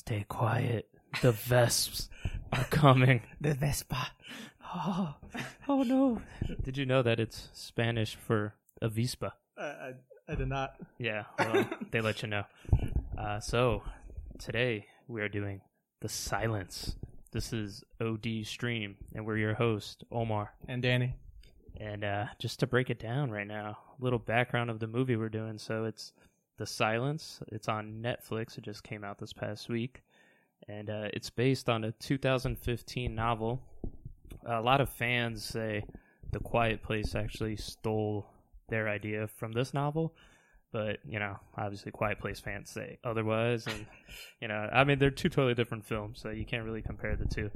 Stay 0.00 0.24
quiet. 0.26 0.88
The 1.20 1.30
Vesps 1.30 2.08
are 2.54 2.64
coming. 2.64 3.20
The 3.40 3.52
Vespa. 3.52 4.12
Oh, 4.74 5.14
oh 5.68 5.82
no. 5.82 6.22
Did 6.62 6.78
you 6.78 6.86
know 6.86 7.02
that 7.02 7.20
it's 7.20 7.50
Spanish 7.52 8.14
for 8.14 8.54
avispa? 8.82 9.32
I, 9.58 9.62
I, 9.62 9.92
I 10.26 10.34
did 10.36 10.48
not. 10.48 10.76
Yeah, 10.98 11.24
well, 11.38 11.68
they 11.90 12.00
let 12.00 12.22
you 12.22 12.28
know. 12.28 12.44
Uh, 13.18 13.40
so, 13.40 13.82
today 14.38 14.86
we 15.06 15.20
are 15.20 15.28
doing 15.28 15.60
The 16.00 16.08
Silence. 16.08 16.96
This 17.32 17.52
is 17.52 17.84
OD 18.00 18.44
Stream, 18.44 18.96
and 19.14 19.26
we're 19.26 19.36
your 19.36 19.54
host, 19.54 20.04
Omar. 20.10 20.54
And 20.66 20.80
Danny. 20.80 21.14
And 21.76 22.04
uh, 22.04 22.24
just 22.38 22.58
to 22.60 22.66
break 22.66 22.88
it 22.88 22.98
down 22.98 23.30
right 23.30 23.46
now, 23.46 23.76
a 24.00 24.02
little 24.02 24.18
background 24.18 24.70
of 24.70 24.80
the 24.80 24.86
movie 24.86 25.16
we're 25.16 25.28
doing. 25.28 25.58
So, 25.58 25.84
it's 25.84 26.14
The 26.58 26.66
Silence. 26.66 27.40
It's 27.48 27.68
on 27.68 28.02
Netflix. 28.02 28.58
It 28.58 28.64
just 28.64 28.82
came 28.82 29.04
out 29.04 29.18
this 29.18 29.32
past 29.32 29.68
week. 29.68 30.02
And 30.68 30.90
uh, 30.90 31.08
it's 31.12 31.30
based 31.30 31.68
on 31.68 31.84
a 31.84 31.92
2015 31.92 33.14
novel. 33.14 33.62
A 34.46 34.60
lot 34.60 34.80
of 34.80 34.88
fans 34.90 35.44
say 35.44 35.84
The 36.32 36.40
Quiet 36.40 36.82
Place 36.82 37.14
actually 37.14 37.56
stole 37.56 38.26
their 38.68 38.88
idea 38.88 39.26
from 39.26 39.52
this 39.52 39.74
novel. 39.74 40.14
But, 40.72 40.98
you 41.08 41.18
know, 41.18 41.36
obviously 41.56 41.90
Quiet 41.90 42.20
Place 42.20 42.38
fans 42.38 42.70
say 42.70 42.98
otherwise. 43.02 43.66
And, 43.66 43.86
you 44.40 44.48
know, 44.48 44.68
I 44.72 44.84
mean, 44.84 44.98
they're 44.98 45.10
two 45.10 45.28
totally 45.28 45.54
different 45.54 45.84
films, 45.84 46.20
so 46.20 46.30
you 46.30 46.44
can't 46.44 46.64
really 46.64 46.82
compare 46.82 47.16
the 47.16 47.26
two. 47.26 47.50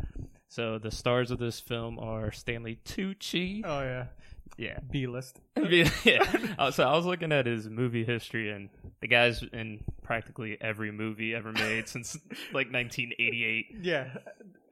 So 0.49 0.79
the 0.79 0.91
stars 0.91 1.31
of 1.31 1.39
this 1.39 1.61
film 1.61 1.99
are 1.99 2.33
Stanley 2.33 2.81
Tucci. 2.85 3.63
Oh, 3.65 3.81
yeah. 3.81 4.07
Yeah. 4.57 4.79
B 4.91 5.07
list. 5.07 5.41
yeah. 5.57 6.55
Uh, 6.59 6.71
So 6.71 6.85
I 6.89 6.95
was 6.97 7.07
looking 7.07 7.33
at 7.33 7.47
his 7.47 7.69
movie 7.69 8.05
history, 8.05 8.51
and 8.51 8.69
the 9.01 9.09
guy's 9.09 9.43
in 9.43 9.83
practically 10.03 10.57
every 10.61 10.91
movie 10.93 11.35
ever 11.35 11.53
made 11.53 11.89
since 11.89 12.15
like 12.53 12.73
1988. 12.73 13.67
Yeah. 13.83 14.09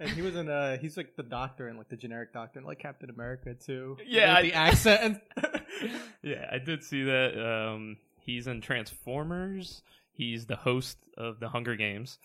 And 0.00 0.10
he 0.10 0.22
was 0.22 0.34
in, 0.34 0.48
uh, 0.48 0.78
he's 0.78 0.96
like 0.96 1.14
the 1.16 1.22
doctor 1.22 1.68
and 1.68 1.78
like 1.78 1.88
the 1.88 1.96
generic 1.96 2.32
doctor 2.32 2.58
in 2.58 2.64
like 2.64 2.80
Captain 2.80 3.08
America 3.10 3.54
too. 3.54 3.96
Yeah, 4.06 4.34
I- 4.36 4.42
the 4.42 4.52
accent. 4.54 5.20
Yeah, 6.22 6.48
I 6.50 6.58
did 6.58 6.82
see 6.84 7.04
that. 7.04 7.38
Um, 7.38 7.96
he's 8.18 8.46
in 8.48 8.60
Transformers. 8.60 9.82
He's 10.12 10.46
the 10.46 10.56
host 10.56 10.98
of 11.16 11.40
the 11.40 11.48
Hunger 11.48 11.74
Games, 11.76 12.18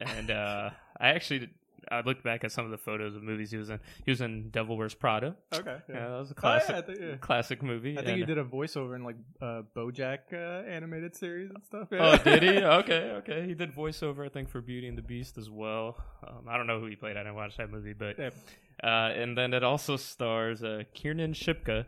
and 0.00 0.30
uh, 0.30 0.70
I 1.00 1.08
actually 1.08 1.50
I 1.90 2.00
looked 2.00 2.22
back 2.24 2.44
at 2.44 2.52
some 2.52 2.64
of 2.64 2.70
the 2.70 2.78
photos 2.78 3.14
of 3.16 3.22
movies 3.22 3.50
he 3.50 3.56
was 3.56 3.70
in. 3.70 3.80
He 4.04 4.10
was 4.10 4.20
in 4.20 4.50
Devil 4.50 4.76
Wears 4.76 4.94
Prada. 4.94 5.36
okay. 5.54 5.78
Yeah, 5.88 5.94
Yeah. 5.94 6.08
that 6.08 6.18
was 6.18 6.30
a 6.30 6.34
Oh, 6.34 6.40
classic 6.40 6.70
yeah, 6.76 6.80
think, 6.82 6.98
yeah. 7.00 7.16
classic 7.16 7.62
movie. 7.62 7.92
I 7.92 7.96
think 8.02 8.08
and- 8.08 8.18
he 8.18 8.24
did 8.24 8.38
a 8.38 8.44
voiceover 8.44 8.94
in 8.96 9.04
like 9.04 9.16
uh, 9.40 9.62
BoJack 9.76 10.18
uh, 10.32 10.66
animated 10.68 11.14
series 11.16 11.50
and 11.50 11.62
stuff. 11.64 11.88
Oh, 11.92 12.16
did 12.18 12.42
he? 12.42 12.58
Okay, 12.64 13.10
okay. 13.18 13.46
He 13.46 13.54
did 13.54 13.72
voiceover, 13.74 14.24
I 14.26 14.28
think, 14.28 14.48
for 14.48 14.60
Beauty 14.60 14.88
and 14.88 14.96
the 14.98 15.02
Beast 15.02 15.38
as 15.38 15.48
well. 15.50 15.96
Um, 16.26 16.46
I 16.48 16.56
don't 16.56 16.66
know 16.66 16.80
who 16.80 16.86
he 16.86 16.96
played. 16.96 17.16
I 17.16 17.20
didn't 17.20 17.34
watch 17.36 17.56
that 17.56 17.70
movie, 17.70 17.92
but 17.92 18.18
uh, 18.18 18.86
and 18.86 19.36
then 19.36 19.52
it 19.54 19.62
also 19.62 19.96
stars 19.96 20.62
uh, 20.64 20.82
Kiernan 20.94 21.32
Shipka, 21.32 21.86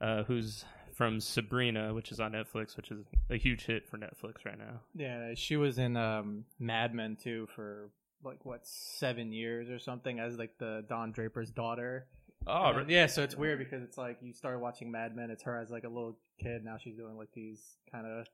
uh, 0.00 0.22
who's 0.24 0.64
from 0.94 1.20
Sabrina, 1.20 1.94
which 1.94 2.10
is 2.10 2.18
on 2.18 2.32
Netflix, 2.32 2.76
which 2.76 2.90
is 2.90 3.04
a 3.30 3.36
huge 3.36 3.64
hit 3.66 3.88
for 3.88 3.98
Netflix 3.98 4.44
right 4.44 4.58
now. 4.58 4.80
Yeah, 4.96 5.34
she 5.36 5.56
was 5.56 5.78
in 5.78 5.96
um, 5.96 6.44
Mad 6.58 6.92
Men 6.92 7.16
too 7.16 7.46
for 7.54 7.90
like 8.24 8.44
what 8.44 8.66
seven 8.66 9.32
years 9.32 9.68
or 9.70 9.78
something 9.78 10.18
as 10.18 10.36
like 10.36 10.58
the 10.58 10.84
Don 10.88 11.12
Draper's 11.12 11.50
daughter. 11.50 12.06
Oh, 12.46 12.68
And, 12.70 12.90
yeah, 12.90 13.06
so 13.06 13.22
it's 13.22 13.36
weird 13.36 13.58
because 13.58 13.82
it's 13.82 13.98
like 13.98 14.18
you 14.22 14.32
start 14.32 14.60
watching 14.60 14.90
Mad 14.90 15.14
Men, 15.14 15.30
it's 15.30 15.42
her 15.42 15.60
as 15.60 15.70
like 15.70 15.84
a 15.84 15.88
little 15.88 16.18
kid. 16.40 16.64
Now 16.64 16.76
she's 16.78 16.96
doing 16.96 17.16
like 17.16 17.28
these 17.34 17.60
kind 17.90 18.06
of 18.06 18.26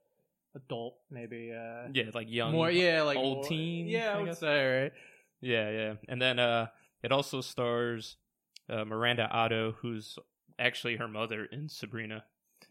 adult, 0.55 0.97
maybe 1.11 1.53
uh, 1.53 1.89
yeah, 1.93 2.05
like 2.15 2.31
young, 2.31 2.53
more 2.53 2.71
yeah, 2.71 3.03
like 3.03 3.17
old 3.17 3.39
more- 3.39 3.45
teen, 3.45 3.87
Yeah, 3.89 4.15
I, 4.15 4.19
I 4.19 4.23
would 4.23 4.37
say 4.37 4.83
right. 4.83 4.93
Yeah, 5.41 5.71
yeah. 5.71 5.95
And 6.09 6.23
then 6.23 6.39
uh, 6.39 6.69
it 7.03 7.13
also 7.13 7.41
stars 7.41 8.17
uh, 8.69 8.85
Miranda 8.85 9.29
Otto, 9.31 9.75
who's 9.81 10.19
actually 10.59 10.97
her 10.97 11.09
mother 11.09 11.47
in 11.51 11.69
Sabrina. 11.69 12.25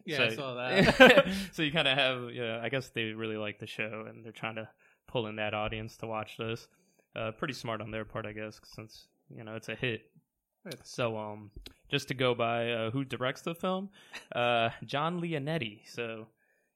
Yeah, 0.04 0.16
so, 0.16 0.24
I 0.24 0.34
saw 0.34 0.54
that. 0.54 1.26
so 1.52 1.62
you 1.62 1.72
kind 1.72 1.88
of 1.88 1.96
have, 1.96 2.30
yeah. 2.32 2.60
I 2.62 2.68
guess 2.68 2.88
they 2.88 3.12
really 3.12 3.36
like 3.36 3.58
the 3.58 3.66
show, 3.66 4.06
and 4.08 4.24
they're 4.24 4.32
trying 4.32 4.56
to 4.56 4.68
pull 5.06 5.26
in 5.26 5.36
that 5.36 5.54
audience 5.54 5.96
to 5.98 6.06
watch 6.06 6.36
this. 6.36 6.66
Uh, 7.16 7.30
pretty 7.32 7.54
smart 7.54 7.80
on 7.80 7.90
their 7.90 8.04
part, 8.04 8.26
I 8.26 8.32
guess, 8.32 8.60
since 8.64 9.06
you 9.30 9.44
know 9.44 9.54
it's 9.54 9.68
a 9.68 9.74
hit. 9.74 10.02
So, 10.82 11.16
um, 11.18 11.50
just 11.90 12.08
to 12.08 12.14
go 12.14 12.34
by 12.34 12.70
uh, 12.72 12.90
who 12.90 13.04
directs 13.04 13.42
the 13.42 13.54
film, 13.54 13.90
uh, 14.34 14.70
John 14.84 15.20
Leonetti. 15.20 15.80
So 15.86 16.26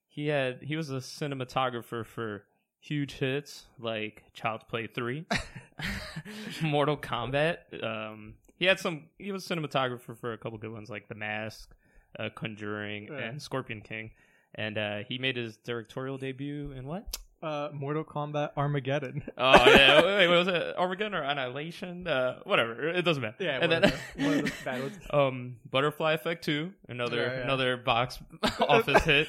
he 0.08 0.26
had 0.28 0.62
he 0.62 0.76
was 0.76 0.90
a 0.90 0.96
cinematographer 0.96 2.04
for 2.04 2.44
huge 2.80 3.14
hits 3.14 3.64
like 3.78 4.24
Child's 4.34 4.64
Play 4.68 4.86
Three, 4.88 5.24
Mortal 6.62 6.96
Kombat. 6.96 7.82
Um, 7.82 8.34
he 8.56 8.64
had 8.66 8.78
some. 8.78 9.04
He 9.18 9.32
was 9.32 9.50
a 9.50 9.54
cinematographer 9.54 10.16
for 10.16 10.32
a 10.32 10.38
couple 10.38 10.58
good 10.58 10.72
ones 10.72 10.90
like 10.90 11.08
The 11.08 11.14
Mask, 11.14 11.74
uh, 12.18 12.28
Conjuring, 12.34 13.08
Yeah. 13.10 13.18
and 13.18 13.40
Scorpion 13.42 13.80
King. 13.80 14.10
And 14.54 14.78
uh, 14.78 14.98
he 15.08 15.18
made 15.18 15.36
his 15.36 15.56
directorial 15.58 16.18
debut 16.18 16.72
in 16.72 16.86
what? 16.86 17.16
Uh, 17.42 17.68
Mortal 17.72 18.04
Kombat 18.04 18.50
Armageddon. 18.56 19.22
Oh 19.38 19.64
yeah, 19.66 20.02
wait, 20.04 20.28
what 20.28 20.38
was 20.38 20.48
it? 20.48 20.76
Armageddon 20.76 21.14
or 21.14 21.22
Annihilation? 21.22 22.06
Uh, 22.06 22.38
whatever, 22.44 22.88
it 22.88 23.02
doesn't 23.04 23.22
matter. 23.22 23.36
Yeah, 23.44 23.58
and 23.60 23.70
one 23.72 23.82
then 23.82 23.92
one 24.26 24.38
of 24.38 24.44
the 24.44 24.52
bad 24.64 24.82
ones. 24.82 24.96
um, 25.10 25.56
Butterfly 25.70 26.14
Effect 26.14 26.44
Two, 26.44 26.72
another 26.88 27.16
Yeah, 27.18 27.32
yeah. 27.36 27.42
another 27.44 27.76
box 27.76 28.18
office 28.60 29.02
hit. 29.04 29.28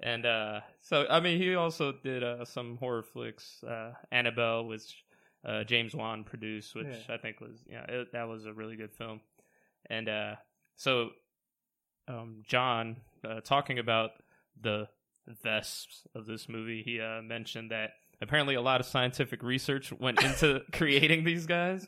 And 0.00 0.24
uh, 0.26 0.60
so 0.80 1.06
I 1.10 1.18
mean, 1.20 1.38
he 1.40 1.54
also 1.56 1.92
did 1.92 2.22
uh, 2.22 2.44
some 2.44 2.76
horror 2.76 3.02
flicks. 3.02 3.62
Uh, 3.64 3.94
Annabelle, 4.12 4.64
which 4.66 5.02
uh, 5.44 5.64
James 5.64 5.94
Wan 5.94 6.22
produced, 6.24 6.74
which 6.76 6.86
Yeah. 6.86 7.14
I 7.14 7.18
think 7.18 7.40
was 7.40 7.64
yeah, 7.68 7.82
it, 7.88 8.12
that 8.12 8.28
was 8.28 8.46
a 8.46 8.52
really 8.52 8.76
good 8.76 8.92
film. 8.92 9.20
And 9.90 10.08
uh, 10.08 10.34
so, 10.76 11.10
um, 12.06 12.42
John 12.46 12.98
uh, 13.28 13.40
talking 13.40 13.78
about 13.80 14.10
the 14.60 14.86
vesps 15.42 16.02
of 16.14 16.26
this 16.26 16.48
movie, 16.48 16.82
he 16.82 17.00
uh, 17.00 17.22
mentioned 17.22 17.70
that 17.70 17.90
apparently 18.20 18.54
a 18.54 18.60
lot 18.60 18.80
of 18.80 18.86
scientific 18.86 19.42
research 19.42 19.92
went 19.92 20.22
into 20.22 20.62
creating 20.72 21.24
these 21.24 21.46
guys. 21.46 21.86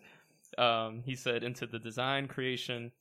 Um, 0.58 1.02
he 1.04 1.14
said 1.14 1.44
into 1.44 1.66
the 1.66 1.78
design, 1.78 2.26
creation, 2.28 2.92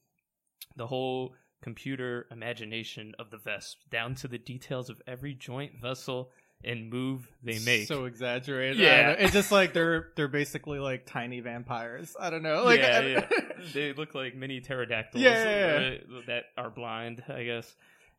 the 0.76 0.88
whole 0.88 1.34
computer 1.62 2.28
imagination 2.32 3.14
of 3.20 3.32
the 3.32 3.38
vesp, 3.38 3.76
down 3.90 4.16
to 4.16 4.28
the 4.28 4.38
details 4.38 4.90
of 4.90 5.02
every 5.08 5.34
joint, 5.34 5.74
vessel, 5.82 6.32
and 6.64 6.90
move 6.90 7.30
they 7.44 7.60
make. 7.60 7.88
so 7.88 8.06
exaggerated. 8.06 8.78
Yeah. 8.78 8.92
I 8.92 8.98
don't 8.98 9.06
know. 9.20 9.26
it's 9.26 9.34
just 9.34 9.52
like 9.52 9.74
they're 9.74 10.10
they're 10.16 10.28
basically 10.28 10.80
like 10.80 11.06
tiny 11.06 11.40
vampires. 11.40 12.16
I 12.20 12.30
don't 12.30 12.44
know. 12.44 12.64
Like, 12.64 12.82
yeah, 12.82 13.00
yeah. 13.02 13.28
they 13.74 13.94
look 13.94 14.14
like 14.14 14.36
mini 14.36 14.60
pterodactyls 14.60 15.24
Yeah, 15.24 15.44
yeah, 15.44 15.98
uh, 16.18 16.22
that 16.28 16.46
are 16.58 16.70
blind, 16.70 17.24
I 17.30 17.44
guess. 17.44 17.76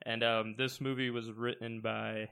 And 0.06 0.22
um, 0.24 0.54
this 0.56 0.80
movie 0.80 1.10
was 1.10 1.30
written 1.30 1.80
by 1.80 2.28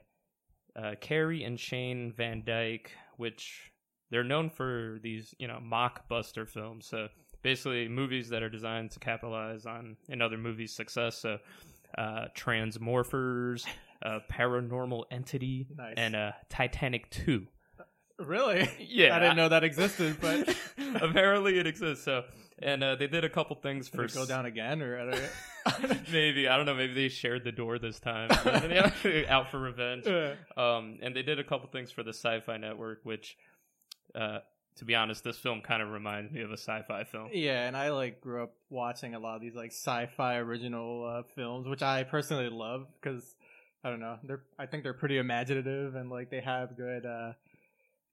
uh, 0.75 0.95
Carey 1.01 1.43
and 1.43 1.59
Shane 1.59 2.13
Van 2.15 2.43
Dyke, 2.45 2.91
which 3.17 3.71
they're 4.11 4.23
known 4.23 4.49
for 4.49 4.99
these, 5.03 5.33
you 5.37 5.47
know, 5.47 5.59
mockbuster 5.63 6.47
films. 6.47 6.87
So 6.87 7.07
basically, 7.43 7.87
movies 7.87 8.29
that 8.29 8.41
are 8.43 8.49
designed 8.49 8.91
to 8.91 8.99
capitalize 8.99 9.65
on 9.65 9.97
another 10.09 10.37
movie's 10.37 10.75
success. 10.75 11.17
So 11.17 11.37
uh, 11.97 12.25
Transmorphers, 12.35 13.65
uh, 14.03 14.19
Paranormal 14.31 15.03
Entity, 15.11 15.67
Nice. 15.75 15.93
and 15.97 16.15
uh, 16.15 16.31
Titanic 16.49 17.09
Two. 17.09 17.47
really? 18.19 18.67
Yeah, 18.79 19.15
I 19.15 19.19
didn't 19.19 19.37
know 19.37 19.49
that 19.49 19.63
existed, 19.63 20.17
but 20.19 20.55
apparently 21.01 21.57
it 21.59 21.67
exists. 21.67 22.03
So, 22.05 22.23
and 22.61 22.83
uh, 22.83 22.95
they 22.95 23.07
did 23.07 23.23
a 23.23 23.29
couple 23.29 23.55
things 23.55 23.89
Did 23.89 23.95
for 23.95 24.03
it 24.05 24.13
go 24.13 24.25
down 24.25 24.45
again 24.45 24.81
or 24.81 24.99
I 24.99 25.05
don't 25.05 25.21
maybe 26.11 26.47
I 26.47 26.57
don't 26.57 26.65
know. 26.65 26.73
Maybe 26.75 26.93
they 26.93 27.09
shared 27.09 27.43
the 27.43 27.51
door 27.51 27.79
this 27.79 27.99
time, 27.99 28.29
out 29.27 29.51
for 29.51 29.59
revenge. 29.59 30.05
know. 30.05 30.35
Um, 30.57 30.99
and 31.01 31.15
they 31.15 31.21
did 31.21 31.39
a 31.39 31.43
couple 31.43 31.69
things 31.69 31.91
for 31.91 32.03
the 32.03 32.13
Sci-Fi 32.13 32.57
Network, 32.57 33.01
which, 33.03 33.37
uh, 34.15 34.39
to 34.77 34.85
be 34.85 34.95
honest, 34.95 35.23
this 35.23 35.37
film 35.37 35.61
kind 35.61 35.81
of 35.81 35.89
reminds 35.89 36.31
me 36.31 36.41
of 36.41 36.51
a 36.51 36.57
sci-fi 36.57 37.03
film. 37.03 37.29
yeah, 37.33 37.67
and 37.67 37.75
I 37.75 37.89
like 37.89 38.21
grew 38.21 38.43
up 38.43 38.53
watching 38.69 39.15
a 39.15 39.19
lot 39.19 39.35
of 39.35 39.41
these 39.41 39.55
like 39.55 39.71
sci-fi 39.71 40.37
original 40.37 41.05
uh, 41.05 41.23
films, 41.35 41.67
which 41.67 41.81
I 41.81 42.03
personally 42.03 42.49
love 42.49 42.87
because 43.01 43.35
I 43.83 43.89
don't 43.89 43.99
know, 43.99 44.17
they're 44.23 44.43
I 44.57 44.65
think 44.65 44.83
they're 44.83 44.93
pretty 44.93 45.17
imaginative 45.17 45.95
and 45.95 46.09
like 46.09 46.29
they 46.29 46.41
have 46.41 46.77
good. 46.77 47.05
uh 47.05 47.33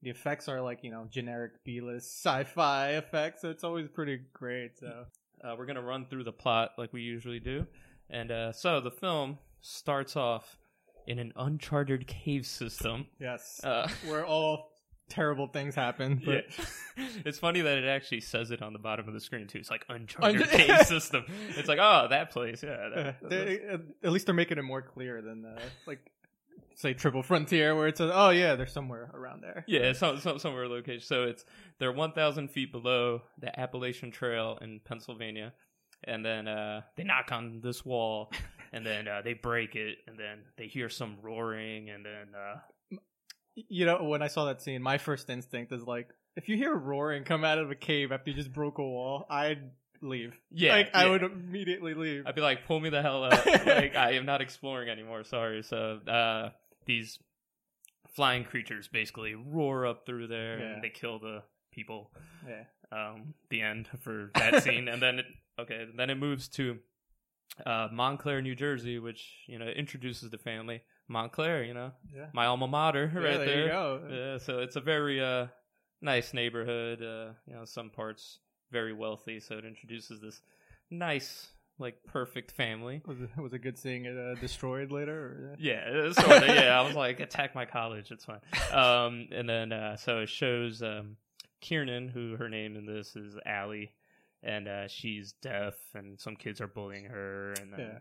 The 0.07 0.11
effects 0.13 0.47
are 0.49 0.61
like 0.61 0.85
you 0.85 0.93
know 0.93 1.09
generic 1.11 1.65
B-list 1.65 2.23
sci-fi 2.25 2.91
effects, 3.03 3.43
so 3.43 3.51
it's 3.51 3.65
always 3.65 3.89
pretty 3.89 4.21
great. 4.33 4.79
So 4.79 5.05
Uh, 5.43 5.57
we're 5.59 5.67
gonna 5.67 5.83
run 5.83 6.07
through 6.07 6.23
the 6.23 6.33
plot 6.33 6.71
like 6.79 6.93
we 6.93 7.03
usually 7.03 7.41
do, 7.41 7.67
and 8.09 8.31
uh, 8.31 8.53
so 8.53 8.81
the 8.81 8.93
film 8.93 9.39
starts 9.63 10.15
off 10.15 10.59
in 11.09 11.19
an 11.19 11.33
uncharted 11.35 12.07
cave 12.07 12.47
system. 12.47 13.07
yes, 13.19 13.61
Uh, 13.65 13.89
where 14.07 14.25
all 14.25 14.71
terrible 15.09 15.49
things 15.49 15.75
happen. 15.75 16.23
Yeah. 16.25 16.41
It's 17.27 17.39
funny 17.39 17.61
that 17.61 17.77
it 17.79 17.85
actually 17.85 18.21
says 18.23 18.51
it 18.51 18.63
on 18.63 18.73
the 18.73 18.79
bottom 18.79 19.07
of 19.07 19.13
the 19.13 19.21
screen 19.21 19.47
too. 19.49 19.59
It's 19.59 19.71
like 19.71 19.85
uncharted 19.89 20.41
Unch- 20.41 20.51
cave 20.67 20.87
system. 20.87 21.25
It's 21.57 21.69
like, 21.69 21.79
oh, 21.81 22.07
that 22.09 22.31
place, 22.31 22.63
yeah. 22.63 22.89
That, 22.95 23.29
they, 23.29 23.61
at 24.05 24.13
least 24.13 24.25
they're 24.27 24.35
making 24.35 24.57
it 24.59 24.63
more 24.63 24.81
clear 24.83 25.21
than 25.21 25.45
uh, 25.45 25.61
like 25.87 25.99
say 26.75 26.95
Triple 26.95 27.23
Frontier, 27.23 27.75
where 27.75 27.89
it 27.89 27.97
says, 27.97 28.11
"Oh 28.13 28.31
yeah, 28.31 28.55
they're 28.55 28.67
somewhere 28.67 29.11
around 29.15 29.43
there." 29.43 29.65
Yeah, 29.67 29.93
some, 29.93 30.19
some 30.21 30.39
somewhere 30.39 30.69
location. 30.69 31.07
So 31.07 31.25
it's 31.25 31.45
they're 31.79 31.93
one 31.93 32.13
thousand 32.13 32.51
feet 32.51 32.73
below 32.73 33.23
the 33.39 33.59
Appalachian 33.59 34.11
Trail 34.11 34.59
in 34.61 34.81
Pennsylvania, 34.85 35.53
and 36.05 36.25
then 36.25 36.49
uh, 36.49 36.83
they 36.97 37.05
knock 37.05 37.33
on 37.33 37.61
this 37.63 37.85
wall, 37.85 38.33
and 38.73 38.85
then 38.85 39.09
uh, 39.09 39.23
they 39.23 39.35
break 39.35 39.75
it, 39.77 39.99
and 40.07 40.19
then 40.19 40.41
they 40.57 40.67
hear 40.67 40.89
some 40.89 41.17
roaring, 41.23 41.91
and 41.91 42.05
then 42.05 42.29
uh, 42.35 42.99
You 43.55 43.87
know, 43.87 44.05
when 44.05 44.21
I 44.23 44.29
saw 44.29 44.45
that 44.47 44.61
scene, 44.61 44.83
my 44.83 44.99
first 44.99 45.31
instinct 45.31 45.73
is 45.73 45.83
like, 45.83 46.09
if 46.37 46.49
you 46.49 46.57
hear 46.57 46.75
roaring 46.75 47.25
come 47.25 47.43
out 47.43 47.59
of 47.59 47.71
a 47.71 47.75
cave 47.75 48.13
after 48.13 48.31
you 48.31 48.37
just 48.37 48.53
broke 48.53 48.77
a 48.79 48.83
wall, 48.83 49.27
I'd 49.31 49.71
leave. 50.03 50.39
yeah, 50.51 50.73
like 50.73 50.95
I 50.95 51.09
would 51.09 51.23
immediately 51.23 51.95
leave. 51.95 52.27
I'd 52.27 52.35
be 52.35 52.41
like, 52.41 52.67
pull 52.67 52.81
me 52.81 52.91
the 52.91 53.03
hell 53.03 53.25
out. 53.25 53.47
like, 53.67 53.97
I 53.97 54.13
am 54.13 54.27
not 54.27 54.41
exploring 54.41 54.89
anymore. 54.89 55.25
Sorry. 55.25 55.63
So, 55.63 56.01
uh, 56.07 56.51
these 56.87 57.19
flying 58.15 58.45
creatures 58.45 58.89
basically 58.89 59.35
roar 59.35 59.87
up 59.87 60.07
through 60.07 60.29
there 60.29 60.59
Yeah. 60.59 60.67
and 60.75 60.83
they 60.85 60.91
kill 60.91 61.19
the 61.19 61.43
people. 61.73 62.11
yeah. 62.49 62.65
Um, 62.93 63.35
the 63.51 63.63
end 63.63 63.89
for 64.01 64.31
that 64.37 64.63
scene. 64.65 64.89
and 64.89 65.03
then, 65.03 65.19
it, 65.19 65.27
okay, 65.59 65.87
then 65.97 66.09
it 66.09 66.15
moves 66.15 66.49
to, 66.51 66.79
uh, 67.67 67.89
Montclair, 67.93 68.41
New 68.43 68.55
Jersey, 68.55 68.99
which, 68.99 69.27
you 69.49 69.59
know, 69.59 69.67
introduces 69.67 70.31
the 70.31 70.39
family. 70.39 70.83
Montclair, 71.09 71.65
you 71.65 71.75
know, 71.75 71.93
Yeah. 72.15 72.27
my 72.33 72.47
alma 72.47 72.67
mater 72.69 73.11
Yeah, 73.13 73.21
right 73.21 73.37
there 73.39 73.47
there. 73.47 73.63
you 73.65 73.69
go. 73.69 74.03
Yeah, 74.11 74.39
so 74.39 74.61
it's 74.61 74.77
a 74.77 74.81
very 74.81 75.23
uh, 75.23 75.47
nice 76.01 76.33
neighborhood. 76.33 77.03
Uh, 77.03 77.33
you 77.47 77.55
know, 77.55 77.65
some 77.65 77.91
parts 77.91 78.39
very 78.71 78.93
wealthy, 78.93 79.41
so 79.41 79.57
it 79.59 79.65
introduces 79.65 80.21
this 80.21 80.41
nice, 80.91 81.49
like 81.79 82.03
perfect 82.05 82.51
family. 82.53 83.03
Was 83.07 83.21
it, 83.21 83.31
was 83.37 83.53
it 83.53 83.59
good 83.63 83.79
seeing 83.79 84.05
it 84.05 84.17
uh, 84.17 84.35
destroyed 84.41 84.91
later? 84.91 85.19
Or, 85.19 85.57
Yeah, 85.59 86.13
sort 86.13 86.43
of. 86.43 86.49
yeah, 86.49 86.79
I 86.79 86.87
was 86.87 86.95
like, 86.97 87.21
attack 87.29 87.55
my 87.55 87.65
college. 87.67 88.11
It's 88.11 88.25
fine. 88.25 88.41
Um, 88.73 89.29
and 89.33 89.49
then 89.49 89.73
uh, 89.73 89.97
so 89.97 90.21
it 90.21 90.29
shows 90.29 90.83
um, 90.83 91.17
Kiernan, 91.61 92.09
who 92.09 92.37
her 92.37 92.49
name 92.49 92.77
in 92.77 92.87
this 92.87 93.17
is 93.17 93.37
Allie, 93.47 93.93
and 94.43 94.69
uh, 94.69 94.89
she's 94.89 95.33
deaf, 95.43 95.75
and 95.95 96.19
some 96.21 96.37
kids 96.37 96.61
are 96.61 96.69
bullying 96.69 97.05
her, 97.05 97.53
and 97.61 97.73
then. 97.73 97.81
Yeah. 97.81 97.99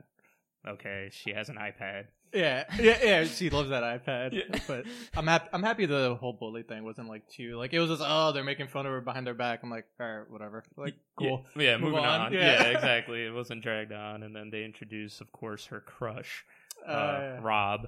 Okay, 0.68 1.10
she 1.12 1.32
has 1.32 1.50
an 1.50 1.58
iPad. 1.58 2.06
Yeah, 2.34 2.66
yeah, 2.80 2.98
yeah. 3.04 3.24
She 3.26 3.50
loves 3.50 3.70
that 3.70 3.84
iPad. 3.84 4.34
Yeah. 4.34 4.60
But 4.68 4.86
I'm 5.16 5.28
happy. 5.28 5.48
I'm 5.54 5.64
happy 5.64 5.86
the 5.86 6.16
whole 6.20 6.34
bully 6.34 6.64
thing 6.64 6.84
wasn't 6.84 7.08
like 7.08 7.28
too 7.30 7.58
like 7.58 7.74
it 7.74 7.80
was 7.80 7.90
just 7.90 8.02
oh 8.06 8.32
they're 8.34 8.44
making 8.44 8.68
fun 8.68 8.86
of 8.86 8.92
her 8.92 9.02
behind 9.02 9.26
their 9.26 9.34
back. 9.34 9.62
I'm 9.64 9.70
like 9.70 9.86
all 10.00 10.06
right 10.06 10.30
whatever 10.30 10.64
like 10.76 10.96
cool. 11.18 11.46
Yeah, 11.56 11.64
yeah 11.64 11.78
moving 11.78 12.00
on. 12.00 12.22
on. 12.22 12.34
Yeah. 12.34 12.40
Yeah. 12.40 12.64
exactly. 12.76 13.26
It 13.26 13.34
wasn't 13.34 13.64
dragged 13.64 13.92
on, 13.94 14.24
and 14.24 14.36
then 14.36 14.50
they 14.50 14.64
introduce, 14.66 15.22
of 15.22 15.32
course, 15.32 15.66
her 15.68 15.80
crush, 15.80 16.46
uh, 16.88 16.92
Uh, 16.92 17.40
Rob, 17.42 17.88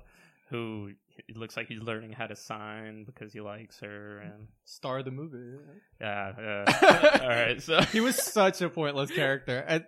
who 0.50 0.92
it 1.28 1.36
looks 1.38 1.56
like 1.58 1.68
he's 1.68 1.82
learning 1.82 2.12
how 2.14 2.28
to 2.28 2.36
sign 2.36 3.04
because 3.06 3.34
he 3.34 3.42
likes 3.42 3.80
her, 3.80 4.20
and 4.20 4.48
star 4.66 5.00
of 5.00 5.06
the 5.06 5.12
movie. 5.12 5.58
yeah, 6.02 6.64
uh, 6.68 7.20
all 7.22 7.28
right. 7.30 7.62
So 7.62 7.82
he 7.82 8.00
was 8.00 8.16
such 8.22 8.62
a 8.62 8.70
pointless 8.70 9.12
character. 9.12 9.58
And, 9.68 9.86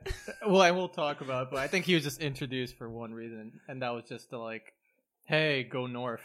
well, 0.48 0.62
I 0.62 0.72
will 0.72 0.90
talk 0.90 1.22
about, 1.22 1.44
it, 1.44 1.50
but 1.52 1.60
I 1.60 1.68
think 1.68 1.86
he 1.86 1.94
was 1.96 2.04
just 2.04 2.22
introduced 2.22 2.78
for 2.78 2.90
one 2.90 3.14
reason, 3.14 3.60
and 3.68 3.82
that 3.82 3.90
was 3.94 4.06
just 4.10 4.30
to 4.32 4.40
like, 4.40 4.74
hey, 5.28 5.64
go 5.64 5.86
north. 5.88 6.22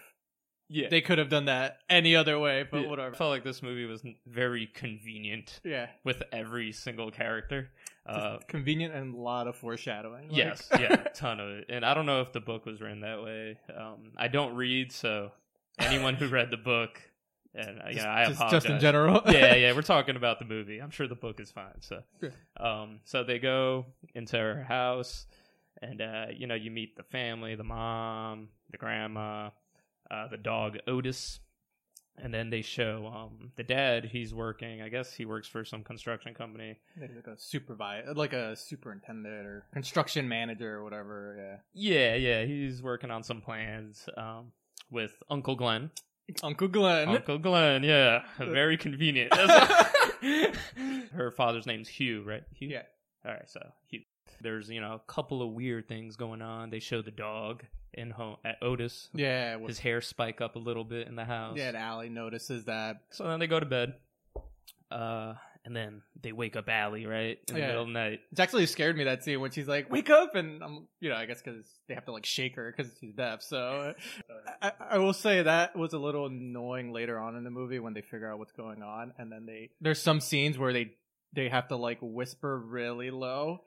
yeah, 0.68 0.88
They 0.90 1.00
could 1.02 1.18
have 1.18 1.28
done 1.28 1.44
that 1.46 1.78
any 1.90 2.16
other 2.16 2.38
way, 2.38 2.64
but 2.70 2.82
yeah. 2.82 2.88
whatever. 2.88 3.14
I 3.14 3.18
felt 3.18 3.30
like 3.30 3.44
this 3.44 3.62
movie 3.62 3.84
was 3.84 4.02
very 4.26 4.66
convenient 4.74 5.60
Yeah, 5.64 5.88
with 6.04 6.22
every 6.32 6.72
single 6.72 7.10
character. 7.10 7.70
Uh, 8.06 8.38
convenient 8.48 8.94
and 8.94 9.14
a 9.14 9.18
lot 9.18 9.46
of 9.48 9.56
foreshadowing. 9.56 10.28
like- 10.28 10.36
yes, 10.36 10.68
yeah, 10.78 10.96
ton 11.14 11.40
of 11.40 11.48
it. 11.48 11.66
And 11.70 11.84
I 11.86 11.94
don't 11.94 12.04
know 12.06 12.20
if 12.20 12.32
the 12.32 12.40
book 12.40 12.66
was 12.66 12.80
written 12.80 13.00
that 13.00 13.22
way. 13.22 13.58
Um, 13.74 14.12
I 14.16 14.28
don't 14.28 14.54
read, 14.56 14.92
so 14.92 15.32
anyone 15.78 16.14
who 16.14 16.28
read 16.28 16.50
the 16.50 16.58
book, 16.58 17.00
and 17.54 17.80
uh, 17.80 17.84
just, 17.92 17.96
yeah, 18.04 18.12
I 18.14 18.24
just, 18.26 18.36
apologize. 18.36 18.62
just 18.62 18.66
in 18.74 18.80
general. 18.80 19.22
yeah, 19.26 19.54
yeah, 19.54 19.72
we're 19.76 19.82
talking 19.82 20.16
about 20.16 20.38
the 20.38 20.44
movie. 20.44 20.80
I'm 20.82 20.90
sure 20.90 21.08
the 21.08 21.14
book 21.14 21.40
is 21.40 21.50
fine. 21.50 21.80
So, 21.80 22.02
um, 22.58 23.00
so 23.04 23.24
they 23.24 23.38
go 23.38 23.86
into 24.14 24.36
her 24.36 24.62
house, 24.64 25.26
and 25.80 26.00
uh, 26.02 26.26
you 26.36 26.46
know, 26.46 26.54
you 26.56 26.70
meet 26.70 26.96
the 26.96 27.04
family, 27.04 27.54
the 27.54 27.64
mom, 27.64 28.48
the 28.70 28.76
grandma, 28.76 29.48
uh, 30.10 30.28
the 30.28 30.36
dog 30.36 30.76
Otis, 30.86 31.40
and 32.22 32.32
then 32.32 32.50
they 32.50 32.62
show 32.62 33.10
um 33.14 33.52
the 33.56 33.62
dad. 33.62 34.04
He's 34.04 34.34
working. 34.34 34.82
I 34.82 34.88
guess 34.88 35.12
he 35.12 35.24
works 35.24 35.48
for 35.48 35.64
some 35.64 35.82
construction 35.82 36.34
company. 36.34 36.78
Maybe 36.96 37.14
like 37.14 37.26
a 37.26 37.38
supervisor, 37.38 38.14
like 38.14 38.32
a 38.32 38.56
superintendent 38.56 39.46
or 39.46 39.66
construction 39.72 40.28
manager 40.28 40.74
or 40.76 40.84
whatever. 40.84 41.60
Yeah. 41.74 42.14
Yeah, 42.14 42.14
yeah, 42.14 42.44
he's 42.44 42.82
working 42.82 43.10
on 43.10 43.22
some 43.22 43.40
plans 43.40 44.08
um 44.16 44.52
with 44.90 45.12
Uncle 45.30 45.56
Glenn. 45.56 45.90
Uncle 46.42 46.68
Glenn. 46.68 47.08
Uncle 47.08 47.38
Glenn, 47.38 47.82
yeah, 47.82 48.22
very 48.38 48.76
convenient. 48.76 49.32
Her 51.12 51.30
father's 51.30 51.66
name's 51.66 51.88
Hugh, 51.88 52.22
right? 52.22 52.42
Hugh. 52.54 52.68
Yeah. 52.68 52.82
All 53.26 53.32
right, 53.32 53.48
so 53.48 53.60
Hugh. 53.88 54.02
There's 54.40 54.68
you 54.68 54.80
know 54.80 54.94
a 54.94 55.12
couple 55.12 55.42
of 55.42 55.50
weird 55.52 55.88
things 55.88 56.16
going 56.16 56.42
on. 56.42 56.70
They 56.70 56.80
show 56.80 57.02
the 57.02 57.10
dog 57.10 57.64
in 57.94 58.10
home 58.10 58.36
at 58.44 58.56
Otis. 58.62 59.08
Yeah. 59.14 59.58
His 59.58 59.78
hair 59.78 60.00
spike 60.00 60.40
up 60.40 60.56
a 60.56 60.58
little 60.58 60.84
bit 60.84 61.08
in 61.08 61.16
the 61.16 61.24
house. 61.24 61.56
yeah. 61.56 61.68
And 61.68 61.76
Allie 61.76 62.08
notices 62.08 62.64
that. 62.66 63.02
So 63.10 63.26
then 63.26 63.40
they 63.40 63.46
go 63.46 63.58
to 63.60 63.66
bed. 63.66 63.94
Uh, 64.90 65.34
and 65.64 65.74
then 65.74 66.02
they 66.20 66.32
wake 66.32 66.56
up 66.56 66.68
Allie 66.68 67.06
right 67.06 67.38
in 67.48 67.54
the 67.54 67.60
middle 67.60 67.82
of 67.82 67.86
the 67.88 67.92
night. 67.94 68.20
It's 68.30 68.40
actually 68.40 68.66
scared 68.66 68.96
me 68.98 69.04
that 69.04 69.24
scene 69.24 69.40
when 69.40 69.50
she's 69.50 69.66
like, 69.66 69.90
"Wake 69.90 70.10
up!" 70.10 70.34
and 70.34 70.62
I'm, 70.62 70.86
you 71.00 71.08
know, 71.08 71.16
I 71.16 71.24
guess 71.24 71.40
because 71.42 71.64
they 71.88 71.94
have 71.94 72.04
to 72.04 72.12
like 72.12 72.26
shake 72.26 72.56
her 72.56 72.72
because 72.76 72.92
she's 73.00 73.14
deaf. 73.14 73.40
So 73.42 73.94
I, 74.60 74.72
I 74.90 74.98
will 74.98 75.14
say 75.14 75.42
that 75.42 75.74
was 75.74 75.94
a 75.94 75.98
little 75.98 76.26
annoying 76.26 76.92
later 76.92 77.18
on 77.18 77.34
in 77.36 77.44
the 77.44 77.50
movie 77.50 77.78
when 77.78 77.94
they 77.94 78.02
figure 78.02 78.30
out 78.30 78.38
what's 78.38 78.52
going 78.52 78.82
on, 78.82 79.14
and 79.16 79.32
then 79.32 79.46
they 79.46 79.70
there's 79.80 80.02
some 80.02 80.20
scenes 80.20 80.58
where 80.58 80.72
they 80.74 80.92
they 81.32 81.48
have 81.48 81.68
to 81.68 81.76
like 81.76 81.98
whisper 82.02 82.58
really 82.58 83.10
low, 83.10 83.62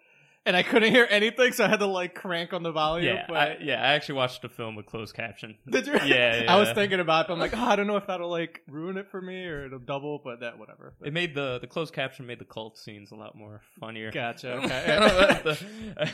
and 0.48 0.56
I 0.56 0.64
couldn't 0.64 0.94
hear 0.94 1.06
anything, 1.10 1.52
so 1.52 1.66
I 1.66 1.68
had 1.68 1.80
to 1.80 1.86
like 1.86 2.16
crank 2.16 2.54
on 2.54 2.64
the 2.64 2.72
volume. 2.72 3.14
Yeah, 3.14 3.26
but 3.28 3.38
I, 3.38 3.58
yeah. 3.62 3.82
I 3.82 3.94
actually 3.94 4.16
watched 4.16 4.42
the 4.42 4.50
film 4.50 4.76
with 4.78 4.86
closed 4.86 5.14
caption. 5.14 5.58
Did 5.70 5.88
you? 5.88 5.94
Yeah, 5.94 6.06
yeah. 6.44 6.54
I 6.54 6.58
was 6.58 6.72
thinking 6.72 7.02
about 7.02 7.26
it. 7.26 7.28
But 7.28 7.34
I'm 7.34 7.40
like, 7.40 7.56
oh, 7.56 7.64
I 7.64 7.76
don't 7.76 7.86
know 7.86 7.98
if 7.98 8.08
that'll 8.08 8.30
like 8.30 8.62
ruin 8.70 8.98
it 8.98 9.10
for 9.12 9.22
me 9.22 9.46
or 9.46 9.66
it'll 9.66 9.80
double, 9.80 10.22
but 10.24 10.40
that 10.40 10.58
whatever. 10.58 10.94
It 11.04 11.12
made 11.12 11.36
the 11.36 11.60
the 11.60 11.68
closed 11.68 11.94
caption 11.94 12.26
made 12.26 12.40
the 12.40 12.46
cult 12.46 12.78
scenes 12.78 13.12
a 13.12 13.16
lot 13.16 13.36
more 13.36 13.62
funnier. 13.80 14.10
Gotcha. 14.12 14.58
Okay. 14.68 16.10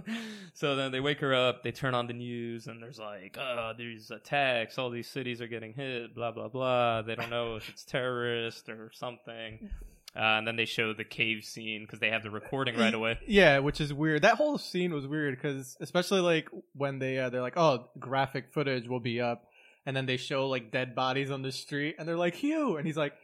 so 0.54 0.76
then 0.76 0.92
they 0.92 1.00
wake 1.00 1.20
her 1.20 1.34
up. 1.34 1.62
They 1.62 1.72
turn 1.72 1.94
on 1.94 2.06
the 2.06 2.12
news, 2.12 2.66
and 2.66 2.82
there's 2.82 2.98
like, 2.98 3.36
oh, 3.38 3.72
there's 3.76 4.10
attacks. 4.10 4.78
All 4.78 4.90
these 4.90 5.08
cities 5.08 5.40
are 5.40 5.46
getting 5.46 5.72
hit. 5.72 6.14
Blah 6.14 6.32
blah 6.32 6.48
blah. 6.48 7.02
They 7.02 7.14
don't 7.14 7.30
know 7.30 7.56
if 7.56 7.68
it's 7.68 7.84
terrorist 7.84 8.68
or 8.68 8.90
something. 8.92 9.70
Uh, 10.14 10.36
and 10.36 10.46
then 10.46 10.56
they 10.56 10.66
show 10.66 10.92
the 10.92 11.04
cave 11.04 11.42
scene 11.42 11.82
because 11.82 11.98
they 11.98 12.10
have 12.10 12.22
the 12.22 12.30
recording 12.30 12.76
right 12.76 12.92
away. 12.92 13.18
Yeah, 13.26 13.60
which 13.60 13.80
is 13.80 13.94
weird. 13.94 14.22
That 14.22 14.34
whole 14.34 14.58
scene 14.58 14.92
was 14.92 15.06
weird 15.06 15.34
because, 15.36 15.74
especially 15.80 16.20
like 16.20 16.50
when 16.74 16.98
they 16.98 17.18
uh, 17.18 17.30
they're 17.30 17.40
like, 17.40 17.56
"Oh, 17.56 17.88
graphic 17.98 18.52
footage 18.52 18.86
will 18.86 19.00
be 19.00 19.22
up," 19.22 19.46
and 19.86 19.96
then 19.96 20.04
they 20.04 20.18
show 20.18 20.48
like 20.48 20.70
dead 20.70 20.94
bodies 20.94 21.30
on 21.30 21.40
the 21.40 21.50
street, 21.50 21.96
and 21.98 22.06
they're 22.06 22.16
like, 22.16 22.34
"Hugh," 22.34 22.76
and 22.76 22.86
he's 22.86 22.96
like, 22.98 23.14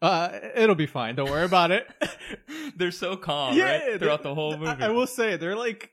"Uh, 0.00 0.38
it'll 0.54 0.74
be 0.74 0.86
fine. 0.86 1.16
Don't 1.16 1.30
worry 1.30 1.44
about 1.44 1.70
it." 1.70 1.86
They're 2.76 2.92
so 2.92 3.16
calm, 3.16 3.56
yeah, 3.56 3.64
right? 3.64 3.98
Throughout 3.98 4.22
the 4.22 4.34
whole 4.34 4.54
I- 4.54 4.56
movie. 4.56 4.82
I, 4.84 4.88
will 4.88 5.06
say 5.06 5.36
they're 5.36 5.56
like. 5.56 5.90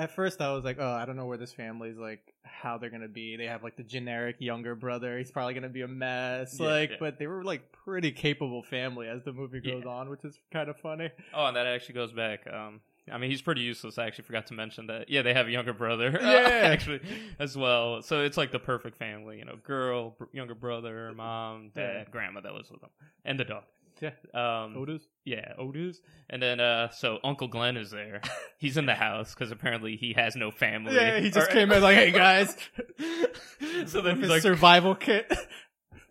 At 0.00 0.10
first, 0.12 0.40
I 0.40 0.52
was 0.52 0.64
like, 0.64 0.78
"Oh, 0.80 0.90
I 0.90 1.04
don't 1.04 1.16
know 1.16 1.26
where 1.26 1.36
this 1.36 1.52
family's 1.52 1.98
like, 1.98 2.32
how 2.42 2.78
they're 2.78 2.88
gonna 2.90 3.06
be." 3.08 3.36
They 3.36 3.44
have 3.46 3.62
like 3.62 3.76
the 3.76 3.82
generic 3.82 4.36
younger 4.38 4.74
brother. 4.74 5.18
He's 5.18 5.30
probably 5.30 5.52
gonna 5.54 5.68
be 5.68 5.82
a 5.82 5.88
mess. 5.88 6.56
Yeah, 6.58 6.66
like, 6.66 6.90
yeah. 6.92 6.96
but 6.98 7.18
they 7.18 7.26
were 7.26 7.44
like 7.44 7.70
pretty 7.72 8.10
capable 8.10 8.62
family 8.62 9.08
as 9.08 9.22
the 9.24 9.32
movie 9.34 9.60
goes 9.60 9.82
Yeah. 9.84 9.90
on, 9.90 10.08
which 10.08 10.24
is 10.24 10.38
kind 10.52 10.70
of 10.70 10.78
funny. 10.78 11.10
Oh, 11.34 11.44
and 11.46 11.56
that 11.56 11.66
actually 11.66 11.96
goes 11.96 12.12
back. 12.12 12.46
Um, 12.50 12.80
I 13.12 13.18
mean, 13.18 13.30
he's 13.30 13.42
pretty 13.42 13.62
useless. 13.62 13.98
I 13.98 14.06
actually 14.06 14.24
forgot 14.24 14.46
to 14.48 14.54
mention 14.54 14.86
that. 14.86 15.08
Yeah, 15.10 15.22
they 15.22 15.34
have 15.34 15.48
a 15.48 15.50
younger 15.50 15.72
brother. 15.74 16.10
Yeah. 16.22 16.60
actually, 16.72 17.00
as 17.38 17.56
well. 17.56 18.00
So 18.02 18.22
it's 18.22 18.36
like 18.36 18.52
the 18.52 18.58
perfect 18.58 18.96
family. 18.96 19.38
You 19.38 19.44
know, 19.44 19.56
girl, 19.64 20.10
br- 20.16 20.24
younger 20.32 20.54
brother, 20.54 21.12
mom, 21.14 21.72
dad, 21.74 22.10
grandma 22.10 22.40
that 22.40 22.54
lives 22.54 22.70
with 22.70 22.80
them, 22.80 22.90
and 23.26 23.38
the 23.38 23.44
dog. 23.44 23.64
Yeah. 24.34 24.62
Um, 24.64 24.76
Otis. 24.76 25.02
yeah, 25.24 25.52
Otis. 25.58 26.00
And 26.30 26.42
then, 26.42 26.58
uh, 26.60 26.90
so 26.90 27.18
Uncle 27.22 27.48
Glenn 27.48 27.76
is 27.76 27.90
there. 27.90 28.20
He's 28.58 28.76
in 28.76 28.86
the 28.86 28.94
house 28.94 29.34
because 29.34 29.50
apparently 29.50 29.96
he 29.96 30.12
has 30.14 30.36
no 30.36 30.50
family. 30.50 30.94
Yeah, 30.94 31.18
he 31.20 31.30
just 31.30 31.50
Or- 31.50 31.52
came 31.52 31.70
in 31.72 31.82
like, 31.82 31.96
"Hey 31.96 32.10
guys." 32.10 32.56
so 33.86 34.00
then 34.00 34.18
he's 34.20 34.28
like, 34.28 34.42
survival 34.42 34.94
kit. 34.94 35.30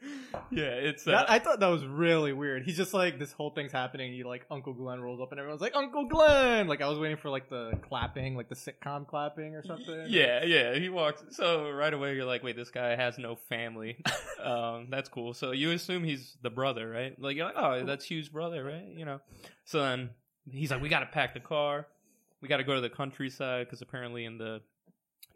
yeah, 0.52 0.64
it's. 0.64 1.08
Uh, 1.08 1.12
That- 1.12 1.30
I 1.30 1.40
thought 1.40 1.60
that 1.60 1.68
was 1.68 1.86
really 1.86 2.34
weird. 2.34 2.64
He's 2.64 2.78
just 2.78 2.94
like 2.94 3.20
this 3.20 3.32
whole 3.32 3.50
thing's 3.52 3.72
happening. 3.72 4.14
He 4.14 4.24
like 4.24 4.46
Uncle 4.50 4.74
Glenn 4.74 5.02
rolls 5.02 5.20
up 5.22 5.32
and 5.32 5.40
everyone's 5.40 5.62
like 5.62 5.76
Uncle 5.76 6.06
Glenn. 6.06 6.68
Like 6.68 6.82
I 6.82 6.88
was 6.88 7.00
waiting 7.00 7.18
for 7.18 7.30
like 7.30 7.50
the 7.50 7.78
clapping, 7.88 8.36
like 8.36 8.50
the 8.50 8.56
sitcom 8.56 9.08
clapping 9.08 9.56
or 9.56 9.64
something. 9.64 10.06
Yeah, 10.08 10.44
yeah. 10.46 10.76
He 10.76 10.90
walks. 10.90 11.24
So 11.32 11.70
right 11.72 11.94
away, 11.94 12.16
you're 12.16 12.26
like, 12.26 12.44
wait, 12.44 12.56
this 12.56 12.70
guy 12.72 12.96
has 12.96 13.18
no 13.18 13.36
family. 13.50 14.02
um, 14.44 14.88
that's 14.90 15.10
cool. 15.10 15.34
So 15.34 15.52
you 15.52 15.72
assume 15.72 16.04
he's 16.04 16.38
the 16.42 16.50
brother, 16.50 16.90
right? 16.90 17.20
Like 17.22 17.36
you're 17.36 17.46
like, 17.46 17.56
oh, 17.58 17.86
that's 17.86 18.06
Hugh's 18.06 18.30
brother, 18.30 18.64
right? 18.64 18.88
You 18.96 19.06
know. 19.06 19.20
So 19.66 19.82
then 19.82 20.10
he's 20.50 20.72
like, 20.72 20.82
we 20.82 20.90
got 20.90 21.00
to 21.02 21.06
pack 21.08 21.34
the 21.34 21.40
car. 21.40 21.88
We 22.42 22.48
got 22.48 22.58
to 22.58 22.64
go 22.64 22.76
to 22.76 22.82
the 22.82 22.90
countryside 22.90 23.68
because 23.68 23.82
apparently 23.82 24.24
in 24.26 24.38
the 24.38 24.62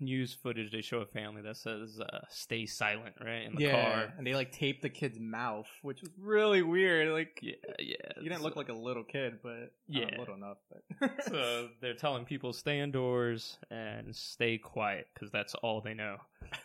news 0.03 0.33
footage 0.33 0.71
they 0.71 0.81
show 0.81 0.99
a 0.99 1.05
family 1.05 1.41
that 1.41 1.57
says 1.57 1.99
uh, 1.99 2.19
"Stay 2.29 2.65
silent," 2.65 3.15
right 3.23 3.43
in 3.43 3.55
the 3.55 3.63
yeah, 3.63 3.71
car. 3.71 4.13
and 4.17 4.25
they 4.27 4.33
like 4.35 4.51
tape 4.51 4.81
the 4.81 4.89
kid's 4.89 5.19
mouth, 5.19 5.67
which 5.81 6.01
was 6.01 6.11
really 6.19 6.61
weird. 6.61 7.11
Like, 7.13 7.39
Yeah, 7.41 7.53
yeah. 7.79 7.95
you 8.21 8.29
didn't 8.29 8.43
look 8.43 8.55
like 8.55 8.69
a 8.69 8.73
little 8.73 9.03
kid, 9.03 9.39
but 9.41 9.71
yeah, 9.87 10.05
Yeah. 10.11 10.19
little 10.19 10.35
enough. 10.35 10.57
But 10.99 11.23
so 11.27 11.69
they're 11.81 11.93
telling 11.95 12.25
people 12.25 12.53
stay 12.53 12.79
indoors 12.79 13.57
and 13.71 14.15
stay 14.15 14.57
quiet 14.57 15.07
because 15.13 15.31
that's 15.31 15.55
all 15.55 15.81
they 15.81 15.93
know 15.93 16.17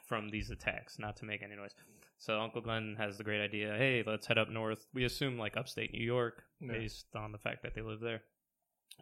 from 0.07 0.28
these 0.30 0.50
attacks, 0.50 0.99
not 0.99 1.16
to 1.18 1.25
make 1.25 1.42
any 1.42 1.57
noise. 1.57 1.75
So 2.21 2.40
Uncle 2.40 2.61
Glenn 2.61 2.97
has 2.99 3.16
the 3.16 3.23
great 3.25 3.40
idea. 3.40 3.75
Hey, 3.78 4.02
let's 4.04 4.26
head 4.26 4.38
up 4.38 4.50
north. 4.50 4.87
We 4.92 5.04
assume 5.04 5.38
like 5.38 5.57
upstate 5.57 5.92
New 5.92 6.04
York, 6.04 6.42
Yeah. 6.61 6.73
based 6.73 7.07
on 7.14 7.30
the 7.33 7.38
fact 7.38 7.62
that 7.62 7.75
they 7.75 7.80
live 7.83 8.00
there 8.00 8.23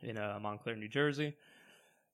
in 0.02 0.18
uh, 0.18 0.38
Montclair, 0.42 0.76
New 0.76 0.88
Jersey. 0.88 1.34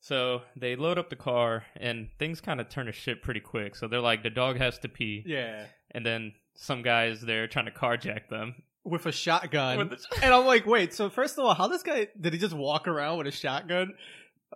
So 0.04 0.42
they 0.56 0.74
load 0.74 0.98
up 0.98 1.10
the 1.10 1.16
car, 1.16 1.64
and 1.76 2.08
things 2.18 2.40
kind 2.40 2.60
of 2.60 2.68
turn 2.68 2.86
to 2.86 2.92
shit 2.92 3.22
pretty 3.22 3.38
quick. 3.38 3.76
So 3.76 3.86
they're 3.86 4.00
like, 4.00 4.24
the 4.24 4.30
dog 4.30 4.58
has 4.58 4.76
to 4.80 4.88
pee, 4.88 5.22
yeah, 5.24 5.66
and 5.92 6.04
then 6.04 6.32
some 6.54 6.82
guys 6.82 7.20
there 7.20 7.46
trying 7.46 7.66
to 7.66 7.70
carjack 7.70 8.28
them. 8.28 8.56
with 8.84 9.06
a 9.06 9.12
shotgun. 9.12 9.78
With 9.78 10.04
and 10.20 10.34
I'm 10.34 10.44
like, 10.44 10.66
wait. 10.66 10.92
So 10.92 11.08
first 11.08 11.38
of 11.38 11.44
all, 11.44 11.54
how 11.54 11.68
this 11.68 11.82
guy 11.84 12.08
did 12.20 12.32
he 12.32 12.38
just 12.38 12.54
walk 12.54 12.88
around 12.88 13.18
with 13.18 13.28
a 13.28 13.30
shotgun? 13.32 13.94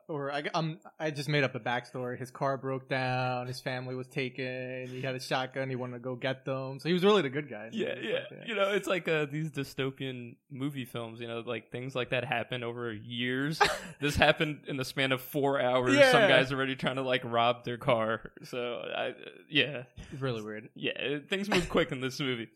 Or 0.08 0.32
I, 0.32 0.42
I'm, 0.54 0.78
I 0.98 1.10
just 1.10 1.28
made 1.28 1.44
up 1.44 1.54
a 1.54 1.60
backstory. 1.60 2.18
His 2.18 2.30
car 2.30 2.56
broke 2.56 2.88
down. 2.88 3.46
His 3.46 3.60
family 3.60 3.94
was 3.94 4.06
taken. 4.06 4.86
He 4.88 5.00
had 5.02 5.14
a 5.14 5.20
shotgun. 5.20 5.68
He 5.68 5.76
wanted 5.76 5.94
to 5.94 5.98
go 6.00 6.14
get 6.14 6.44
them. 6.44 6.78
So 6.80 6.88
he 6.88 6.92
was 6.92 7.04
really 7.04 7.22
the 7.22 7.30
good 7.30 7.48
guy. 7.48 7.70
Yeah, 7.72 7.94
yeah. 8.00 8.20
You 8.46 8.54
know, 8.54 8.70
it's 8.70 8.86
like 8.86 9.08
uh, 9.08 9.26
these 9.26 9.50
dystopian 9.50 10.36
movie 10.50 10.84
films. 10.84 11.20
You 11.20 11.28
know, 11.28 11.40
like 11.46 11.70
things 11.70 11.94
like 11.94 12.10
that 12.10 12.24
happen 12.24 12.62
over 12.62 12.92
years. 12.92 13.60
this 14.00 14.16
happened 14.16 14.60
in 14.68 14.76
the 14.76 14.84
span 14.84 15.12
of 15.12 15.20
four 15.20 15.60
hours. 15.60 15.94
Some 16.10 16.28
guys 16.28 16.52
are 16.52 16.56
already 16.56 16.76
trying 16.76 16.96
to 16.96 17.02
like 17.02 17.22
rob 17.24 17.64
their 17.64 17.78
car. 17.78 18.32
So, 18.44 18.82
I, 18.96 19.08
uh, 19.08 19.12
yeah, 19.50 19.82
It's 20.12 20.20
really 20.22 20.42
weird. 20.42 20.68
yeah. 20.74 21.18
Things 21.28 21.48
move 21.48 21.68
quick 21.68 21.92
in 21.92 22.00
this 22.00 22.20
movie. 22.20 22.48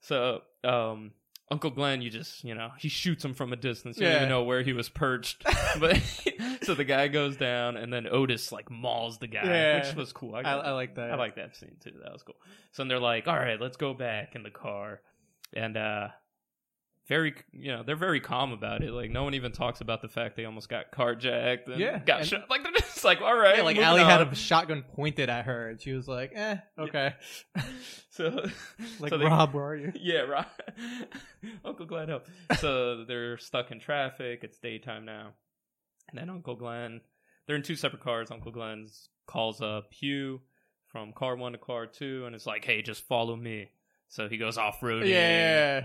So, 0.00 0.42
um, 0.64 1.12
Uncle 1.52 1.70
Glenn, 1.70 2.02
you 2.02 2.10
just 2.10 2.42
you 2.44 2.54
know 2.54 2.70
he 2.78 2.88
shoots 2.88 3.24
him 3.24 3.34
from 3.34 3.52
a 3.52 3.56
distance. 3.56 3.98
You 3.98 4.06
don't 4.06 4.16
even 4.16 4.28
know 4.28 4.42
where 4.42 4.62
he 4.62 4.72
was 4.72 4.88
perched. 4.88 5.44
but 5.80 5.96
so 6.62 6.74
the 6.74 6.84
guy 6.84 7.08
goes 7.08 7.36
down, 7.36 7.76
and 7.76 7.92
then 7.92 8.06
Otis 8.10 8.50
like 8.52 8.70
mauls 8.70 9.18
the 9.18 9.26
guy, 9.28 9.44
Yeah. 9.44 9.86
which 9.86 9.94
was 9.94 10.12
cool. 10.12 10.34
I, 10.34 10.40
I 10.40 10.70
like 10.72 10.96
that. 10.96 11.10
I 11.12 11.16
like 11.16 11.36
that 11.36 11.54
scene 11.56 11.76
too. 11.82 11.92
That 12.02 12.12
was 12.12 12.22
cool. 12.22 12.36
So 12.72 12.82
then 12.82 12.88
they're 12.88 12.98
like, 12.98 13.28
"All 13.28 13.36
right, 13.36 13.60
let's 13.60 13.76
go 13.76 13.94
back 13.94 14.34
in 14.34 14.42
the 14.42 14.50
car," 14.50 15.00
and 15.54 15.76
uh, 15.76 16.08
very, 17.08 17.34
you 17.52 17.72
know, 17.72 17.82
they're 17.82 17.96
very 17.96 18.20
calm 18.20 18.52
about 18.52 18.82
it. 18.82 18.92
Like 18.92 19.10
no 19.10 19.24
one 19.24 19.34
even 19.34 19.52
talks 19.52 19.80
about 19.80 20.02
the 20.02 20.08
fact 20.08 20.36
they 20.36 20.44
almost 20.44 20.68
got 20.68 20.92
carjacked 20.92 21.66
and 21.66 21.78
Yeah, 21.80 21.98
got 21.98 22.20
and- 22.20 22.28
shot. 22.28 22.48
Like 22.50 22.62
they're 23.02 23.12
like, 23.12 23.20
"All 23.20 23.36
right." 23.36 23.56
Yeah, 23.58 23.62
like 23.62 23.76
Allie 23.78 24.02
had 24.04 24.20
a 24.20 24.34
shotgun 24.34 24.82
pointed 24.94 25.28
at 25.28 25.44
her, 25.46 25.68
and 25.68 25.80
she 25.80 25.92
was 25.92 26.08
like, 26.08 26.32
"Eh, 26.34 26.56
okay." 26.78 27.14
so 28.10 28.28
Like 29.00 29.10
so 29.10 29.18
they- 29.18 29.24
Rob, 29.24 29.54
where 29.54 29.64
are 29.64 29.76
you? 29.76 29.92
yeah, 30.00 30.20
Rob, 30.20 30.46
Uncle 31.64 31.86
Glenn 31.86 32.08
help. 32.08 32.26
So 32.58 33.04
they're 33.04 33.38
stuck 33.38 33.70
in 33.70 33.80
traffic. 33.80 34.40
It's 34.42 34.58
daytime 34.58 35.04
now. 35.04 35.30
And 36.10 36.18
then 36.18 36.30
Uncle 36.30 36.56
Glenn, 36.56 37.00
they're 37.46 37.56
in 37.56 37.62
two 37.62 37.76
separate 37.76 38.02
cars. 38.02 38.30
Uncle 38.30 38.52
Glenn's 38.52 39.08
calls 39.26 39.60
up 39.60 39.92
Hugh 39.92 40.40
from 40.88 41.12
car 41.12 41.36
one 41.36 41.52
to 41.52 41.58
car 41.58 41.86
two, 41.86 42.24
and 42.26 42.34
it's 42.34 42.46
like, 42.46 42.64
hey, 42.64 42.82
just 42.82 43.02
follow 43.06 43.34
me. 43.36 43.70
So 44.08 44.28
he 44.28 44.36
goes 44.36 44.58
off 44.58 44.80
roading, 44.80 45.08
Yeah, 45.08 45.84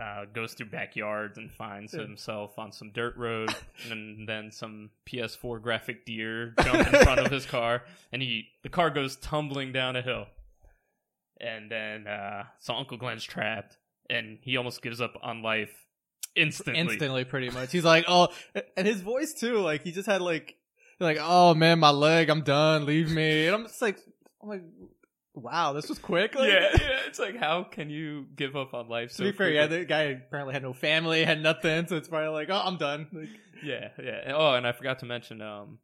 uh, 0.00 0.24
goes 0.32 0.54
through 0.54 0.66
backyards 0.66 1.38
and 1.38 1.50
finds 1.52 1.92
himself 1.92 2.58
on 2.58 2.72
some 2.72 2.90
dirt 2.90 3.16
road, 3.16 3.54
and 3.90 4.28
then 4.28 4.50
some 4.50 4.90
PS4 5.06 5.62
graphic 5.62 6.04
deer 6.04 6.54
jump 6.62 6.92
in 6.92 7.02
front 7.02 7.20
of 7.20 7.30
his 7.30 7.46
car, 7.46 7.82
and 8.12 8.20
he 8.20 8.48
the 8.62 8.68
car 8.68 8.90
goes 8.90 9.16
tumbling 9.16 9.72
down 9.72 9.96
a 9.96 10.02
hill, 10.02 10.26
and 11.40 11.70
then 11.70 12.06
uh, 12.06 12.44
so 12.58 12.74
Uncle 12.74 12.96
Glenn's 12.96 13.24
trapped, 13.24 13.76
and 14.10 14.38
he 14.42 14.56
almost 14.56 14.82
gives 14.82 15.00
up 15.00 15.16
on 15.22 15.42
life 15.42 15.86
instantly. 16.34 16.80
instantly, 16.80 17.24
pretty 17.24 17.50
much. 17.50 17.72
He's 17.72 17.84
like, 17.84 18.04
"Oh," 18.08 18.28
and 18.76 18.86
his 18.86 19.00
voice 19.00 19.32
too. 19.32 19.58
Like 19.58 19.82
he 19.82 19.92
just 19.92 20.06
had 20.06 20.20
like, 20.20 20.56
like, 21.00 21.18
"Oh 21.20 21.54
man, 21.54 21.78
my 21.78 21.90
leg, 21.90 22.30
I'm 22.30 22.42
done. 22.42 22.86
Leave 22.86 23.10
me." 23.10 23.46
And 23.46 23.54
I'm 23.54 23.62
just 23.64 23.80
like, 23.82 23.98
I'm 24.42 24.48
like, 24.48 24.62
"Wow, 25.34 25.72
this 25.72 25.88
was 25.88 25.98
quick." 25.98 26.34
Like, 26.34 26.48
Yeah, 26.48 26.68
yeah, 26.72 27.00
it's 27.06 27.18
like 27.18 27.36
how 27.36 27.64
can 27.64 27.90
you 27.90 28.26
give 28.36 28.56
up 28.56 28.74
on 28.74 28.88
life? 28.88 29.10
To 29.10 29.14
so 29.16 29.24
be 29.24 29.32
fair, 29.32 29.50
yeah, 29.50 29.66
the 29.66 29.84
guy 29.84 30.02
apparently 30.02 30.54
had 30.54 30.62
no 30.62 30.72
family, 30.72 31.24
had 31.24 31.42
nothing, 31.42 31.86
so 31.86 31.96
it's 31.96 32.08
probably 32.08 32.28
like, 32.30 32.48
"Oh, 32.50 32.62
I'm 32.64 32.76
done." 32.76 33.08
Like, 33.12 33.28
Yeah, 33.62 33.88
yeah. 34.02 34.32
Oh, 34.34 34.54
and 34.54 34.66
I 34.66 34.72
forgot 34.72 34.98
to 35.00 35.06
mention, 35.06 35.40
um, 35.40 35.78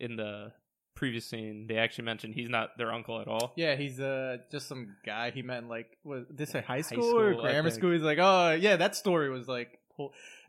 in 0.00 0.16
the 0.16 0.52
previous 0.94 1.26
scene, 1.26 1.66
they 1.66 1.76
actually 1.76 2.04
mentioned 2.04 2.34
he's 2.34 2.48
not 2.48 2.78
their 2.78 2.90
uncle 2.90 3.20
at 3.20 3.28
all. 3.28 3.52
yeah, 3.56 3.76
he's 3.76 4.00
uh 4.00 4.38
just 4.50 4.66
some 4.66 4.96
guy 5.04 5.30
he 5.30 5.42
met 5.42 5.58
in 5.62 5.68
like 5.68 5.98
was 6.04 6.24
this 6.30 6.54
a 6.54 6.62
high 6.62 6.76
High 6.76 6.80
school, 6.80 7.18
or 7.18 7.34
grammar 7.34 7.70
school? 7.70 7.92
He's 7.92 8.02
like, 8.02 8.18
"Oh, 8.20 8.52
yeah, 8.52 8.76
that 8.76 8.96
story 8.96 9.30
was 9.30 9.46
like." 9.46 9.78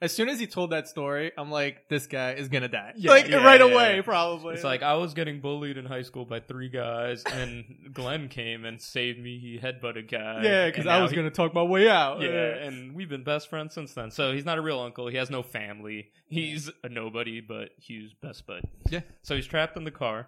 As 0.01 0.11
soon 0.11 0.29
as 0.29 0.39
he 0.39 0.45
told 0.47 0.71
that 0.71 0.87
story, 0.87 1.31
I'm 1.37 1.49
like, 1.49 1.87
this 1.89 2.05
guy 2.05 2.33
is 2.33 2.49
gonna 2.49 2.67
die. 2.67 2.93
Yeah, 2.95 3.11
like 3.11 3.27
yeah, 3.27 3.37
right 3.37 3.59
yeah, 3.59 3.65
away, 3.65 4.01
probably. 4.03 4.53
It's 4.53 4.63
like 4.63 4.83
I 4.83 4.93
was 4.95 5.13
getting 5.13 5.39
bullied 5.41 5.77
in 5.77 5.85
high 5.85 6.03
school 6.03 6.25
by 6.25 6.39
three 6.39 6.69
guys, 6.69 7.23
and 7.23 7.89
Glenn 7.93 8.27
came 8.29 8.65
and 8.65 8.81
saved 8.81 9.19
me. 9.19 9.39
He 9.39 9.59
headbutted 9.59 10.09
guy. 10.11 10.41
yeah, 10.43 10.65
because 10.67 10.85
I 10.85 11.01
was 11.01 11.11
he- 11.11 11.15
gonna 11.17 11.31
talk 11.31 11.53
my 11.53 11.63
way 11.63 11.89
out. 11.89 12.21
Yeah, 12.21 12.29
and 12.29 12.93
we've 12.93 13.09
been 13.09 13.23
best 13.23 13.49
friends 13.49 13.73
since 13.73 13.93
then. 13.93 14.11
So 14.11 14.31
he's 14.33 14.45
not 14.45 14.57
a 14.57 14.61
real 14.61 14.79
uncle. 14.79 15.07
He 15.07 15.17
has 15.17 15.29
no 15.29 15.41
family. 15.43 16.09
He's 16.27 16.69
a 16.83 16.89
nobody, 16.89 17.41
but 17.41 17.69
Hugh's 17.79 18.13
best 18.13 18.45
bud. 18.45 18.61
Yeah. 18.89 19.01
So 19.23 19.35
he's 19.35 19.47
trapped 19.47 19.77
in 19.77 19.83
the 19.83 19.91
car, 19.91 20.27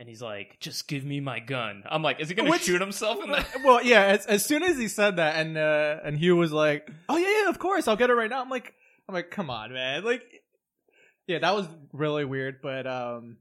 and 0.00 0.08
he's 0.08 0.22
like, 0.22 0.58
"Just 0.60 0.88
give 0.88 1.04
me 1.04 1.20
my 1.20 1.38
gun." 1.38 1.84
I'm 1.88 2.02
like, 2.02 2.20
"Is 2.20 2.30
he 2.30 2.34
gonna 2.34 2.50
Which- 2.50 2.62
shoot 2.62 2.80
himself 2.80 3.22
in 3.22 3.30
the?" 3.30 3.44
well, 3.64 3.84
yeah. 3.84 4.02
As, 4.06 4.24
as 4.26 4.44
soon 4.44 4.62
as 4.62 4.78
he 4.78 4.88
said 4.88 5.16
that, 5.16 5.36
and 5.36 5.56
uh, 5.58 5.98
and 6.02 6.18
Hugh 6.18 6.36
was 6.36 6.50
like, 6.52 6.90
"Oh 7.08 7.18
yeah, 7.18 7.42
yeah, 7.42 7.48
of 7.50 7.58
course, 7.58 7.86
I'll 7.86 7.96
get 7.96 8.08
it 8.08 8.14
right 8.14 8.30
now." 8.30 8.40
I'm 8.40 8.48
like, 8.48 8.74
I'm 9.06 9.14
like, 9.14 9.30
come 9.30 9.50
on, 9.50 9.72
man. 9.74 10.02
Like, 10.02 10.22
yeah, 11.26 11.38
that 11.40 11.54
was 11.54 11.68
really 11.92 12.24
weird, 12.24 12.62
but 12.62 12.86
um, 12.86 13.36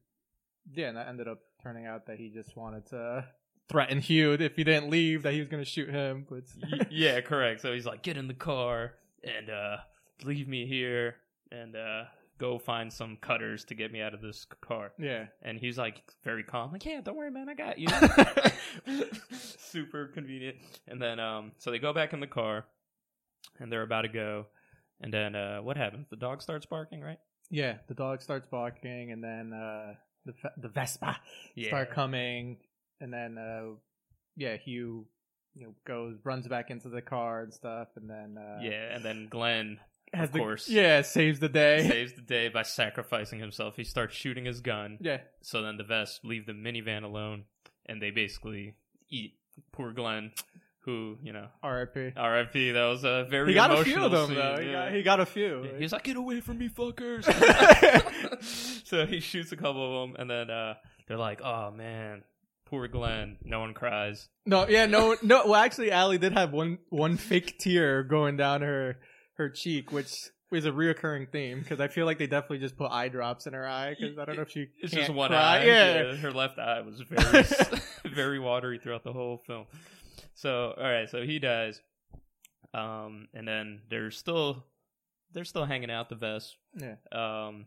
yeah, 0.74 0.90
and 0.90 0.98
that 0.98 1.08
ended 1.08 1.30
up 1.30 1.40
turning 1.64 1.86
out 1.86 2.08
that 2.08 2.18
he 2.18 2.30
just 2.30 2.56
wanted 2.58 2.86
to 2.88 3.26
threaten 3.70 4.02
Hugh 4.02 4.34
if 4.34 4.56
he 4.58 4.64
didn't 4.66 4.90
leave, 4.90 5.24
that 5.24 5.32
he 5.34 5.40
was 5.40 5.48
gonna 5.48 5.64
shoot 5.64 5.90
him. 5.90 6.28
But 6.30 6.44
yeah, 6.92 7.22
correct. 7.22 7.62
So 7.62 7.72
he's 7.74 7.86
like, 7.86 8.04
"Get 8.04 8.18
in 8.18 8.28
the 8.28 8.34
car 8.34 8.96
and 9.24 9.50
uh, 9.50 9.78
leave 10.26 10.50
me 10.50 10.68
here, 10.68 11.16
and 11.54 11.76
uh, 11.78 12.04
go 12.40 12.58
find 12.58 12.92
some 12.92 13.18
cutters 13.22 13.66
to 13.66 13.76
get 13.76 13.92
me 13.92 14.02
out 14.02 14.14
of 14.16 14.22
this 14.22 14.46
car." 14.62 14.92
yeah, 14.98 15.26
And 15.44 15.60
he's 15.60 15.78
like 15.78 16.02
very 16.24 16.44
calm, 16.44 16.72
like, 16.72 16.86
"Yeah, 16.86 17.02
don't 17.02 17.16
worry, 17.18 17.30
man, 17.32 17.48
I 17.50 17.54
got 17.54 17.78
you." 17.78 17.88
Super 19.58 20.08
convenient. 20.08 20.58
And 20.88 21.02
then, 21.02 21.20
um, 21.20 21.52
so 21.58 21.72
they 21.72 21.80
go 21.80 21.94
back 21.94 22.14
in 22.14 22.20
the 22.20 22.28
car, 22.28 22.66
and 23.60 23.72
they're 23.72 23.84
about 23.84 24.02
to 24.04 24.08
go. 24.10 24.48
And 25.02 25.14
then, 25.14 25.36
uh, 25.36 25.60
what 25.62 25.78
happens? 25.78 26.08
The 26.10 26.16
dog 26.18 26.42
starts 26.42 26.66
barking, 26.66 27.02
right? 27.02 27.20
yeah. 27.52 27.78
The 27.88 27.94
dog 27.94 28.22
starts 28.22 28.48
barking, 28.50 29.12
and 29.12 29.24
then 29.24 29.54
uh, 29.54 29.94
the 30.26 30.34
the 30.58 30.70
Vespa 30.70 31.18
Yeah. 31.56 31.68
start 31.70 31.92
coming, 31.92 32.58
and 33.00 33.12
then 33.14 33.38
uh, 33.38 33.76
yeah, 34.36 34.58
Hugh. 34.58 35.08
You 35.56 35.66
know, 35.66 35.74
goes 35.86 36.16
runs 36.24 36.48
back 36.48 36.70
into 36.70 36.90
the 36.90 37.02
car 37.02 37.42
and 37.42 37.54
stuff, 37.54 37.88
and 37.96 38.10
then 38.10 38.38
uh, 38.38 38.60
Yeah, 38.62 38.94
and 38.96 39.04
then 39.04 39.28
Glenn 39.30 39.80
of 40.14 40.32
the- 40.32 40.40
course. 40.40 40.68
yeah, 40.70 41.02
saves 41.02 41.40
the 41.40 41.50
day. 41.50 41.88
saves 41.88 42.14
the 42.14 42.22
day 42.22 42.50
by 42.50 42.64
sacrificing 42.64 43.40
himself. 43.40 43.76
He 43.76 43.84
starts 43.84 44.16
shooting 44.16 44.46
his 44.46 44.62
gun. 44.62 44.98
Yeah, 45.02 45.20
So 45.42 45.62
then 45.62 45.78
the 45.78 45.84
Vesps 45.84 46.22
leave 46.24 46.46
the 46.46 46.54
minivan 46.54 47.04
alone, 47.04 47.44
and 47.86 48.02
they 48.02 48.12
basically 48.12 48.76
eat 49.10 49.34
poor 49.72 49.92
Glenn, 49.92 50.32
who 50.82 51.18
you 51.22 51.34
know, 51.34 51.48
R.I.P. 51.62 52.14
R.I.P. 52.16 52.72
That 52.72 52.86
was 52.86 53.04
a 53.04 53.28
very 53.30 53.50
He 53.50 53.54
got 53.54 53.72
a 53.72 53.84
few 53.84 54.04
of 54.04 54.12
them 54.12 54.28
scene, 54.28 54.36
though. 54.36 54.58
He 54.60 54.68
yeah. 54.68 54.72
got, 54.86 54.92
he 54.94 55.04
got 55.04 55.20
a 55.20 55.26
few. 55.26 55.64
Yeah, 55.66 55.78
He's 55.78 55.92
like, 55.92 56.04
"Get 56.04 56.16
away 56.16 56.40
from 56.42 56.58
me, 56.58 56.70
fuckers!" 56.70 57.26
so 58.86 59.06
he 59.06 59.20
shoots 59.20 59.52
a 59.52 59.58
couple 59.58 60.04
of 60.04 60.10
them, 60.10 60.16
and 60.20 60.30
then 60.30 60.50
uh, 60.50 60.76
they're 61.08 61.18
like, 61.18 61.42
"Oh 61.44 61.72
man, 61.72 62.24
poor 62.66 62.88
Glenn." 62.88 63.38
No 63.44 63.60
one 63.60 63.74
cries. 63.74 64.30
no, 64.46 64.68
yeah, 64.68 64.86
no, 64.86 65.16
no. 65.22 65.46
Well, 65.46 65.56
actually, 65.56 65.92
Allie 65.92 66.18
did 66.18 66.34
have 66.34 66.52
one 66.54 66.80
one 66.90 67.18
fake 67.18 67.60
tear 67.60 68.04
going 68.04 68.38
down 68.38 68.62
her 68.62 68.98
her 69.40 69.50
cheek, 69.50 69.92
which 69.92 70.30
is 70.52 70.66
a 70.66 70.72
reoccurring 70.72 71.32
theme 71.32 71.60
because 71.60 71.80
I 71.80 71.88
feel 71.88 72.06
like 72.06 72.18
they 72.20 72.28
definitely 72.28 72.60
just 72.60 72.78
put 72.78 72.92
eye 72.92 73.08
drops 73.08 73.48
in 73.48 73.54
her 73.54 73.68
eye 73.68 73.96
because 74.00 74.18
I 74.18 74.26
don't 74.26 74.36
know 74.36 74.44
if 74.44 74.52
she 74.52 74.68
It's 74.82 74.94
just 74.94 75.10
one 75.12 75.30
cry. 75.30 75.60
eye. 75.60 75.66
Yeah. 75.66 76.16
her 76.16 76.32
left 76.32 76.58
eye 76.60 76.82
was 76.82 77.02
very, 77.10 77.46
very 78.14 78.40
watery 78.40 78.78
throughout 78.80 79.04
the 79.04 79.14
whole 79.14 79.38
film. 79.46 79.66
So, 80.36 80.74
all 80.78 80.84
right, 80.84 81.10
so 81.10 81.24
he 81.24 81.38
dies, 81.40 81.82
um, 82.74 83.28
and 83.34 83.48
then 83.48 83.82
they're 83.90 84.12
still 84.12 84.64
they're 85.34 85.46
still 85.46 85.66
hanging 85.66 85.92
out 85.92 86.10
the 86.10 86.16
vesp. 86.16 86.54
yeah, 86.76 86.96
Um, 87.12 87.66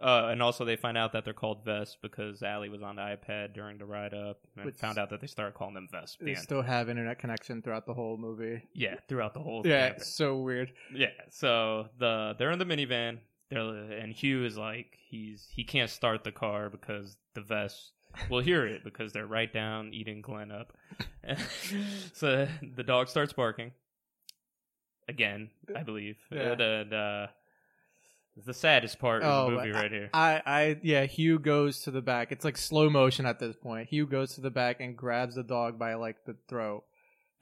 uh, 0.00 0.28
and 0.30 0.42
also 0.42 0.64
they 0.64 0.76
find 0.76 0.96
out 0.96 1.12
that 1.12 1.24
they're 1.24 1.32
called 1.34 1.64
vesps 1.64 1.96
because 2.00 2.42
Allie 2.42 2.68
was 2.68 2.82
on 2.82 2.96
the 2.96 3.02
iPad 3.02 3.52
during 3.54 3.78
the 3.78 3.84
ride 3.84 4.14
up 4.14 4.38
and 4.56 4.64
Which- 4.66 4.76
found 4.76 4.98
out 4.98 5.10
that 5.10 5.20
they 5.20 5.26
started 5.26 5.54
calling 5.54 5.74
them 5.74 5.88
vesps. 5.90 6.18
They 6.20 6.34
still 6.34 6.62
have 6.62 6.88
internet 6.88 7.18
connection 7.18 7.62
throughout 7.62 7.86
the 7.86 7.94
whole 7.94 8.16
movie. 8.16 8.62
yeah, 8.74 8.96
throughout 9.08 9.34
the 9.34 9.40
whole 9.40 9.66
Yeah, 9.66 9.86
thing. 9.88 9.96
it's 9.96 10.08
so 10.14 10.36
weird. 10.38 10.72
Yeah, 10.94 11.08
so 11.30 11.88
the 11.98 12.34
they're 12.38 12.50
in 12.52 12.58
the 12.58 12.64
minivan. 12.64 13.18
They're, 13.50 13.60
and 13.60 14.12
Hugh 14.12 14.44
is 14.44 14.56
like 14.58 14.98
he's 15.08 15.48
he 15.50 15.64
can't 15.64 15.88
start 15.90 16.22
the 16.22 16.32
car 16.32 16.68
because 16.70 17.16
the 17.34 17.40
vesp 17.40 17.90
will 18.30 18.40
hear 18.40 18.66
it 18.66 18.84
because 18.84 19.12
they're 19.12 19.26
right 19.26 19.50
down 19.52 19.92
eating 19.94 20.20
Glenn 20.22 20.50
up. 20.52 20.72
so 22.14 22.46
the 22.76 22.82
dog 22.82 23.08
starts 23.08 23.32
barking 23.32 23.72
again, 25.08 25.50
I 25.74 25.82
believe. 25.82 26.16
Yeah. 26.30 26.54
The, 26.54 27.28
the 28.38 28.52
the 28.52 28.54
saddest 28.54 28.98
part 28.98 29.22
Oh, 29.22 29.26
of 29.26 29.50
the 29.50 29.56
movie 29.56 29.72
but 29.72 29.82
right 29.82 29.90
here. 29.92 30.10
I, 30.14 30.42
I, 30.46 30.76
yeah, 30.82 31.04
Hugh 31.04 31.38
goes 31.38 31.82
to 31.82 31.90
the 31.90 32.00
back. 32.02 32.32
It's 32.32 32.44
like 32.44 32.56
slow 32.56 32.88
motion 32.88 33.26
at 33.26 33.38
this 33.38 33.56
point. 33.56 33.88
Hugh 33.88 34.06
goes 34.06 34.34
to 34.34 34.40
the 34.40 34.50
back 34.50 34.80
and 34.80 34.96
grabs 34.96 35.34
the 35.34 35.42
dog 35.42 35.78
by 35.78 35.94
like 35.94 36.16
the 36.26 36.36
throat. 36.48 36.84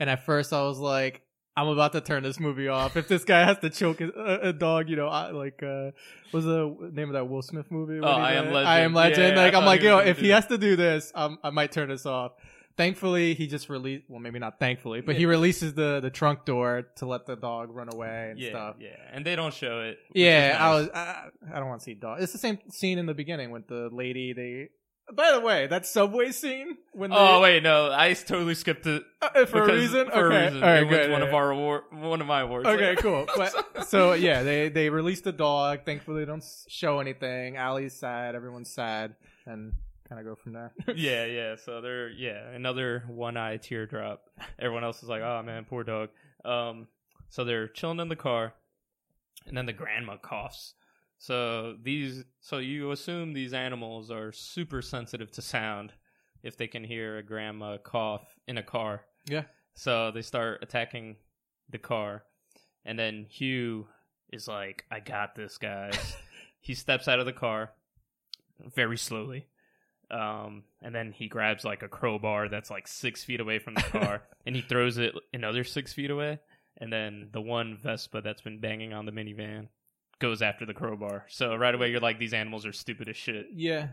And 0.00 0.10
at 0.10 0.24
first, 0.26 0.52
I 0.52 0.62
was 0.62 0.78
like, 0.78 1.22
I'm 1.56 1.68
about 1.68 1.92
to 1.92 2.02
turn 2.02 2.22
this 2.22 2.38
movie 2.38 2.68
off. 2.68 2.96
If 2.98 3.08
this 3.08 3.24
guy 3.24 3.44
has 3.44 3.58
to 3.60 3.70
choke 3.70 4.02
a, 4.02 4.40
a 4.42 4.52
dog, 4.52 4.90
you 4.90 4.96
know, 4.96 5.08
I, 5.08 5.30
like, 5.30 5.62
uh, 5.62 5.92
was 6.32 6.44
the 6.44 6.90
name 6.92 7.08
of 7.08 7.14
that 7.14 7.28
Will 7.28 7.40
Smith 7.40 7.70
movie? 7.70 7.98
Oh, 7.98 8.06
I 8.06 8.34
Am? 8.34 8.52
Legend. 8.52 8.68
I 8.68 8.78
am 8.80 8.92
legend. 8.92 9.36
Like, 9.36 9.54
I'm 9.54 9.64
like, 9.64 9.80
yo, 9.80 9.98
if 9.98 10.18
he 10.18 10.28
has 10.30 10.46
to 10.48 10.58
do 10.58 10.76
this, 10.76 11.12
um, 11.14 11.38
I 11.42 11.48
might 11.48 11.72
turn 11.72 11.88
this 11.88 12.04
off. 12.04 12.32
Thankfully, 12.76 13.32
he 13.34 13.46
just 13.46 13.70
released. 13.70 14.04
Well, 14.08 14.20
maybe 14.20 14.38
not 14.38 14.58
thankfully, 14.60 15.00
but 15.00 15.16
he 15.16 15.24
releases 15.24 15.72
the 15.72 16.00
the 16.00 16.10
trunk 16.10 16.44
door 16.44 16.82
to 16.96 17.06
let 17.06 17.24
the 17.24 17.34
dog 17.34 17.70
run 17.70 17.88
away 17.92 18.28
and 18.32 18.38
yeah, 18.38 18.50
stuff. 18.50 18.76
yeah, 18.80 18.88
and 19.12 19.24
they 19.24 19.34
don't 19.34 19.54
show 19.54 19.80
it. 19.80 19.98
Yeah, 20.12 20.56
I 20.60 20.70
was. 20.74 20.88
I, 20.90 21.28
I 21.54 21.58
don't 21.58 21.68
want 21.68 21.80
to 21.80 21.84
see 21.84 21.94
dog. 21.94 22.20
It's 22.20 22.32
the 22.32 22.38
same 22.38 22.58
scene 22.70 22.98
in 22.98 23.06
the 23.06 23.14
beginning 23.14 23.50
with 23.50 23.66
the 23.66 23.88
lady. 23.90 24.34
They. 24.34 24.68
By 25.14 25.32
the 25.32 25.40
way, 25.40 25.68
that 25.68 25.86
subway 25.86 26.32
scene 26.32 26.78
when 26.92 27.10
they, 27.10 27.16
Oh 27.16 27.40
wait, 27.40 27.62
no, 27.62 27.92
I 27.92 28.12
totally 28.12 28.56
skipped 28.56 28.86
it 28.88 29.04
uh, 29.22 29.46
for 29.46 29.62
a 29.62 29.72
reason. 29.72 30.10
For 30.10 30.26
okay, 30.26 30.36
a 30.36 30.44
reason, 30.46 30.62
all 30.64 30.68
right, 30.68 30.82
it 30.82 30.88
good. 30.88 31.10
one 31.12 31.22
yeah, 31.22 31.28
of 31.28 31.34
our 31.34 31.52
award, 31.52 31.82
one 31.92 32.20
of 32.20 32.26
my 32.26 32.40
awards. 32.40 32.66
Okay, 32.66 32.90
Like- 32.90 32.98
cool. 32.98 33.24
But, 33.36 33.86
so 33.86 34.14
yeah, 34.14 34.42
they 34.42 34.68
they 34.68 34.90
released 34.90 35.22
the 35.24 35.32
dog. 35.32 35.84
Thankfully, 35.86 36.22
they 36.22 36.26
don't 36.26 36.44
show 36.68 36.98
anything. 36.98 37.56
Allie's 37.56 37.94
sad. 37.94 38.34
Everyone's 38.34 38.70
sad, 38.70 39.14
and 39.46 39.74
kind 40.08 40.20
of 40.20 40.26
go 40.26 40.34
from 40.34 40.52
there. 40.52 40.72
yeah, 40.94 41.24
yeah. 41.24 41.56
So 41.56 41.80
they're 41.80 42.08
yeah, 42.10 42.48
another 42.50 43.04
one 43.08 43.36
eye 43.36 43.56
teardrop. 43.56 44.22
Everyone 44.58 44.84
else 44.84 45.02
is 45.02 45.08
like, 45.08 45.22
oh 45.22 45.42
man, 45.44 45.64
poor 45.68 45.84
dog. 45.84 46.10
Um, 46.44 46.88
so 47.28 47.44
they're 47.44 47.68
chilling 47.68 48.00
in 48.00 48.08
the 48.08 48.16
car, 48.16 48.54
and 49.46 49.56
then 49.56 49.66
the 49.66 49.72
grandma 49.72 50.16
coughs. 50.16 50.74
So 51.18 51.76
these, 51.82 52.24
so 52.40 52.58
you 52.58 52.90
assume 52.90 53.32
these 53.32 53.54
animals 53.54 54.10
are 54.10 54.32
super 54.32 54.82
sensitive 54.82 55.30
to 55.32 55.42
sound 55.42 55.92
if 56.42 56.56
they 56.56 56.66
can 56.66 56.84
hear 56.84 57.16
a 57.16 57.22
grandma 57.22 57.78
cough 57.78 58.38
in 58.46 58.58
a 58.58 58.62
car. 58.62 59.02
Yeah. 59.26 59.44
So 59.74 60.10
they 60.10 60.22
start 60.22 60.60
attacking 60.62 61.16
the 61.70 61.78
car, 61.78 62.22
and 62.84 62.98
then 62.98 63.26
Hugh 63.28 63.88
is 64.32 64.46
like, 64.46 64.84
"I 64.90 65.00
got 65.00 65.34
this, 65.34 65.58
guys." 65.58 66.16
he 66.60 66.74
steps 66.74 67.08
out 67.08 67.18
of 67.18 67.26
the 67.26 67.32
car 67.32 67.72
very 68.74 68.96
slowly, 68.96 69.46
um, 70.10 70.62
and 70.82 70.94
then 70.94 71.12
he 71.12 71.28
grabs 71.28 71.64
like 71.64 71.82
a 71.82 71.88
crowbar 71.88 72.48
that's 72.48 72.70
like 72.70 72.86
six 72.88 73.24
feet 73.24 73.40
away 73.40 73.58
from 73.58 73.74
the 73.74 73.82
car, 73.92 74.22
and 74.44 74.54
he 74.56 74.62
throws 74.62 74.98
it 74.98 75.14
another 75.32 75.64
six 75.64 75.92
feet 75.92 76.10
away. 76.10 76.38
And 76.78 76.92
then 76.92 77.28
the 77.32 77.40
one 77.40 77.78
Vespa 77.82 78.20
that's 78.20 78.42
been 78.42 78.60
banging 78.60 78.92
on 78.92 79.06
the 79.06 79.12
minivan 79.12 79.68
goes 80.18 80.42
after 80.42 80.66
the 80.66 80.74
crowbar. 80.74 81.24
So 81.28 81.54
right 81.56 81.74
away, 81.74 81.90
you're 81.90 82.00
like, 82.00 82.18
these 82.18 82.34
animals 82.34 82.66
are 82.66 82.72
stupid 82.72 83.08
as 83.08 83.16
shit. 83.16 83.46
yeah, 83.54 83.88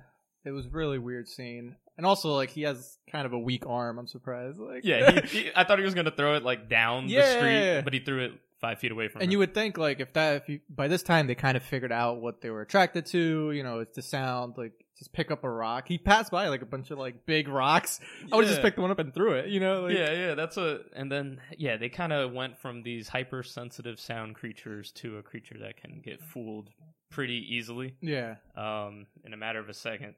it 0.45 0.51
was 0.51 0.67
really 0.67 0.99
weird 0.99 1.27
scene, 1.29 1.75
and 1.97 2.05
also 2.05 2.33
like 2.35 2.49
he 2.49 2.63
has 2.63 2.97
kind 3.11 3.25
of 3.25 3.31
a 3.33 3.39
weak 3.39 3.65
arm. 3.65 3.97
I'm 3.99 4.07
surprised. 4.07 4.59
Like 4.59 4.83
Yeah, 4.83 5.21
he, 5.21 5.27
he, 5.43 5.51
I 5.55 5.63
thought 5.63 5.79
he 5.79 5.85
was 5.85 5.93
gonna 5.95 6.11
throw 6.11 6.35
it 6.35 6.43
like 6.43 6.67
down 6.69 7.07
the 7.07 7.13
Yeah. 7.13 7.35
street, 7.35 7.81
but 7.85 7.93
he 7.93 7.99
threw 8.01 8.25
it 8.25 8.31
five 8.59 8.79
feet 8.79 8.91
away 8.91 9.07
from. 9.07 9.21
And 9.21 9.31
you 9.31 9.39
would 9.39 9.53
think 9.53 9.77
like 9.77 9.99
if 10.01 10.11
that 10.13 10.35
if 10.43 10.49
you 10.49 10.59
by 10.69 10.87
this 10.89 11.03
time 11.03 11.27
they 11.27 11.35
kind 11.35 11.55
of 11.55 11.63
figured 11.63 11.91
out 11.93 12.19
what 12.21 12.41
they 12.41 12.49
were 12.49 12.61
attracted 12.61 13.05
to, 13.07 13.51
you 13.51 13.63
know, 13.63 13.79
it's 13.79 13.95
the 13.95 14.01
sound, 14.01 14.55
like 14.57 14.73
just 15.03 15.13
pick 15.13 15.31
up 15.31 15.43
a 15.43 15.49
rock. 15.49 15.87
He 15.87 15.97
passed 15.97 16.31
by 16.31 16.47
like 16.47 16.61
a 16.61 16.65
bunch 16.65 16.89
of 16.91 16.97
like 16.97 17.25
big 17.25 17.47
rocks. 17.47 17.99
I 18.31 18.35
would 18.35 18.45
have 18.45 18.49
just 18.49 18.59
Yeah. 18.59 18.63
picked 18.69 18.79
one 18.79 18.89
up 18.91 18.99
and 18.99 19.13
threw 19.13 19.33
it, 19.33 19.49
you 19.49 19.59
know? 19.59 19.81
Like, 19.83 19.97
yeah, 19.97 20.11
yeah, 20.11 20.35
that's 20.35 20.55
a. 20.57 20.79
And 20.95 21.11
then 21.11 21.39
yeah, 21.57 21.77
they 21.77 21.89
kind 21.89 22.13
of 22.13 22.31
went 22.31 22.57
from 22.57 22.83
these 22.83 23.09
hypersensitive 23.09 23.99
sound 23.99 24.35
creatures 24.35 24.91
to 24.93 25.17
a 25.17 25.23
creature 25.23 25.57
that 25.59 25.77
can 25.77 26.01
get 26.03 26.21
fooled 26.21 26.69
pretty 27.09 27.45
easily, 27.55 27.95
Yeah. 28.01 28.35
um, 28.55 29.05
in 29.25 29.33
a 29.33 29.37
matter 29.37 29.59
of 29.59 29.69
a 29.69 29.73
second. 29.73 30.15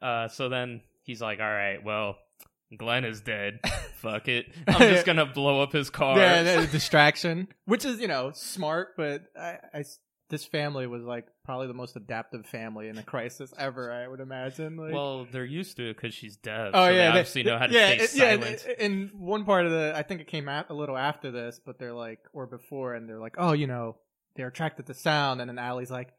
Uh, 0.00 0.28
so 0.28 0.48
then 0.48 0.82
he's 1.02 1.20
like, 1.20 1.40
"All 1.40 1.46
right, 1.50 1.82
well, 1.82 2.18
Glenn 2.76 3.04
is 3.04 3.20
dead. 3.22 3.60
Fuck 3.96 4.28
it. 4.28 4.46
I'm 4.68 4.78
just 4.92 5.06
gonna 5.06 5.26
blow 5.26 5.60
up 5.62 5.72
his 5.72 5.90
car." 5.90 6.16
Yeah, 6.18 6.66
distraction, 6.70 7.48
which 7.64 7.84
is, 7.84 7.98
you 8.00 8.06
know, 8.08 8.30
smart, 8.34 8.96
but 8.96 9.24
I, 9.36 9.58
I 9.74 9.84
this 10.30 10.44
family 10.44 10.86
was 10.86 11.02
like 11.04 11.26
probably 11.44 11.66
the 11.68 11.74
most 11.74 11.96
adaptive 11.96 12.44
family 12.46 12.88
in 12.88 12.98
a 12.98 13.02
crisis 13.02 13.52
ever, 13.58 13.90
I 13.92 14.06
would 14.06 14.20
imagine. 14.20 14.76
Like, 14.76 14.92
well, 14.92 15.26
they're 15.32 15.44
used 15.44 15.76
to 15.78 15.88
it 15.90 15.96
because 15.96 16.12
she's 16.14 16.36
deaf. 16.36 16.70
Oh 16.74 16.84
so 16.86 16.90
yeah, 16.90 16.90
they 16.90 16.96
they- 16.98 17.06
obviously 17.08 17.42
know 17.44 17.58
how 17.58 17.66
to 17.66 17.72
yeah, 17.72 17.86
stay 17.88 18.04
it- 18.04 18.14
yeah, 18.14 18.30
silent. 18.40 18.64
it- 18.68 18.78
In 18.78 19.10
one 19.14 19.44
part 19.44 19.64
of 19.66 19.72
the, 19.72 19.92
I 19.96 20.02
think 20.02 20.20
it 20.20 20.26
came 20.26 20.48
out 20.48 20.70
a 20.70 20.74
little 20.74 20.96
after 20.98 21.30
this, 21.30 21.60
but 21.64 21.78
they're 21.78 21.94
like, 21.94 22.20
or 22.32 22.46
before, 22.46 22.94
and 22.94 23.08
they're 23.08 23.18
like, 23.18 23.36
oh, 23.38 23.52
you 23.52 23.66
know, 23.66 23.96
they're 24.36 24.48
attracted 24.48 24.86
to 24.86 24.94
sound, 24.94 25.40
and 25.40 25.48
then 25.48 25.58
Allie's 25.58 25.90
like, 25.90 26.12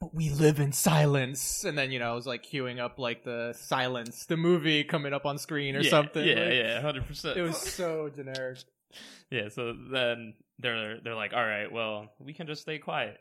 but 0.00 0.14
we 0.14 0.30
live 0.30 0.60
in 0.60 0.72
silence, 0.72 1.64
and 1.64 1.76
then 1.78 1.90
you 1.90 1.98
know, 1.98 2.12
it 2.12 2.16
was 2.16 2.26
like 2.26 2.44
queuing 2.44 2.78
up 2.78 2.98
like 2.98 3.24
the 3.24 3.52
silence, 3.56 4.26
the 4.26 4.36
movie 4.36 4.84
coming 4.84 5.12
up 5.12 5.26
on 5.26 5.38
screen 5.38 5.76
or 5.76 5.80
yeah, 5.80 5.90
something. 5.90 6.26
Yeah, 6.26 6.34
like, 6.34 6.52
yeah, 6.52 6.80
hundred 6.80 7.06
percent. 7.06 7.36
It 7.36 7.42
was 7.42 7.56
so 7.58 8.10
generic. 8.14 8.58
Yeah, 9.30 9.48
so 9.48 9.72
then 9.92 10.34
they're 10.58 11.00
they're 11.02 11.14
like, 11.14 11.32
all 11.32 11.44
right, 11.44 11.70
well, 11.70 12.10
we 12.18 12.32
can 12.32 12.46
just 12.46 12.62
stay 12.62 12.78
quiet. 12.78 13.18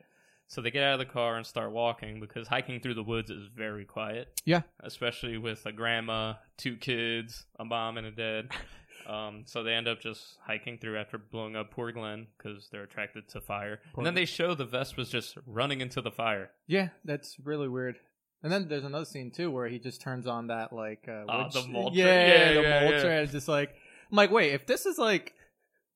So 0.48 0.62
they 0.62 0.72
get 0.72 0.84
out 0.84 1.00
of 1.00 1.08
the 1.08 1.12
car 1.12 1.38
and 1.38 1.46
start 1.46 1.72
walking 1.72 2.20
because 2.20 2.48
hiking 2.48 2.80
through 2.80 2.94
the 2.96 3.04
woods 3.04 3.32
is 3.32 3.48
very 3.56 3.86
quiet. 3.86 4.40
Yeah. 4.46 4.62
especially 4.82 5.38
with 5.38 5.66
a 5.66 5.72
grandma, 5.72 6.34
two 6.58 6.76
kids, 6.76 7.46
a 7.60 7.66
mom, 7.66 7.98
and 7.98 8.08
a 8.08 8.12
dad. 8.12 8.50
Um, 9.06 9.44
so 9.46 9.64
they 9.64 9.74
end 9.74 9.90
up 9.90 10.00
just 10.00 10.38
hiking 10.48 10.78
through 10.78 10.98
after 10.98 11.18
blowing 11.18 11.58
up 11.58 11.72
poor 11.72 11.92
Glenn 11.92 12.28
because 12.38 12.70
they're 12.72 12.84
attracted 12.84 13.28
to 13.30 13.42
fire. 13.42 13.82
Poor 13.94 14.00
and 14.00 14.06
then 14.06 14.14
they 14.14 14.24
show 14.24 14.56
the 14.56 14.64
vest 14.64 14.96
was 14.96 15.10
just 15.10 15.38
running 15.46 15.82
into 15.82 16.02
the 16.02 16.10
fire. 16.10 16.52
Yeah, 16.68 16.88
that's 17.04 17.36
really 17.44 17.68
weird. 17.68 17.98
And 18.44 18.50
then 18.50 18.70
there's 18.70 18.86
another 18.86 19.04
scene 19.04 19.30
too 19.30 19.52
where 19.52 19.68
he 19.68 19.78
just 19.78 20.00
turns 20.02 20.26
on 20.26 20.48
that 20.48 20.72
like 20.72 21.10
uh, 21.10 21.24
wood 21.28 21.52
the 21.52 21.60
mulcher. 21.64 21.96
Yeah, 21.96 22.06
Yeah, 22.06 22.54
the 22.54 22.62
yeah, 22.62 22.82
mulcher, 22.84 23.04
yeah. 23.04 23.10
and 23.12 23.24
it's 23.24 23.34
just 23.34 23.50
like 23.50 23.72
I'm 24.10 24.16
like, 24.16 24.32
wait, 24.32 24.54
if 24.54 24.66
this 24.68 24.86
is 24.86 24.98
like 24.98 25.34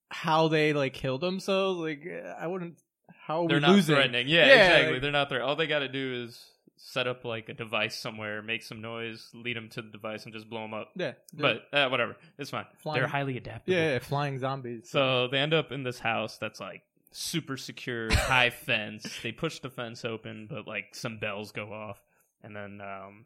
how 0.09 0.47
they 0.47 0.73
like 0.73 0.93
killed 0.93 1.21
themselves, 1.21 1.79
like 1.79 2.07
I 2.39 2.47
wouldn't. 2.47 2.77
How 3.25 3.43
are 3.45 3.47
They're 3.49 3.59
not 3.59 3.71
losing? 3.71 3.95
threatening. 3.95 4.27
Yeah, 4.29 4.45
Yeah, 4.47 4.53
exactly. 4.67 4.93
like- 4.93 5.01
they're 5.01 5.11
not 5.11 5.29
there. 5.29 5.43
All 5.43 5.55
they 5.55 5.67
got 5.67 5.79
to 5.79 5.89
do 5.89 6.23
is 6.25 6.41
set 6.77 7.07
up 7.07 7.25
like 7.25 7.49
a 7.49 7.53
device 7.53 7.97
somewhere, 7.97 8.41
make 8.41 8.63
some 8.63 8.79
noise, 8.81 9.29
lead 9.33 9.57
them 9.57 9.67
to 9.69 9.81
the 9.81 9.89
device, 9.89 10.23
and 10.25 10.33
just 10.33 10.49
blow 10.49 10.61
them 10.61 10.73
up. 10.73 10.91
Yeah, 10.95 11.13
But 11.33 11.63
uh, 11.73 11.89
whatever, 11.89 12.15
it's 12.37 12.51
fine. 12.51 12.65
Flying- 12.77 12.99
They're 13.01 13.07
highly 13.07 13.35
adaptable. 13.35 13.75
yeah, 13.77 13.93
yeah, 13.93 13.99
flying 13.99 14.37
zombies. 14.39 14.89
So 14.89 15.27
they 15.27 15.39
end 15.39 15.53
up 15.53 15.71
in 15.73 15.83
this 15.83 15.99
house 15.99 16.37
that's 16.37 16.59
like 16.61 16.83
super 17.11 17.57
secure, 17.57 18.13
high 18.13 18.49
fence. 18.51 19.19
They 19.23 19.31
push 19.33 19.59
the 19.59 19.69
fence 19.69 20.05
open, 20.05 20.47
but 20.49 20.67
like 20.67 20.93
some 20.95 21.17
bells 21.17 21.51
go 21.51 21.73
off, 21.73 22.01
and 22.43 22.55
then 22.55 22.79
um, 22.79 23.25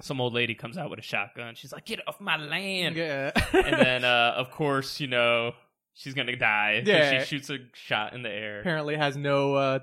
some 0.00 0.20
old 0.20 0.32
lady 0.32 0.54
comes 0.56 0.76
out 0.78 0.90
with 0.90 0.98
a 0.98 1.02
shotgun. 1.02 1.54
She's 1.54 1.72
like, 1.72 1.84
"Get 1.84 2.00
off 2.08 2.20
my 2.20 2.38
land!" 2.38 2.96
yeah, 2.96 3.30
and 3.52 3.76
then, 3.80 4.04
uh, 4.06 4.34
of 4.36 4.50
course, 4.50 4.98
you 4.98 5.06
know 5.06 5.52
she's 5.94 6.14
gonna 6.14 6.36
die. 6.36 6.82
Yeah. 6.84 7.22
she 7.22 7.26
shoots 7.26 7.50
a 7.50 7.58
shot 7.74 8.14
in 8.14 8.22
the 8.22 8.30
air. 8.30 8.60
apparently 8.60 8.96
has 8.96 9.16
no 9.16 9.54
uh, 9.54 9.78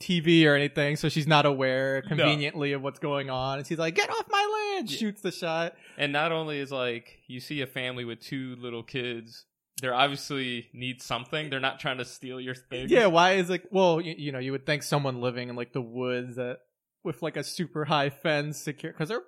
TV 0.00 0.46
or 0.46 0.54
anything, 0.54 0.96
so 0.96 1.08
she's 1.08 1.26
not 1.26 1.46
aware 1.46 2.02
conveniently 2.02 2.72
of 2.72 2.82
what's 2.82 2.98
going 2.98 3.30
on. 3.30 3.58
And 3.58 3.66
she's 3.66 3.78
like, 3.78 3.94
"Get 3.94 4.10
off 4.10 4.26
my 4.30 4.72
land!" 4.74 4.90
Yeah. 4.90 4.98
Shoots 4.98 5.20
the 5.20 5.32
shot. 5.32 5.74
And 5.98 6.12
not 6.12 6.32
only 6.32 6.58
is 6.58 6.72
like 6.72 7.18
you 7.26 7.40
see 7.40 7.60
a 7.62 7.66
family 7.66 8.04
with 8.04 8.20
two 8.20 8.56
little 8.56 8.82
kids. 8.82 9.44
They're 9.82 9.94
obviously 9.94 10.70
need 10.72 11.02
something. 11.02 11.50
They're 11.50 11.60
not 11.60 11.80
trying 11.80 11.98
to 11.98 12.06
steal 12.06 12.40
your 12.40 12.54
things. 12.54 12.90
Yeah, 12.90 13.06
why 13.06 13.32
is 13.32 13.50
it? 13.50 13.68
Well, 13.70 14.00
you, 14.00 14.14
you 14.16 14.32
know, 14.32 14.38
you 14.38 14.52
would 14.52 14.64
think 14.64 14.82
someone 14.82 15.20
living 15.20 15.50
in 15.50 15.56
like 15.56 15.74
the 15.74 15.82
woods 15.82 16.36
that 16.36 16.60
with 17.04 17.22
like 17.22 17.36
a 17.36 17.44
super 17.44 17.84
high 17.84 18.08
fence 18.08 18.58
secure 18.58 18.92
because 18.92 19.10
their 19.10 19.20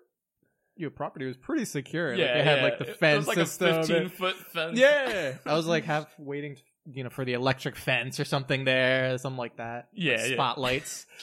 your 0.78 0.90
property 0.90 1.26
was 1.26 1.36
pretty 1.36 1.64
secure. 1.66 2.10
like, 2.16 2.18
they 2.18 2.42
had 2.42 2.62
like 2.62 2.78
the 2.78 2.84
It- 2.84 2.90
it 2.90 2.96
fence 2.98 3.26
was 3.26 3.36
like 3.36 3.46
system. 3.46 3.68
a 3.68 3.84
fifteen 3.84 4.08
foot 4.08 4.36
fence. 4.36 4.78
yeah, 4.78 5.34
I 5.44 5.54
was 5.54 5.66
like 5.66 5.84
half 5.94 6.06
waiting, 6.18 6.56
to, 6.56 6.62
you 6.92 7.04
know, 7.04 7.10
for 7.10 7.24
the 7.24 7.34
electric 7.34 7.76
fence 7.76 8.18
or 8.20 8.24
something 8.24 8.64
there, 8.64 9.18
something 9.18 9.36
like 9.38 9.56
that. 9.56 9.88
Yeah, 9.92 10.14
Like 10.14 10.28
yeah. 10.30 10.34
spotlights. 10.36 11.06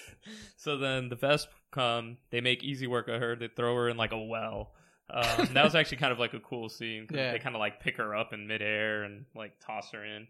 So 0.58 0.78
then 0.78 1.10
the 1.10 1.16
Vesp 1.16 1.46
come. 1.72 2.18
They 2.32 2.42
make 2.42 2.64
easy 2.64 2.88
work 2.88 3.08
of 3.08 3.22
her. 3.22 3.36
They 3.36 3.48
throw 3.48 3.76
her 3.76 3.90
in 3.90 3.98
like 3.98 4.12
a 4.12 4.18
well. 4.18 4.72
Um, 5.08 5.50
that 5.54 5.64
was 5.64 5.76
actually 5.76 5.98
kind 5.98 6.12
of 6.12 6.18
like 6.18 6.34
a 6.34 6.40
cool 6.40 6.68
scene. 6.70 7.06
'cause 7.06 7.16
Yeah. 7.16 7.32
They 7.32 7.38
kind 7.38 7.56
of 7.56 7.60
like 7.60 7.80
pick 7.80 7.98
her 7.98 8.16
up 8.16 8.34
in 8.34 8.48
midair 8.48 9.04
and 9.04 9.26
like 9.36 9.60
toss 9.64 9.92
her 9.92 10.04
in. 10.04 10.28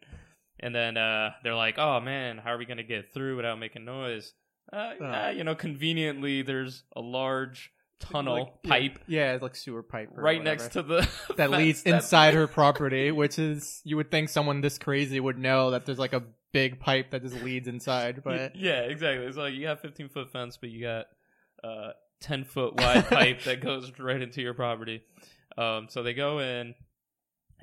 And 0.59 0.75
then 0.75 0.97
uh, 0.97 1.31
they're 1.43 1.55
like, 1.55 1.77
"Oh 1.77 2.01
man, 2.01 2.37
how 2.39 2.51
are 2.51 2.57
we 2.57 2.65
gonna 2.65 2.83
get 2.83 3.13
through 3.13 3.37
without 3.37 3.57
making 3.57 3.85
noise?" 3.85 4.33
Uh, 4.73 4.93
yeah, 4.99 5.29
you 5.29 5.45
know, 5.45 5.55
conveniently 5.55 6.41
there's 6.41 6.83
a 6.93 6.99
large 6.99 7.71
tunnel 7.99 8.33
Like, 8.35 8.63
pipe 8.63 8.99
Yeah, 9.07 9.33
it's 9.33 9.41
like 9.43 9.55
sewer 9.55 9.81
pipe 9.83 10.09
right 10.13 10.37
whatever. 10.39 10.43
next 10.43 10.73
to 10.73 10.81
the 10.83 11.09
that 11.37 11.51
leads 11.51 11.83
that- 11.83 11.95
inside 11.95 12.33
her 12.33 12.47
property, 12.59 13.11
which 13.11 13.39
is 13.39 13.81
you 13.83 13.95
would 13.97 14.11
think 14.11 14.29
someone 14.29 14.61
this 14.61 14.77
crazy 14.77 15.19
would 15.19 15.37
know 15.37 15.71
that 15.71 15.85
there's 15.85 15.99
like 15.99 16.13
a 16.13 16.23
big 16.51 16.79
pipe 16.79 17.11
that 17.11 17.21
just 17.21 17.35
leads 17.43 17.67
inside, 17.67 18.21
but 18.23 18.55
yeah, 18.55 18.81
exactly. 18.81 19.25
It's 19.25 19.37
like 19.37 19.53
you 19.53 19.63
got 19.63 19.81
15 19.81 20.09
foot 20.09 20.31
fence, 20.31 20.57
but 20.57 20.69
you 20.69 20.81
got 20.81 21.05
uh, 21.63 21.91
ten 22.21 22.43
foot 22.45 22.75
wide 22.79 23.05
pipe 23.09 23.43
that 23.43 23.59
goes 23.61 23.91
right 23.99 24.21
into 24.21 24.41
your 24.41 24.53
property. 24.53 25.01
Um, 25.57 25.87
so 25.89 26.03
they 26.03 26.13
go 26.13 26.39
in, 26.39 26.75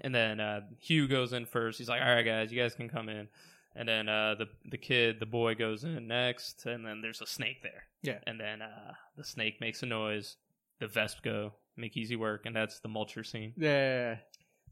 and 0.00 0.14
then 0.14 0.40
uh, 0.40 0.60
Hugh 0.80 1.08
goes 1.08 1.32
in 1.32 1.46
first. 1.46 1.78
He's 1.78 1.88
like, 1.88 2.02
"All 2.02 2.08
right, 2.14 2.24
guys, 2.24 2.52
you 2.52 2.60
guys 2.60 2.74
can 2.74 2.88
come 2.88 3.08
in." 3.08 3.28
And 3.74 3.88
then 3.88 4.08
uh, 4.08 4.35
the 4.38 4.48
the 4.70 4.78
kid, 4.78 5.18
the 5.18 5.26
boy, 5.26 5.54
goes 5.54 5.85
in 5.85 6.06
next, 6.06 6.66
and 6.66 6.85
then 6.85 7.00
there's 7.00 7.22
a 7.22 7.26
snake 7.26 7.62
there. 7.62 7.85
Yeah. 8.02 8.18
And 8.26 8.38
then 8.38 8.61
uh, 8.62 8.92
the 9.16 9.24
snake 9.24 9.61
makes 9.61 9.82
a 9.82 9.87
noise. 9.87 10.37
The 10.78 10.87
Vesp 10.87 11.22
go 11.22 11.52
make 11.76 11.96
easy 11.96 12.16
work, 12.16 12.44
and 12.44 12.54
that's 12.54 12.80
the 12.80 12.88
mulcher 12.88 13.24
scene. 13.24 13.52
Yeah. 13.56 14.16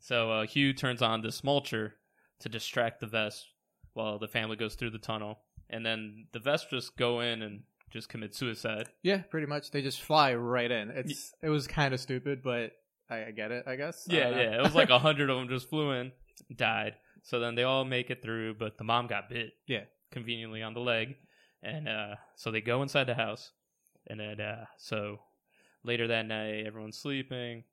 So 0.01 0.31
uh, 0.31 0.47
Hugh 0.47 0.73
turns 0.73 1.03
on 1.03 1.23
this 1.23 1.43
mulcher 1.43 1.93
to 2.41 2.49
distract 2.49 3.01
the 3.01 3.07
Vesp 3.07 3.45
while 3.95 4.19
the 4.19 4.29
family 4.29 4.57
goes 4.57 4.75
through 4.75 4.91
the 4.91 4.99
tunnel, 4.99 5.39
and 5.69 5.85
then 5.85 6.27
the 6.33 6.41
Vesp 6.41 6.71
just 6.71 6.97
go 6.97 7.21
in 7.21 7.43
and 7.43 7.63
just 7.91 8.09
commit 8.09 8.35
suicide. 8.35 8.89
Yeah, 9.03 9.19
pretty 9.31 9.47
much. 9.47 9.71
They 9.71 9.83
just 9.83 10.03
fly 10.03 10.35
right 10.35 10.71
in. 10.71 10.91
It's 10.91 11.33
it 11.43 11.49
was 11.49 11.67
kind 11.67 11.95
of 11.95 12.01
stupid, 12.01 12.43
but 12.43 12.73
I, 13.09 13.27
I 13.27 13.31
get 13.33 13.51
it. 13.51 13.65
I 13.67 13.77
guess. 13.77 14.07
Yeah, 14.09 14.31
don't 14.31 14.39
yeah. 14.39 14.59
It 14.59 14.63
was 14.63 14.75
like 14.75 14.91
a 14.91 14.99
hundred 15.07 15.31
of 15.31 15.39
them 15.39 15.49
just 15.49 15.69
flew 15.69 15.93
in, 15.93 16.13
died. 16.55 16.97
So 17.23 17.41
then 17.41 17.55
they 17.55 17.65
all 17.65 17.85
make 17.85 18.11
it 18.11 18.23
through, 18.23 18.55
but 18.55 18.79
the 18.79 18.85
mom 18.85 19.07
got 19.07 19.29
bit. 19.29 19.53
Yeah. 19.67 19.85
Conveniently 20.11 20.63
on 20.63 20.75
the 20.75 20.81
leg. 20.81 21.17
And 21.63 21.89
uh, 21.89 22.17
so 22.37 22.51
they 22.51 22.61
go 22.61 22.83
inside 22.83 23.05
the 23.05 23.15
house. 23.15 23.53
And 24.07 24.19
then, 24.19 24.41
uh, 24.41 24.65
so 24.79 25.21
later 25.85 26.09
that 26.09 26.27
night, 26.27 26.67
everyone's 26.67 26.99
sleeping. 26.99 27.65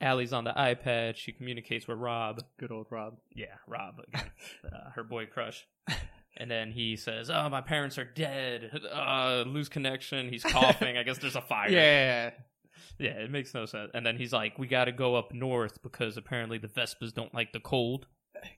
Allie's 0.00 0.32
on 0.32 0.44
the 0.44 0.52
iPad. 0.52 1.16
She 1.16 1.32
communicates 1.32 1.86
with 1.86 1.98
Rob. 1.98 2.42
Good 2.58 2.72
old 2.72 2.86
Rob. 2.90 3.18
Yeah, 3.34 3.54
Rob, 3.66 4.00
again, 4.08 4.30
uh, 4.72 4.90
her 4.94 5.04
boy 5.04 5.26
crush. 5.26 5.66
And 6.36 6.50
then 6.50 6.72
he 6.72 6.96
says, 6.96 7.30
"Oh, 7.30 7.48
my 7.48 7.60
parents 7.60 7.96
are 7.96 8.04
dead. 8.04 8.70
Uh, 8.92 9.44
lose 9.46 9.68
connection. 9.68 10.28
He's 10.28 10.42
coughing. 10.42 10.96
I 10.96 11.04
guess 11.04 11.18
there's 11.18 11.36
a 11.36 11.40
fire." 11.48 11.70
Yeah. 11.70 12.30
Yeah, 12.98 13.10
it 13.10 13.30
makes 13.30 13.54
no 13.54 13.66
sense. 13.66 13.90
And 13.94 14.04
then 14.04 14.16
he's 14.16 14.32
like, 14.32 14.58
"We 14.58 14.66
got 14.66 14.86
to 14.86 14.92
go 14.92 15.14
up 15.14 15.32
north 15.32 15.80
because 15.82 16.16
apparently 16.16 16.58
the 16.58 16.68
Vespas 16.68 17.14
don't 17.14 17.32
like 17.32 17.52
the 17.52 17.60
cold." 17.60 18.06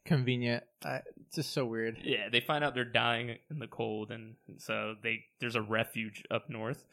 Convenient. 0.04 0.64
I, 0.84 1.00
it's 1.26 1.36
just 1.36 1.52
so 1.52 1.64
weird. 1.66 1.98
Yeah, 2.02 2.28
they 2.30 2.40
find 2.40 2.62
out 2.64 2.74
they're 2.74 2.84
dying 2.84 3.36
in 3.50 3.58
the 3.58 3.66
cold, 3.66 4.10
and 4.10 4.34
so 4.58 4.94
they 5.02 5.24
there's 5.40 5.56
a 5.56 5.62
refuge 5.62 6.22
up 6.30 6.48
north. 6.50 6.84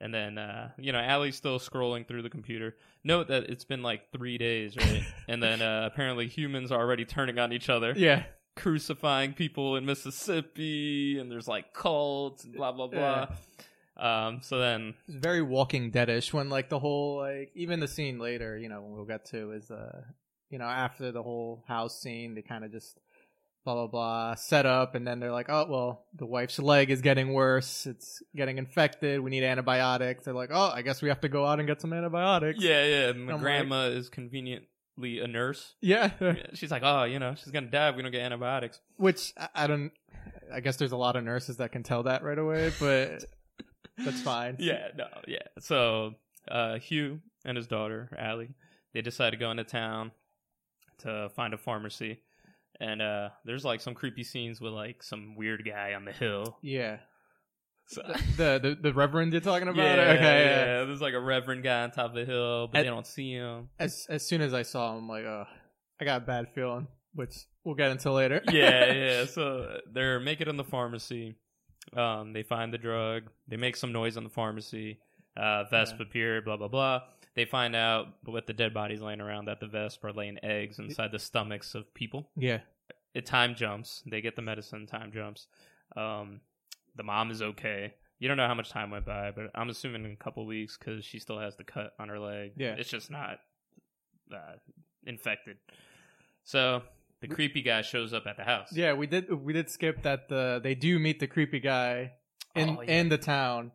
And 0.00 0.12
then 0.12 0.38
uh, 0.38 0.70
you 0.78 0.90
know, 0.92 0.98
Allie's 1.00 1.36
still 1.36 1.58
scrolling 1.58 2.06
through 2.08 2.22
the 2.22 2.30
computer. 2.30 2.76
Note 3.04 3.28
that 3.28 3.44
it's 3.44 3.64
been 3.64 3.82
like 3.82 4.10
three 4.10 4.38
days, 4.38 4.76
right? 4.76 5.02
and 5.28 5.42
then 5.42 5.60
uh, 5.62 5.88
apparently 5.92 6.28
humans 6.28 6.72
are 6.72 6.80
already 6.80 7.04
turning 7.04 7.38
on 7.38 7.52
each 7.52 7.68
other, 7.68 7.92
Yeah. 7.96 8.24
crucifying 8.56 9.34
people 9.34 9.76
in 9.76 9.84
Mississippi, 9.86 11.18
and 11.18 11.30
there's 11.30 11.46
like 11.48 11.72
cults 11.74 12.44
and 12.44 12.54
blah 12.54 12.72
blah 12.72 12.86
blah. 12.88 13.26
Um, 13.94 14.40
so 14.40 14.58
then 14.58 14.94
It's 15.06 15.16
very 15.18 15.42
Walking 15.42 15.92
Deadish 15.92 16.32
when 16.32 16.48
like 16.48 16.70
the 16.70 16.78
whole 16.78 17.18
like 17.18 17.52
even 17.54 17.78
the 17.78 17.86
scene 17.86 18.18
later, 18.18 18.56
you 18.56 18.68
know, 18.70 18.80
when 18.80 18.92
we'll 18.92 19.04
get 19.04 19.26
to 19.26 19.52
is 19.52 19.70
uh 19.70 20.02
you 20.52 20.58
know, 20.58 20.66
after 20.66 21.10
the 21.10 21.22
whole 21.22 21.64
house 21.66 22.00
scene, 22.00 22.34
they 22.36 22.42
kind 22.42 22.64
of 22.64 22.70
just 22.70 22.96
blah 23.64 23.74
blah 23.74 23.86
blah 23.86 24.34
set 24.34 24.66
up 24.66 24.94
and 24.96 25.06
then 25.06 25.18
they're 25.20 25.32
like, 25.32 25.46
"Oh, 25.48 25.66
well, 25.68 26.04
the 26.14 26.26
wife's 26.26 26.58
leg 26.58 26.90
is 26.90 27.00
getting 27.00 27.32
worse. 27.32 27.86
It's 27.86 28.22
getting 28.36 28.58
infected. 28.58 29.20
We 29.20 29.30
need 29.30 29.44
antibiotics." 29.44 30.24
They're 30.24 30.34
like, 30.34 30.50
"Oh, 30.52 30.70
I 30.74 30.82
guess 30.82 31.00
we 31.02 31.08
have 31.08 31.20
to 31.22 31.28
go 31.28 31.46
out 31.46 31.58
and 31.58 31.66
get 31.66 31.80
some 31.80 31.92
antibiotics." 31.92 32.62
yeah, 32.62 32.84
yeah, 32.84 33.08
and 33.08 33.28
the 33.28 33.32
I'm 33.32 33.38
like- 33.38 33.40
grandma 33.42 33.86
is 33.86 34.08
conveniently 34.08 35.20
a 35.20 35.26
nurse. 35.26 35.74
Yeah. 35.80 36.10
Yeah, 36.20 36.34
She's 36.54 36.70
like, 36.70 36.82
oh, 36.84 37.04
you 37.04 37.18
know, 37.18 37.34
she's 37.34 37.50
gonna 37.50 37.70
die 37.70 37.88
if 37.88 37.96
we 37.96 38.02
don't 38.02 38.12
get 38.12 38.20
antibiotics. 38.22 38.78
Which 38.96 39.32
I, 39.38 39.48
I 39.54 39.66
don't 39.66 39.90
I 40.52 40.60
guess 40.60 40.76
there's 40.76 40.92
a 40.92 40.96
lot 40.98 41.16
of 41.16 41.24
nurses 41.24 41.56
that 41.56 41.72
can 41.72 41.82
tell 41.82 42.02
that 42.02 42.22
right 42.22 42.38
away, 42.38 42.72
but 42.78 43.24
that's 43.96 44.20
fine. 44.20 44.56
Yeah, 44.58 44.88
no, 44.96 45.06
yeah. 45.26 45.38
So 45.60 46.14
uh, 46.50 46.78
Hugh 46.78 47.20
and 47.44 47.56
his 47.56 47.66
daughter 47.68 48.10
Allie, 48.18 48.54
they 48.92 49.00
decide 49.02 49.30
to 49.30 49.36
go 49.36 49.50
into 49.50 49.64
town 49.64 50.10
to 51.02 51.28
find 51.36 51.54
a 51.54 51.58
pharmacy, 51.58 52.20
and 52.80 53.00
uh, 53.02 53.28
there's 53.44 53.64
like 53.64 53.80
some 53.80 53.94
creepy 53.94 54.24
scenes 54.24 54.60
with 54.60 54.72
like 54.72 55.02
some 55.02 55.36
weird 55.36 55.62
guy 55.66 55.94
on 55.94 56.04
the 56.04 56.12
hill. 56.12 56.58
Yeah. 56.62 56.98
So, 57.88 58.00
The 58.36 58.58
the 58.62 58.78
the 58.80 58.92
reverend 58.94 59.32
you're 59.32 59.40
talking 59.42 59.68
about? 59.68 59.82
yeah, 59.84 60.02
okay, 60.12 60.22
yeah, 60.22 60.64
yeah. 60.80 60.84
There's 60.84 61.00
like 61.02 61.14
a 61.14 61.20
reverend 61.20 61.62
guy 61.64 61.82
on 61.82 61.90
top 61.90 62.10
of 62.10 62.14
the 62.14 62.24
hill, 62.24 62.68
but 62.72 62.78
they 62.82 62.86
don't 62.88 63.06
see 63.06 63.32
him. 63.32 63.68
as 63.78 64.06
as 64.08 64.26
soon 64.26 64.40
as 64.40 64.54
I 64.54 64.62
saw 64.62 64.92
him, 64.92 65.02
I'm 65.04 65.08
like, 65.08 65.24
oh, 65.24 65.44
I 66.00 66.04
got 66.04 66.22
a 66.22 66.24
bad 66.24 66.46
feeling, 66.54 66.86
which 67.14 67.34
we'll 67.64 67.74
get 67.74 67.90
into 67.90 68.12
later. 68.12 68.40
yeah, 68.50 68.92
yeah. 68.92 69.24
So 69.26 69.78
they're 69.92 70.20
making 70.20 70.46
it 70.46 70.50
in 70.50 70.56
the 70.56 70.64
pharmacy. 70.64 71.36
Um, 71.96 72.32
they 72.32 72.44
find 72.44 72.72
the 72.72 72.78
drug. 72.78 73.24
They 73.48 73.56
make 73.56 73.76
some 73.76 73.92
noise 73.92 74.16
in 74.16 74.22
the 74.24 74.30
pharmacy. 74.30 74.98
Uh, 75.36 75.64
Vesp 75.70 75.96
Yeah. 75.98 76.02
appear. 76.06 76.40
Blah 76.42 76.56
blah 76.58 76.68
blah. 76.68 77.00
They 77.34 77.44
find 77.46 77.74
out 77.74 78.08
with 78.26 78.46
the 78.46 78.52
dead 78.52 78.74
bodies 78.74 79.00
laying 79.00 79.20
around 79.20 79.46
that 79.46 79.58
the 79.60 79.66
Vesp 79.66 80.04
are 80.04 80.12
laying 80.12 80.38
eggs 80.44 80.78
inside 80.78 81.12
the 81.12 81.18
stomachs 81.18 81.74
of 81.74 81.92
people. 81.94 82.28
yeah, 82.36 82.58
It 83.14 83.24
time 83.26 83.54
jumps. 83.54 84.02
They 84.06 84.20
get 84.20 84.36
the 84.36 84.42
medicine. 84.42 84.86
Time 84.86 85.12
jumps. 85.12 85.46
Um, 85.96 86.40
the 86.94 87.02
mom 87.02 87.30
is 87.30 87.40
okay. 87.40 87.94
You 88.18 88.28
don't 88.28 88.36
know 88.36 88.46
how 88.46 88.54
much 88.54 88.68
time 88.70 88.90
went 88.90 89.06
by, 89.06 89.30
but 89.30 89.50
I'm 89.54 89.70
assuming 89.70 90.04
in 90.04 90.12
a 90.12 90.16
couple 90.16 90.44
weeks 90.46 90.76
because 90.78 91.04
she 91.04 91.18
still 91.18 91.38
has 91.38 91.56
the 91.56 91.64
cut 91.64 91.92
on 91.98 92.08
her 92.08 92.18
leg. 92.20 92.52
Yeah. 92.56 92.74
it's 92.78 92.90
just 92.90 93.10
not 93.10 93.38
uh, 94.32 94.56
infected. 95.06 95.56
So 96.44 96.82
the 97.20 97.28
creepy 97.28 97.62
guy 97.62 97.82
shows 97.82 98.12
up 98.12 98.26
at 98.26 98.36
the 98.36 98.44
house. 98.44 98.68
yeah. 98.72 98.92
We 98.92 99.06
did 99.06 99.32
we 99.32 99.52
did 99.52 99.70
skip 99.70 100.02
that. 100.02 100.28
The 100.28 100.60
they 100.62 100.74
do 100.74 100.98
meet 100.98 101.18
the 101.20 101.26
creepy 101.26 101.60
guy 101.60 102.12
in 102.54 102.76
Oh, 102.76 102.82
yeah. 102.82 103.00
in 103.00 103.08
the 103.08 103.18
town, 103.18 103.72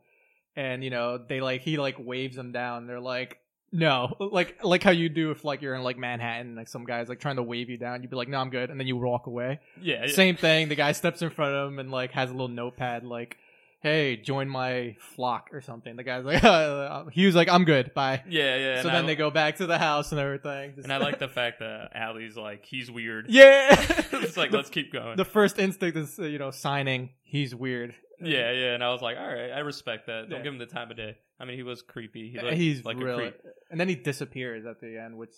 and 0.56 0.84
you 0.84 0.89
know 0.89 1.17
they 1.17 1.41
like 1.41 1.62
he 1.62 1.78
like 1.78 1.96
waves 2.00 2.36
them 2.36 2.52
down. 2.52 2.86
They're 2.88 3.00
like. 3.00 3.39
No, 3.72 4.16
like 4.20 4.64
like 4.64 4.82
how 4.82 4.92
you 4.92 5.10
do 5.10 5.32
if 5.32 5.44
like 5.44 5.62
you're 5.62 5.76
in 5.76 5.84
like 5.84 5.98
Manhattan, 5.98 6.56
like 6.56 6.70
some 6.70 6.86
guy's 6.86 7.10
like 7.10 7.20
trying 7.20 7.36
to 7.36 7.44
wave 7.44 7.70
you 7.70 7.78
down, 7.78 8.02
you'd 8.02 8.10
be 8.10 8.16
like, 8.16 8.30
"No, 8.30 8.40
I'm 8.40 8.50
good," 8.50 8.70
and 8.70 8.80
then 8.80 8.88
you 8.88 8.96
walk 8.96 9.28
away. 9.28 9.60
Yeah, 9.82 10.06
yeah. 10.06 10.14
Same 10.14 10.38
thing. 10.38 10.70
The 10.70 10.76
guy 10.76 10.94
steps 10.94 11.22
in 11.22 11.30
front 11.30 11.54
of 11.54 11.68
him 11.72 11.80
and 11.80 11.92
like 11.92 12.12
has 12.12 12.30
a 12.30 12.34
little 12.34 12.48
notepad, 12.48 13.04
like, 13.04 13.38
"Hey, 13.82 14.16
join 14.16 14.48
my 14.48 14.96
flock" 15.16 15.50
or 15.52 15.60
something. 15.60 15.98
The 15.98 16.04
guy's 16.04 16.24
like, 16.24 16.42
he 17.12 17.26
was 17.26 17.36
like, 17.36 17.50
"I'm 17.50 17.66
good, 17.66 17.94
bye." 17.94 18.24
Yeah, 18.30 18.56
yeah. 18.56 18.82
so 18.82 18.88
then 18.88 19.04
I, 19.04 19.08
they 19.08 19.16
go 19.16 19.30
back 19.32 19.58
to 19.58 19.66
the 19.66 19.78
house 19.78 20.12
and 20.14 20.22
everything. 20.22 20.76
And 20.82 20.94
I 20.94 20.98
like 20.98 21.20
the 21.20 21.28
fact 21.28 21.60
that 21.60 21.92
Allie's 21.94 22.38
like, 22.38 22.64
he's 22.66 22.90
weird. 22.90 23.26
yeah. 23.28 23.76
it's 24.14 24.38
like, 24.38 24.52
the, 24.52 24.58
let's 24.58 24.70
keep 24.70 24.94
going. 24.94 25.18
the 25.18 25.26
first 25.26 25.60
instinct 25.60 25.98
is 25.98 26.18
uh, 26.18 26.24
you 26.24 26.40
know 26.40 26.52
signing. 26.52 27.10
He's 27.24 27.54
weird. 27.54 27.96
Yeah, 28.22 28.52
yeah. 28.52 28.74
And 28.74 28.84
I 28.84 28.90
was 28.92 29.02
like, 29.02 29.18
all 29.18 29.28
right, 29.28 29.52
I 29.52 29.60
respect 29.60 30.08
that. 30.08 30.30
Don't 30.30 30.40
Yeah. 30.40 30.44
give 30.44 30.54
him 30.54 30.60
the 30.60 30.66
time 30.66 30.90
of 30.92 30.98
day. 30.98 31.18
I 31.40 31.46
mean, 31.46 31.56
he 31.58 31.64
was 31.64 31.82
creepy. 31.82 32.30
He 32.32 32.40
looked 32.40 32.58
He's 32.58 32.84
like 32.84 32.98
a 32.98 33.06
really, 33.06 33.24
creep. 33.32 33.42
and 33.70 33.80
then 33.80 33.88
he 33.90 33.96
disappears 33.96 34.66
at 34.66 34.80
the 34.80 34.98
end. 34.98 35.18
Which 35.18 35.32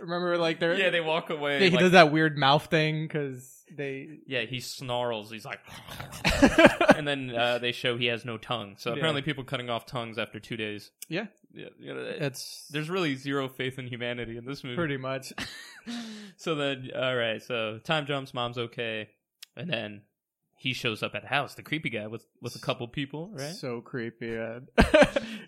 remember 0.00 0.38
like 0.38 0.58
they're 0.60 0.74
Yeah, 0.78 0.90
they 0.90 1.00
walk 1.02 1.28
away. 1.30 1.58
yeah, 1.60 1.64
he 1.66 1.70
like- 1.70 1.80
does 1.80 1.92
that 1.92 2.10
weird 2.12 2.38
mouth 2.38 2.66
thing 2.66 3.06
because 3.06 3.64
they. 3.70 4.18
yeah, 4.26 4.42
he 4.42 4.60
snarls. 4.60 5.30
He's 5.30 5.44
like, 5.44 5.60
and 6.96 7.06
then 7.06 7.30
uh, 7.34 7.58
they 7.58 7.72
show 7.72 7.96
he 7.96 8.06
has 8.06 8.24
no 8.24 8.38
tongue. 8.38 8.76
So 8.78 8.90
Yeah. 8.90 8.96
apparently, 8.96 9.22
people 9.22 9.44
cutting 9.44 9.70
off 9.70 9.86
tongues 9.86 10.18
after 10.18 10.40
two 10.40 10.56
days. 10.56 10.90
Yeah. 11.08 11.26
yeah. 11.52 11.68
You 11.78 11.94
know, 11.94 12.00
it's 12.00 12.68
there's 12.70 12.88
really 12.90 13.14
zero 13.14 13.48
faith 13.48 13.78
in 13.78 13.86
humanity 13.86 14.36
in 14.36 14.44
this 14.46 14.64
movie. 14.64 14.76
pretty 14.76 14.96
much. 14.96 15.32
so 16.36 16.54
then, 16.54 16.90
all 16.96 17.14
right. 17.16 17.42
So 17.42 17.78
time 17.82 18.06
jumps. 18.06 18.32
Mom's 18.34 18.58
okay, 18.58 19.08
and 19.56 19.68
then 19.70 20.02
he 20.62 20.72
shows 20.72 21.02
up 21.02 21.16
at 21.16 21.22
the 21.22 21.28
house. 21.28 21.54
The 21.54 21.62
creepy 21.64 21.90
guy 21.90 22.06
with 22.06 22.24
with 22.40 22.54
a 22.54 22.60
couple 22.60 22.86
people, 22.86 23.30
right? 23.32 23.52
So 23.54 23.80
creepy. 23.80 24.28
yeah. 24.28 24.60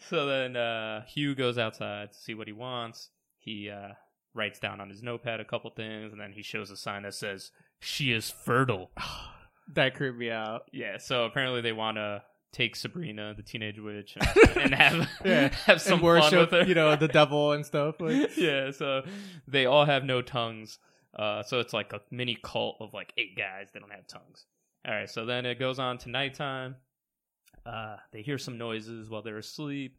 So 0.08 0.26
then 0.26 0.56
uh, 0.56 1.04
Hugh 1.06 1.34
goes 1.36 1.56
outside 1.56 2.12
to 2.12 2.18
see 2.18 2.34
what 2.34 2.46
he 2.48 2.52
wants. 2.52 3.10
He 3.38 3.70
uh, 3.70 3.90
writes 4.34 4.58
down 4.58 4.80
on 4.80 4.90
his 4.90 5.02
notepad 5.02 5.38
a 5.40 5.44
couple 5.44 5.70
things, 5.70 6.12
and 6.12 6.20
then 6.20 6.32
he 6.32 6.42
shows 6.42 6.70
a 6.72 6.76
sign 6.76 7.04
that 7.04 7.14
says 7.14 7.52
"She 7.80 8.12
is 8.12 8.28
fertile." 8.30 8.90
that 9.74 9.94
creeped 9.94 10.18
me 10.18 10.30
out. 10.30 10.62
Yeah. 10.72 10.98
So 10.98 11.24
apparently 11.24 11.60
they 11.60 11.72
want 11.72 11.96
to 11.96 12.22
take 12.52 12.74
Sabrina, 12.76 13.34
the 13.36 13.42
teenage 13.42 13.78
witch, 13.78 14.16
and, 14.20 14.56
and 14.56 14.74
have 14.74 15.08
Yeah. 15.24 15.48
have 15.66 15.80
some 15.80 15.94
and 15.94 16.02
fun 16.02 16.06
worship, 16.06 16.40
with 16.40 16.50
her. 16.50 16.66
you 16.68 16.74
know, 16.74 16.96
the 16.96 17.08
devil 17.08 17.52
and 17.52 17.64
stuff. 17.64 18.00
Like, 18.00 18.36
yeah. 18.36 18.72
So 18.72 19.02
they 19.46 19.64
all 19.66 19.84
have 19.84 20.04
no 20.04 20.22
tongues. 20.22 20.78
Uh, 21.16 21.42
so 21.44 21.60
it's 21.60 21.72
like 21.72 21.92
a 21.92 22.00
mini 22.10 22.36
cult 22.42 22.76
of 22.80 22.92
like 22.92 23.12
eight 23.16 23.36
guys 23.38 23.68
that 23.72 23.78
don't 23.80 23.92
have 23.92 24.06
tongues. 24.08 24.44
All 24.86 24.94
right. 24.94 25.08
So 25.10 25.24
then 25.24 25.46
it 25.46 25.58
goes 25.58 25.78
on 25.78 25.98
to 25.98 26.10
nighttime. 26.10 26.76
Uh, 27.64 27.96
they 28.12 28.22
hear 28.22 28.38
some 28.38 28.58
noises 28.58 29.08
while 29.08 29.22
they're 29.22 29.38
asleep. 29.38 29.96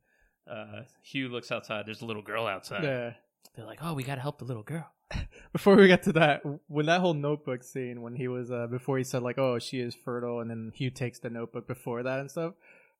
Uh, 0.49 0.81
Hugh 1.03 1.29
looks 1.29 1.51
outside. 1.51 1.85
There's 1.87 2.01
a 2.01 2.05
little 2.05 2.21
girl 2.21 2.45
outside. 2.45 2.83
yeah. 2.83 3.13
They're 3.55 3.65
like, 3.65 3.79
"Oh, 3.81 3.93
we 3.93 4.03
gotta 4.03 4.21
help 4.21 4.37
the 4.39 4.45
little 4.45 4.63
girl." 4.63 4.85
Before 5.53 5.75
we 5.75 5.87
get 5.87 6.03
to 6.03 6.13
that, 6.13 6.41
when 6.67 6.87
that 6.87 6.99
whole 6.99 7.13
notebook 7.13 7.63
scene, 7.63 8.01
when 8.01 8.15
he 8.15 8.27
was 8.27 8.51
uh, 8.51 8.67
before 8.67 8.97
he 8.97 9.03
said 9.03 9.21
like, 9.23 9.37
"Oh, 9.37 9.59
she 9.59 9.79
is 9.79 9.95
fertile," 9.95 10.41
and 10.41 10.49
then 10.49 10.71
Hugh 10.75 10.89
takes 10.89 11.19
the 11.19 11.29
notebook 11.29 11.65
before 11.67 12.03
that 12.03 12.19
and 12.19 12.29
stuff. 12.29 12.53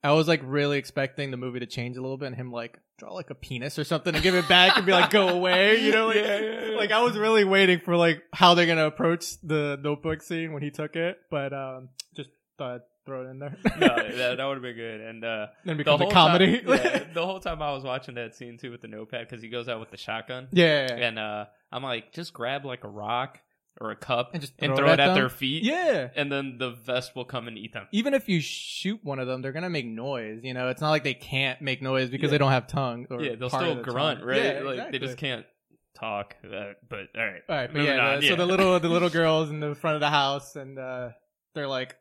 I 0.05 0.11
was 0.11 0.27
like 0.27 0.41
really 0.43 0.77
expecting 0.77 1.31
the 1.31 1.37
movie 1.37 1.59
to 1.59 1.65
change 1.65 1.97
a 1.97 2.01
little 2.01 2.17
bit 2.17 2.27
and 2.27 2.35
him 2.35 2.51
like 2.51 2.79
draw 2.97 3.13
like 3.13 3.29
a 3.29 3.35
penis 3.35 3.77
or 3.79 3.83
something 3.83 4.13
and 4.13 4.23
give 4.23 4.35
it 4.35 4.47
back 4.47 4.77
and 4.77 4.85
be 4.85 4.91
like, 4.91 5.09
"Go 5.09 5.29
away," 5.37 5.81
you 5.83 5.91
know? 5.91 6.07
Like, 6.07 6.15
Yeah, 6.17 6.39
yeah, 6.39 6.65
yeah. 6.71 6.77
like 6.77 6.91
I 6.91 7.01
was 7.01 7.17
really 7.17 7.43
waiting 7.43 7.79
for 7.79 7.95
like 7.97 8.23
how 8.33 8.53
they're 8.53 8.67
gonna 8.67 8.85
approach 8.85 9.39
the 9.41 9.77
notebook 9.81 10.21
scene 10.21 10.53
when 10.53 10.61
he 10.63 10.69
took 10.71 10.95
it, 10.95 11.17
but 11.31 11.53
um, 11.53 11.89
just 12.15 12.29
thought 12.57 12.75
I'd 12.75 12.81
throw 13.05 13.25
it 13.25 13.29
in 13.31 13.39
there. 13.39 13.55
no, 13.77 13.87
that, 14.17 14.37
that 14.37 14.45
would 14.45 14.55
have 14.55 14.61
been 14.63 14.75
good. 14.75 15.01
And 15.01 15.23
uh, 15.25 15.47
then 15.63 15.77
the 15.77 15.83
becomes 15.83 16.01
whole 16.01 16.09
a 16.09 16.13
comedy. 16.13 16.61
time, 16.61 16.69
yeah, 16.69 17.03
the 17.13 17.25
whole 17.25 17.39
time 17.39 17.61
I 17.61 17.71
was 17.73 17.83
watching 17.83 18.15
that 18.15 18.35
scene 18.35 18.57
too 18.57 18.71
with 18.71 18.81
the 18.81 18.87
notepad 18.87 19.27
because 19.27 19.41
he 19.43 19.49
goes 19.49 19.67
out 19.67 19.79
with 19.79 19.91
the 19.91 19.97
shotgun, 19.97 20.47
yeah, 20.51 20.87
and 20.91 21.19
uh, 21.19 21.45
I'm 21.71 21.83
like, 21.83 22.13
just 22.13 22.33
grab 22.33 22.63
like 22.65 22.83
a 22.83 22.89
rock 22.89 23.39
or 23.81 23.91
a 23.91 23.95
cup 23.95 24.29
And 24.33 24.41
just 24.41 24.53
and 24.59 24.69
throw 24.69 24.77
throw 24.85 24.89
it 24.89 24.93
it 24.93 24.99
at 25.01 25.09
at 25.09 25.13
their 25.15 25.29
feet, 25.29 25.63
yeah. 25.63 26.09
and 26.15 26.31
then 26.31 26.57
the 26.57 26.71
vesp 26.71 27.15
will 27.15 27.25
come 27.25 27.47
and 27.47 27.57
eat 27.57 27.73
them. 27.73 27.87
Even 27.91 28.13
if 28.13 28.29
you 28.29 28.39
shoot 28.39 28.99
one 29.03 29.19
of 29.19 29.27
them, 29.27 29.41
they're 29.41 29.51
gonna 29.51 29.69
make 29.69 29.85
noise. 29.85 30.41
You 30.43 30.53
know, 30.53 30.69
it's 30.69 30.81
not 30.81 30.91
like 30.91 31.03
they 31.03 31.13
can't 31.13 31.61
make 31.61 31.81
noise 31.81 32.09
because 32.09 32.27
Yeah. 32.27 32.31
they 32.31 32.37
don't 32.37 32.51
have 32.51 32.67
tongue. 32.67 33.07
Or 33.09 33.21
Yeah, 33.21 33.35
they'll 33.35 33.49
still 33.49 33.75
the 33.75 33.81
grunt, 33.81 34.19
tongue. 34.19 34.27
right? 34.29 34.37
Yeah, 34.43 34.59
like 34.61 34.73
exactly. 34.75 34.99
they 34.99 35.05
just 35.05 35.17
can't 35.17 35.45
talk. 35.93 36.35
Uh, 36.43 36.73
but 36.89 37.07
all 37.17 37.25
right, 37.25 37.41
All 37.49 37.55
right, 37.55 37.73
but 37.73 37.81
yeah, 37.81 38.17
the- 38.17 38.27
so 38.29 38.35
the 38.35 38.45
little 38.45 38.79
the 38.79 38.89
little 38.89 39.09
girls 39.21 39.49
in 39.49 39.59
the 39.59 39.75
front 39.75 39.95
of 39.95 40.01
the 40.01 40.09
house, 40.09 40.55
and 40.55 40.79
uh, 40.79 41.09
they're 41.53 41.67
like, 41.67 41.95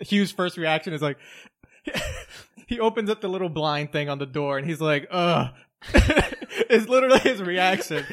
Hugh's 0.00 0.30
first 0.32 0.56
reaction 0.56 0.92
is 0.92 1.02
like, 1.02 1.18
he 2.68 2.78
opens 2.80 3.10
up 3.10 3.20
the 3.20 3.28
little 3.28 3.48
blind 3.48 3.92
thing 3.92 4.08
on 4.08 4.18
the 4.18 4.26
door, 4.26 4.58
and 4.58 4.66
he's 4.66 4.80
like, 4.80 5.06
"Ugh." 5.10 5.48
it's 5.94 6.88
literally 6.88 7.18
his 7.18 7.42
reaction, 7.42 8.04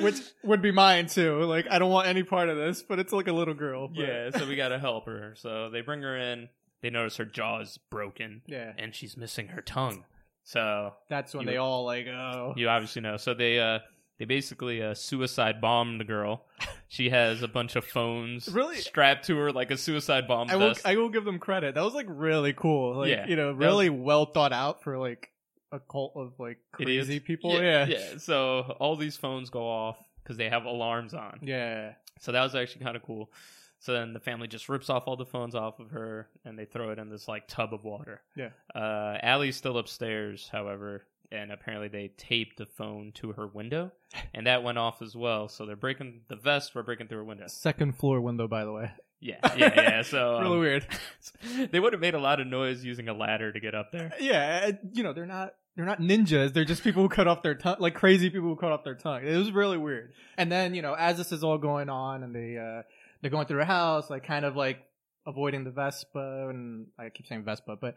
which 0.00 0.16
would 0.44 0.62
be 0.62 0.72
mine 0.72 1.06
too. 1.06 1.42
Like, 1.44 1.66
I 1.70 1.78
don't 1.78 1.90
want 1.90 2.06
any 2.08 2.22
part 2.22 2.48
of 2.48 2.56
this, 2.56 2.82
but 2.82 2.98
it's 2.98 3.12
like 3.12 3.28
a 3.28 3.32
little 3.32 3.54
girl. 3.54 3.88
but- 3.88 3.98
yeah. 3.98 4.30
So 4.30 4.46
we 4.46 4.56
gotta 4.56 4.78
help 4.78 5.06
her. 5.06 5.34
So 5.36 5.70
they 5.70 5.80
bring 5.80 6.02
her 6.02 6.16
in. 6.16 6.48
They 6.82 6.90
notice 6.90 7.16
her 7.16 7.24
jaw 7.24 7.60
is 7.60 7.78
broken 7.90 8.42
yeah. 8.46 8.72
and 8.78 8.94
she's 8.94 9.16
missing 9.16 9.48
her 9.48 9.62
tongue. 9.62 10.04
So 10.44 10.92
That's 11.08 11.34
when 11.34 11.44
You- 11.46 11.52
they 11.52 11.56
all 11.56 11.84
like, 11.84 12.06
oh, 12.06 12.54
you 12.56 12.68
obviously 12.68 13.02
know. 13.02 13.16
So 13.16 13.34
they 13.34 13.58
uh 13.58 13.80
they 14.18 14.24
basically 14.24 14.82
uh, 14.82 14.94
suicide 14.94 15.60
bombed 15.60 16.00
the 16.00 16.04
girl. 16.04 16.44
She 16.88 17.10
has 17.10 17.42
a 17.42 17.48
bunch 17.48 17.74
of 17.74 17.84
phones 17.84 18.46
Really? 18.48 18.76
strapped 18.76 19.26
to 19.26 19.36
her 19.38 19.50
like 19.50 19.72
a 19.72 19.76
suicide 19.76 20.28
bomb 20.28 20.48
I 20.48 20.54
will 20.54 20.68
vest. 20.68 20.86
I 20.86 20.94
will 20.94 21.08
give 21.08 21.24
them 21.24 21.40
credit. 21.40 21.74
That 21.74 21.82
was 21.82 21.94
like 21.94 22.06
really 22.08 22.52
cool. 22.52 22.98
Like 22.98 23.10
Yeah, 23.10 23.26
you 23.26 23.34
know, 23.34 23.50
really 23.50 23.90
well 23.90 24.24
thought 24.26 24.52
out 24.52 24.84
for 24.84 24.96
like 24.96 25.30
a 25.72 25.80
cult 25.80 26.12
of 26.16 26.32
like 26.38 26.58
Idiots. 26.78 27.06
crazy 27.08 27.20
people. 27.20 27.52
Yeah, 27.54 27.86
Yeah. 27.86 27.98
yeah. 28.12 28.18
So 28.18 28.76
all 28.80 28.96
these 28.96 29.16
phones 29.16 29.50
go 29.50 29.66
off 29.68 29.96
because 30.22 30.36
they 30.36 30.48
have 30.48 30.64
alarms 30.64 31.14
on. 31.14 31.38
Yeah. 31.42 31.92
So 32.20 32.32
that 32.32 32.42
was 32.42 32.54
actually 32.54 32.84
kind 32.84 32.96
of 32.96 33.02
cool. 33.02 33.30
So 33.78 33.92
then 33.92 34.12
the 34.14 34.20
family 34.20 34.48
just 34.48 34.68
rips 34.68 34.88
off 34.88 35.04
all 35.06 35.16
the 35.16 35.26
phones 35.26 35.54
off 35.54 35.78
of 35.80 35.90
her 35.90 36.28
and 36.44 36.58
they 36.58 36.64
throw 36.64 36.90
it 36.90 36.98
in 36.98 37.10
this 37.10 37.28
like 37.28 37.46
tub 37.46 37.74
of 37.74 37.84
water. 37.84 38.22
Yeah. 38.34 38.50
Uh, 38.74 39.18
Allie's 39.22 39.56
still 39.56 39.76
upstairs, 39.78 40.48
however, 40.50 41.04
and 41.30 41.52
apparently 41.52 41.88
they 41.88 42.08
taped 42.16 42.56
the 42.56 42.66
phone 42.66 43.12
to 43.16 43.32
her 43.32 43.46
window, 43.46 43.92
and 44.34 44.46
that 44.46 44.62
went 44.62 44.78
off 44.78 45.02
as 45.02 45.14
well. 45.14 45.48
So 45.48 45.66
they're 45.66 45.76
breaking 45.76 46.22
the 46.28 46.36
vesp. 46.36 46.74
We're 46.74 46.84
breaking 46.84 47.08
through 47.08 47.18
her 47.18 47.24
window. 47.24 47.44
Second 47.48 47.98
floor 47.98 48.20
window, 48.20 48.48
by 48.48 48.64
the 48.64 48.72
way. 48.72 48.90
Yeah, 49.20 49.38
yeah, 49.56 49.72
yeah. 49.74 50.02
So 50.02 50.34
um, 50.36 50.42
really 50.42 50.58
weird. 50.58 50.86
they 51.70 51.80
would 51.80 51.92
have 51.92 52.00
made 52.00 52.14
a 52.14 52.20
lot 52.20 52.40
of 52.40 52.46
noise 52.46 52.84
using 52.84 53.08
a 53.08 53.14
ladder 53.14 53.52
to 53.52 53.60
get 53.60 53.74
up 53.74 53.92
there. 53.92 54.12
Yeah, 54.20 54.72
you 54.92 55.02
know 55.02 55.12
they're 55.12 55.26
not 55.26 55.54
they're 55.76 55.86
not 55.86 56.00
ninjas. 56.00 56.52
They're 56.52 56.64
just 56.64 56.82
people 56.82 57.02
who 57.02 57.08
cut 57.08 57.26
off 57.26 57.42
their 57.42 57.54
tongue, 57.54 57.76
like 57.78 57.94
crazy 57.94 58.30
people 58.30 58.48
who 58.48 58.56
cut 58.56 58.72
off 58.72 58.84
their 58.84 58.94
tongue. 58.94 59.24
It 59.24 59.36
was 59.36 59.50
really 59.52 59.78
weird. 59.78 60.12
And 60.36 60.50
then 60.50 60.74
you 60.74 60.82
know, 60.82 60.94
as 60.94 61.16
this 61.16 61.32
is 61.32 61.44
all 61.44 61.58
going 61.58 61.88
on, 61.88 62.22
and 62.22 62.34
they 62.34 62.58
uh 62.58 62.82
they're 63.20 63.30
going 63.30 63.46
through 63.46 63.58
her 63.58 63.64
house, 63.64 64.10
like 64.10 64.26
kind 64.26 64.44
of 64.44 64.56
like 64.56 64.78
avoiding 65.26 65.64
the 65.64 65.70
Vespa, 65.70 66.48
and 66.48 66.86
I 66.98 67.08
keep 67.08 67.26
saying 67.26 67.44
Vespa, 67.44 67.76
but 67.80 67.96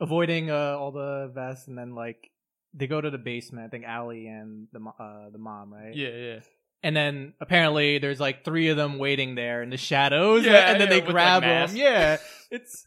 avoiding 0.00 0.50
uh, 0.50 0.76
all 0.78 0.92
the 0.92 1.30
vesps, 1.34 1.68
and 1.68 1.76
then 1.76 1.94
like 1.94 2.30
they 2.74 2.86
go 2.86 3.00
to 3.00 3.10
the 3.10 3.18
basement. 3.18 3.66
I 3.66 3.68
think 3.68 3.84
Allie 3.84 4.26
and 4.26 4.68
the 4.72 4.80
uh, 4.80 5.30
the 5.30 5.38
mom, 5.38 5.72
right? 5.72 5.94
Yeah, 5.94 6.08
yeah. 6.08 6.40
And 6.82 6.96
then 6.96 7.34
apparently 7.40 7.98
there's 7.98 8.20
like 8.20 8.44
three 8.44 8.68
of 8.68 8.76
them 8.76 8.98
waiting 8.98 9.34
there 9.34 9.62
in 9.62 9.68
the 9.70 9.76
shadows. 9.76 10.44
Yeah, 10.44 10.70
and 10.72 10.80
then 10.80 10.88
yeah, 10.88 10.94
they 10.94 11.00
with, 11.00 11.04
like, 11.06 11.12
grab 11.12 11.42
them. 11.42 11.76
Yeah, 11.76 12.16
it's 12.50 12.86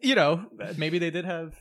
you 0.00 0.14
know 0.14 0.44
maybe 0.76 0.98
they 0.98 1.10
did 1.10 1.24
have 1.24 1.54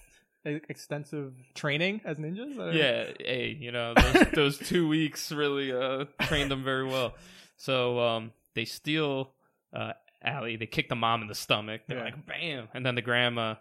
extensive 0.45 1.33
training 1.53 2.01
as 2.05 2.17
ninjas. 2.17 2.59
I. 2.59 2.71
Yeah, 2.71 3.05
hey, 3.19 3.57
you 3.59 3.71
know 3.71 3.93
those, 3.95 4.27
those 4.33 4.57
two 4.57 4.87
weeks 4.87 5.31
really 5.31 5.71
uh, 5.71 6.05
trained 6.21 6.51
them 6.51 6.63
very 6.63 6.85
well. 6.85 7.13
So 7.57 7.99
um, 7.99 8.31
they 8.53 8.65
steal 8.65 9.31
uh, 9.73 9.93
Allie. 10.21 10.57
They 10.57 10.65
kick 10.67 10.89
the 10.89 10.95
mom 10.95 11.21
in 11.21 11.27
the 11.27 11.35
stomach. 11.35 11.81
They're 11.87 11.97
Yeah. 11.99 12.03
like, 12.05 12.25
bam, 12.25 12.67
and 12.73 12.85
then 12.85 12.95
the 12.95 13.01
grandma. 13.01 13.55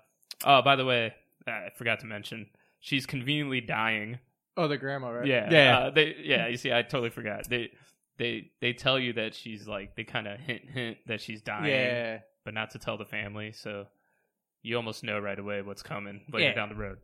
Oh, 0.44 0.62
by 0.62 0.76
the 0.76 0.84
way, 0.84 1.14
I 1.46 1.68
forgot 1.76 2.00
to 2.00 2.06
mention 2.06 2.46
she's 2.80 3.06
conveniently 3.06 3.60
dying. 3.60 4.18
Oh, 4.56 4.68
the 4.68 4.76
grandma, 4.78 5.10
right? 5.10 5.26
Yeah, 5.26 5.48
yeah. 5.50 5.78
Uh, 5.78 5.90
they, 5.90 6.16
yeah. 6.22 6.46
You 6.46 6.56
see, 6.56 6.72
I 6.72 6.82
totally 6.82 7.10
forgot. 7.10 7.48
They, 7.48 7.70
they, 8.18 8.50
they 8.60 8.72
tell 8.72 8.98
you 8.98 9.12
that 9.14 9.34
she's 9.34 9.66
like 9.66 9.96
they 9.96 10.04
kind 10.04 10.28
of 10.28 10.38
hint, 10.38 10.62
hint 10.72 10.98
that 11.06 11.20
she's 11.20 11.42
dying, 11.42 11.66
yeah. 11.66 12.18
but 12.44 12.54
not 12.54 12.70
to 12.70 12.78
tell 12.78 12.96
the 12.96 13.04
family. 13.04 13.52
So 13.52 13.86
you 14.62 14.76
almost 14.76 15.02
know 15.02 15.18
right 15.18 15.38
away 15.38 15.62
what's 15.62 15.82
coming 15.82 16.22
later 16.32 16.46
Yeah. 16.50 16.54
down 16.54 16.68
the 16.68 16.74
road. 16.76 16.98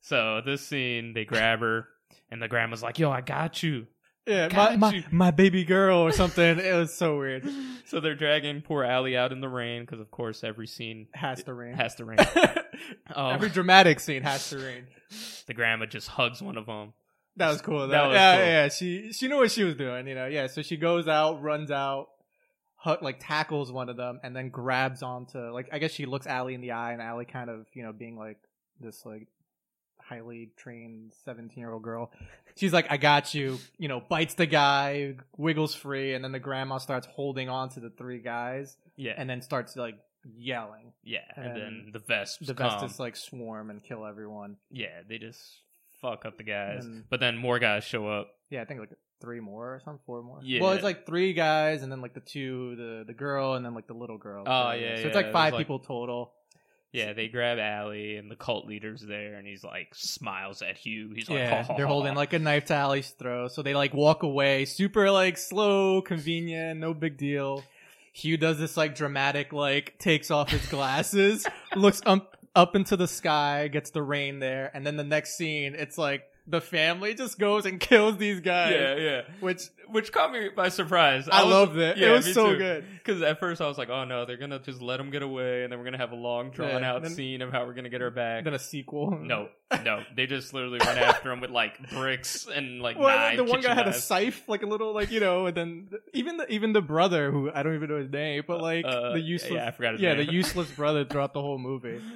So 0.00 0.40
this 0.44 0.66
scene, 0.66 1.12
they 1.14 1.24
grab 1.24 1.60
her, 1.60 1.88
and 2.30 2.40
the 2.42 2.48
grandma's 2.48 2.82
like, 2.82 2.98
"Yo, 2.98 3.10
I 3.10 3.20
got 3.20 3.62
you." 3.62 3.86
Yeah, 4.26 4.48
my, 4.54 4.76
my, 4.76 5.04
my 5.10 5.30
baby 5.32 5.64
girl 5.64 5.98
or 5.98 6.12
something. 6.12 6.58
it 6.60 6.74
was 6.74 6.94
so 6.94 7.18
weird. 7.18 7.44
So 7.84 8.00
they're 8.00 8.14
dragging 8.14 8.62
poor 8.62 8.84
Allie 8.84 9.18
out 9.18 9.32
in 9.32 9.42
the 9.42 9.50
rain 9.50 9.82
because, 9.82 10.00
of 10.00 10.10
course, 10.10 10.42
every 10.44 10.66
scene 10.66 11.08
Has 11.12 11.42
to 11.44 11.52
rain. 11.52 11.74
has 11.74 11.96
to 11.96 12.06
rain. 12.06 12.18
Um, 13.14 13.34
Every 13.34 13.50
dramatic 13.50 14.00
scene 14.00 14.22
has 14.22 14.48
to 14.48 14.56
rain. 14.58 14.86
the 15.46 15.52
grandma 15.52 15.84
just 15.84 16.08
hugs 16.08 16.40
one 16.40 16.56
of 16.56 16.64
them. 16.64 16.94
That 17.36 17.48
was 17.50 17.60
cool. 17.60 17.88
That 17.88 17.90
That, 17.90 18.06
was 18.06 18.14
yeah, 18.14 18.36
cool. 18.36 18.46
yeah. 18.46 18.68
She 18.68 19.12
she 19.12 19.28
knew 19.28 19.36
what 19.36 19.50
she 19.50 19.64
was 19.64 19.74
doing. 19.74 20.06
You 20.06 20.14
know. 20.14 20.24
Yeah. 20.26 20.46
So 20.46 20.62
she 20.62 20.78
goes 20.78 21.06
out, 21.06 21.42
runs 21.42 21.70
out, 21.70 22.06
hu- 22.82 22.96
like 23.02 23.18
tackles 23.20 23.70
one 23.70 23.90
of 23.90 23.98
them, 23.98 24.20
and 24.22 24.34
then 24.34 24.48
grabs 24.48 25.02
onto 25.02 25.38
like 25.52 25.68
I 25.70 25.78
guess 25.78 25.90
she 25.90 26.06
looks 26.06 26.26
Allie 26.26 26.54
in 26.54 26.62
the 26.62 26.70
eye, 26.70 26.92
and 26.94 27.02
Allie 27.02 27.26
kind 27.26 27.50
of 27.50 27.66
you 27.74 27.82
know 27.82 27.92
being 27.92 28.16
like 28.16 28.38
this 28.80 29.04
like 29.04 29.26
highly 30.14 30.50
trained 30.56 31.12
seventeen 31.24 31.60
year 31.60 31.72
old 31.72 31.82
girl. 31.82 32.10
She's 32.56 32.72
like, 32.72 32.86
"I 32.90 32.96
got 32.96 33.34
you." 33.34 33.58
You 33.78 33.88
know, 33.88 34.00
bites 34.00 34.34
the 34.34 34.46
guy, 34.46 35.16
wiggles 35.36 35.74
free, 35.74 36.14
and 36.14 36.22
then 36.24 36.32
the 36.32 36.38
grandma 36.38 36.78
starts 36.78 37.06
holding 37.06 37.48
on 37.48 37.70
to 37.70 37.80
the 37.80 37.90
three 37.90 38.18
guys, 38.20 38.76
Yeah, 38.96 39.14
and 39.16 39.28
then 39.28 39.42
starts 39.42 39.76
like 39.76 39.96
yelling. 40.36 40.92
yeah, 41.02 41.20
and, 41.36 41.46
and 41.46 41.56
then 41.56 41.90
the 41.92 41.98
vesps 41.98 42.46
The 42.46 42.54
come. 42.54 42.70
Vestas 42.70 43.00
like 43.00 43.16
swarm 43.16 43.70
and 43.70 43.82
kill 43.82 44.04
everyone. 44.06 44.56
Yeah, 44.70 45.00
they 45.08 45.18
just 45.18 45.40
fuck 46.00 46.24
up 46.24 46.36
the 46.36 46.44
guys. 46.44 46.84
And- 46.84 47.04
but 47.08 47.20
then 47.20 47.36
more 47.36 47.58
guys 47.58 47.84
show 47.84 48.06
up. 48.08 48.28
Yeah, 48.50 48.62
I 48.62 48.64
think 48.66 48.80
like 48.80 48.90
three 49.20 49.40
more 49.40 49.74
or 49.74 49.80
something, 49.84 50.02
four 50.04 50.22
more. 50.22 50.40
Yeah. 50.42 50.60
Well, 50.60 50.72
it's 50.72 50.84
like 50.84 51.06
three 51.06 51.32
guys, 51.32 51.82
and 51.82 51.90
then 51.90 52.00
like 52.02 52.12
the 52.12 52.20
two, 52.20 52.76
the 52.76 53.04
the 53.06 53.14
girl, 53.14 53.54
and 53.54 53.64
then 53.64 53.74
like 53.74 53.86
the 53.86 53.94
little 53.94 54.18
girl. 54.18 54.44
Oh, 54.46 54.72
yeah, 54.72 54.96
So 54.96 55.00
yeah, 55.02 55.06
it's 55.06 55.16
like 55.16 55.26
it 55.26 55.32
five 55.32 55.52
like- 55.54 55.60
people 55.60 55.78
total. 55.78 56.34
Yeah, 56.92 57.14
they 57.14 57.28
grab 57.28 57.58
Allie 57.58 58.16
and 58.16 58.30
the 58.30 58.36
cult 58.36 58.66
leader's 58.66 59.00
there, 59.00 59.36
and 59.36 59.46
he's 59.46 59.64
like 59.64 59.94
smiles 59.94 60.60
at 60.60 60.76
Hugh. 60.76 61.12
He's 61.14 61.28
like, 61.28 61.38
Yeah, 61.38 61.62
"Ha, 61.62 61.62
ha, 61.62 61.76
they're 61.76 61.86
ha." 61.86 61.92
holding 61.92 62.14
like 62.14 62.34
a 62.34 62.38
knife 62.38 62.66
to 62.66 62.74
Allie's 62.74 63.08
throat, 63.10 63.52
so 63.52 63.62
they 63.62 63.74
like 63.74 63.94
walk 63.94 64.22
away, 64.22 64.66
super 64.66 65.10
like 65.10 65.38
slow, 65.38 66.02
convenient, 66.02 66.78
no 66.80 66.92
big 66.92 67.16
deal. 67.16 67.64
Hugh 68.12 68.36
does 68.36 68.58
this 68.58 68.76
like 68.76 68.94
dramatic, 68.94 69.54
like 69.54 69.98
takes 69.98 70.30
off 70.30 70.50
his 70.50 70.66
glasses, 70.66 71.46
looks 71.76 72.02
up 72.04 72.36
up 72.54 72.76
into 72.76 72.96
the 72.98 73.08
sky, 73.08 73.68
gets 73.68 73.90
the 73.90 74.02
rain 74.02 74.38
there, 74.38 74.70
and 74.74 74.86
then 74.86 74.96
the 74.98 75.04
next 75.04 75.36
scene, 75.38 75.74
it's 75.74 75.96
like 75.96 76.24
the 76.46 76.60
family 76.60 77.14
just 77.14 77.38
goes 77.38 77.66
and 77.66 77.78
kills 77.78 78.16
these 78.16 78.40
guys. 78.40 78.72
yeah, 78.74 78.94
yeah. 78.96 79.20
Which 79.40 79.62
Which 79.88 80.10
caught 80.12 80.32
me 80.32 80.48
by 80.48 80.70
surprise. 80.70 81.28
I, 81.30 81.44
was- 81.44 81.52
loved 81.52 81.76
it. 81.76 81.96
yeah, 81.98 82.08
it 82.08 82.12
was 82.12 82.34
so 82.34 82.52
too. 82.52 82.58
good. 82.58 82.84
Because 82.94 83.22
at 83.22 83.38
first 83.38 83.60
I 83.60 83.68
was 83.68 83.78
like, 83.78 83.90
oh 83.90 84.04
no, 84.04 84.24
they're 84.24 84.36
gonna 84.36 84.58
just 84.58 84.82
let 84.82 84.96
them 84.96 85.10
get 85.10 85.22
away, 85.22 85.62
and 85.62 85.70
then 85.72 85.78
we're 85.78 85.84
gonna 85.84 85.98
have 85.98 86.12
a 86.12 86.16
long 86.16 86.50
drawn 86.50 86.82
Yeah, 86.82 86.92
out 86.92 87.02
then- 87.02 87.12
scene 87.12 87.42
of 87.42 87.52
how 87.52 87.64
we're 87.64 87.74
gonna 87.74 87.88
get 87.90 88.00
her 88.00 88.10
back. 88.10 88.44
Then 88.44 88.54
a 88.54 88.58
sequel. 88.58 89.16
No, 89.22 89.48
no, 89.84 90.02
they 90.16 90.26
just 90.26 90.52
literally 90.52 90.78
run 90.80 90.98
after 90.98 91.30
him 91.30 91.40
with 91.40 91.50
like 91.50 91.90
bricks 91.90 92.46
and 92.52 92.80
like 92.82 92.98
Well, 92.98 93.08
knives. 93.16 93.36
the 93.36 93.44
one 93.44 93.60
guy 93.60 93.74
had 93.74 93.86
a 93.88 93.92
scythe, 93.92 94.42
like 94.48 94.62
a 94.62 94.66
little, 94.66 94.92
like 94.92 95.10
you 95.12 95.20
know, 95.20 95.46
and 95.46 95.56
then 95.56 95.86
th- 95.90 96.02
even 96.12 96.38
the 96.38 96.52
even 96.52 96.72
the 96.72 96.82
brother, 96.82 97.30
who 97.30 97.50
I 97.54 97.62
don't 97.62 97.74
even 97.74 97.88
know 97.88 97.98
his 97.98 98.10
name, 98.10 98.42
but 98.48 98.60
like 98.60 98.84
Uh, 98.84 99.12
the 99.12 99.20
useless, 99.20 99.52
yeah, 99.52 99.68
I 99.68 99.70
forgot 99.70 99.92
his 99.92 100.00
yeah, 100.02 100.14
name. 100.14 100.26
the 100.26 100.32
useless 100.32 100.70
brother 100.72 101.04
throughout 101.04 101.32
the 101.34 101.40
whole 101.40 101.58
movie. 101.58 102.00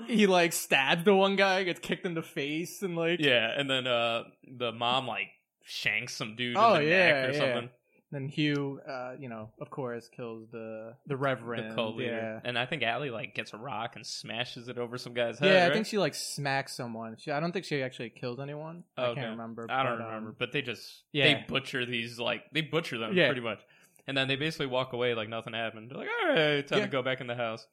He 0.08 0.26
like 0.26 0.52
stabs 0.52 1.04
the 1.04 1.14
one 1.14 1.36
guy, 1.36 1.64
gets 1.64 1.80
kicked 1.80 2.06
in 2.06 2.14
the 2.14 2.22
face, 2.22 2.82
and 2.82 2.96
like 2.96 3.20
Yeah, 3.20 3.50
and 3.56 3.68
then 3.68 3.86
uh 3.86 4.24
the 4.46 4.72
mom 4.72 5.06
like 5.06 5.28
shanks 5.62 6.14
some 6.14 6.36
dude 6.36 6.56
Oh, 6.56 6.74
in 6.74 6.84
the 6.84 6.88
yeah, 6.90 7.06
neck 7.12 7.28
or 7.28 7.32
yeah. 7.32 7.38
something. 7.38 7.70
then 8.12 8.28
Hugh, 8.28 8.80
uh, 8.88 9.12
you 9.20 9.28
know, 9.28 9.50
of 9.60 9.70
course, 9.70 10.08
kills 10.08 10.48
the 10.50 10.94
the 11.06 11.16
Reverend. 11.16 11.70
The 11.70 11.74
cult 11.76 11.96
leader. 11.96 12.10
Yeah, 12.16 12.40
And 12.48 12.58
I 12.58 12.66
think 12.66 12.82
Allie 12.82 13.10
like 13.10 13.34
gets 13.36 13.52
a 13.52 13.56
rock 13.56 13.94
and 13.94 14.04
smashes 14.04 14.66
it 14.68 14.78
over 14.78 14.98
some 14.98 15.14
guy's 15.14 15.38
head. 15.38 15.48
yeah. 15.52 15.60
I 15.60 15.64
right? 15.68 15.72
think 15.74 15.86
she 15.86 15.96
like 15.98 16.14
smacks 16.16 16.74
someone. 16.74 17.16
She, 17.20 17.30
I 17.30 17.38
don't 17.38 17.52
think 17.52 17.64
she 17.66 17.82
actually 17.82 18.10
killed 18.10 18.40
anyone. 18.40 18.82
I 18.96 19.14
can't 19.14 19.30
remember. 19.30 19.66
I 19.70 19.84
don't 19.84 19.98
but, 19.98 20.04
um, 20.04 20.08
remember, 20.08 20.34
but 20.38 20.50
they 20.52 20.62
just 20.62 21.04
yeah. 21.12 21.24
they 21.34 21.44
butcher 21.46 21.86
these 21.86 22.18
like 22.18 22.42
they 22.52 22.62
butcher 22.62 22.98
them 22.98 23.16
Yeah. 23.16 23.26
pretty 23.28 23.42
much, 23.42 23.60
and 24.08 24.16
then 24.16 24.26
they 24.26 24.34
basically 24.36 24.66
walk 24.66 24.92
away 24.92 25.14
like 25.14 25.28
nothing 25.28 25.52
happened. 25.52 25.88
They're 25.90 25.98
like, 25.98 26.08
all 26.24 26.34
right, 26.34 26.66
time 26.66 26.78
Yeah. 26.80 26.84
to 26.86 26.90
go 26.90 27.02
back 27.02 27.20
in 27.20 27.28
the 27.28 27.36
house. 27.36 27.64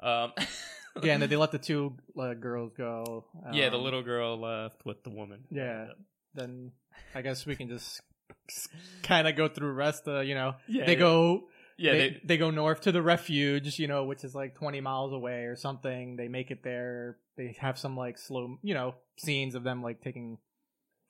Um, 0.00 0.32
yeah, 1.02 1.12
and 1.14 1.22
then 1.22 1.28
they 1.30 1.36
let 1.36 1.52
the 1.52 1.58
two 1.58 1.96
uh, 2.18 2.34
girls 2.34 2.72
go. 2.76 3.24
yeah, 3.52 3.68
the 3.70 3.76
Um, 3.76 3.82
little 3.84 4.02
girl 4.02 4.38
left 4.40 4.84
with 4.84 5.02
the 5.04 5.10
woman. 5.10 5.44
Yeah. 5.50 5.88
then 6.34 6.72
I 7.14 7.22
guess 7.22 7.46
we 7.46 7.56
can 7.56 7.68
just 7.68 8.00
kind 9.02 9.26
of 9.28 9.36
go 9.36 9.48
through 9.48 9.72
rest. 9.72 10.06
Uh, 10.06 10.20
you 10.20 10.34
know, 10.34 10.54
yeah. 10.68 10.84
they 10.86 10.92
yeah. 10.92 10.98
go 10.98 11.48
Yeah, 11.78 11.92
they, 11.92 11.98
they- 12.10 12.20
they 12.24 12.36
go 12.38 12.50
north 12.50 12.82
to 12.82 12.92
the 12.92 13.02
refuge, 13.02 13.78
you 13.78 13.86
know, 13.88 14.04
which 14.04 14.24
is 14.24 14.34
like 14.34 14.54
20 14.54 14.80
miles 14.80 15.12
away 15.12 15.44
or 15.44 15.56
something. 15.56 16.16
They 16.16 16.28
make 16.28 16.50
it 16.50 16.62
there. 16.62 17.18
They 17.36 17.56
have 17.60 17.78
some 17.78 17.96
like 17.96 18.16
slow, 18.18 18.58
you 18.62 18.74
know, 18.74 18.94
scenes 19.18 19.54
of 19.54 19.62
them 19.62 19.82
like 19.82 20.00
taking, 20.02 20.38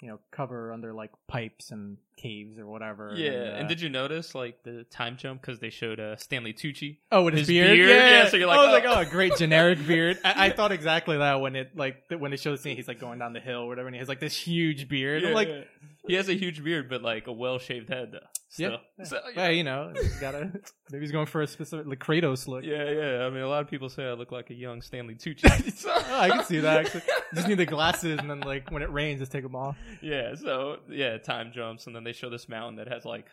you 0.01 0.09
know, 0.09 0.19
cover 0.31 0.73
under 0.73 0.93
like 0.93 1.11
pipes 1.27 1.71
and 1.71 1.97
caves 2.17 2.59
or 2.59 2.67
whatever. 2.67 3.13
Yeah, 3.15 3.31
uh, 3.31 3.57
and 3.57 3.69
did 3.69 3.81
you 3.81 3.89
notice 3.89 4.35
like 4.35 4.63
the 4.63 4.85
time 4.85 5.17
jump 5.17 5.41
because 5.41 5.59
they 5.59 5.71
showed 5.71 5.99
uh, 5.99 6.17
Stanley 6.17 6.53
Tucci? 6.53 6.99
Oh, 7.11 7.23
with 7.25 7.35
his, 7.35 7.43
His 7.43 7.49
beard? 7.49 7.77
beard? 7.77 7.89
Yeah, 7.89 8.23
Yeah, 8.23 8.29
so 8.29 8.37
you're 8.37 8.47
like, 8.47 8.59
I 8.59 8.63
was 8.63 8.69
oh. 8.69 8.73
like, 8.73 8.85
oh, 8.85 9.01
a 9.01 9.11
great 9.11 9.37
generic 9.37 9.79
beard. 9.87 10.19
I, 10.25 10.47
I 10.47 10.51
thought 10.51 10.73
exactly 10.73 11.17
that 11.17 11.41
when 11.41 11.57
it 11.57 11.77
like 11.77 12.03
when 12.11 12.31
they 12.31 12.37
show 12.37 12.53
the 12.53 12.59
scene, 12.59 12.77
he's 12.77 12.89
like 12.89 13.01
going 13.01 13.19
down 13.19 13.33
the 13.33 13.41
hill 13.41 13.61
or 13.61 13.69
whatever, 13.69 13.89
and 13.89 13.95
he 13.95 13.99
has 13.99 14.09
like 14.09 14.21
this 14.21 14.37
huge 14.37 14.89
beard. 14.89 15.25
I'm 15.25 15.33
like, 15.33 15.67
he 16.07 16.15
has 16.15 16.29
a 16.29 16.35
huge 16.35 16.63
beard, 16.63 16.89
but 16.89 17.03
like 17.03 17.27
a 17.27 17.33
well 17.33 17.59
shaved 17.59 17.89
head 17.89 18.13
though. 18.13 18.19
yeah. 18.59 18.77
So, 19.05 19.19
yeah, 19.35 19.49
you 19.49 19.65
know, 19.65 19.93
gotta 20.21 20.51
maybe 20.91 21.03
he's 21.05 21.13
going 21.13 21.27
for 21.27 21.43
a 21.43 21.47
specific 21.47 21.87
like 21.87 21.99
Kratos 21.99 22.47
look. 22.49 22.65
yeah, 22.65 22.91
yeah. 22.91 23.25
I 23.27 23.31
mean, 23.31 23.43
a 23.43 23.49
lot 23.49 23.61
of 23.63 23.69
people 23.69 23.89
say 23.89 24.05
I 24.05 24.13
look 24.13 24.33
like 24.33 24.51
a 24.51 24.55
young 24.55 24.81
Stanley 24.83 25.15
Tucci. 25.15 25.43
So- 25.77 25.93
Oh, 26.09 26.21
I 26.21 26.29
can 26.31 26.45
see 26.45 26.61
that. 26.61 26.87
Actually. 26.87 27.03
Just 27.35 27.49
need 27.49 27.59
the 27.59 27.67
glasses, 27.67 28.19
and 28.21 28.31
then 28.31 28.41
like 28.41 28.71
when 28.71 28.83
it 28.83 28.91
rains, 28.93 29.21
just 29.21 29.33
take 29.33 29.43
them 29.43 29.57
off. 29.57 29.77
yeah, 30.01 30.35
so 30.37 30.79
yeah, 30.89 31.19
time 31.19 31.51
jumps, 31.53 31.87
and 31.87 31.95
then 31.97 32.05
they 32.05 32.13
show 32.13 32.31
this 32.31 32.49
mountain 32.49 32.77
that 32.77 32.89
has 32.89 33.05
like 33.05 33.27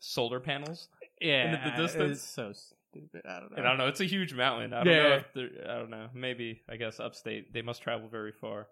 solar 0.00 0.40
panels. 0.40 0.88
Yeah, 1.20 1.44
in 1.66 1.70
the 1.76 1.82
distance. 1.82 2.18
it's 2.18 2.22
so 2.28 2.52
stupid. 2.52 3.22
I 3.28 3.40
don't 3.40 3.50
know. 3.52 3.56
And 3.58 3.66
I 3.66 3.70
don't 3.70 3.78
know, 3.78 3.86
it's 3.88 4.00
a 4.00 4.04
huge 4.04 4.34
mountain. 4.34 4.72
I 4.72 4.84
don't 4.84 4.92
Yeah. 4.94 5.02
know 5.08 5.14
if 5.16 5.24
they're, 5.34 5.48
I 5.70 5.78
don't 5.78 5.90
know, 5.90 6.08
maybe 6.14 6.60
I 6.68 6.76
guess 6.76 7.00
upstate. 7.00 7.52
They 7.52 7.62
must 7.62 7.82
travel 7.82 8.08
very 8.08 8.32
far 8.32 8.66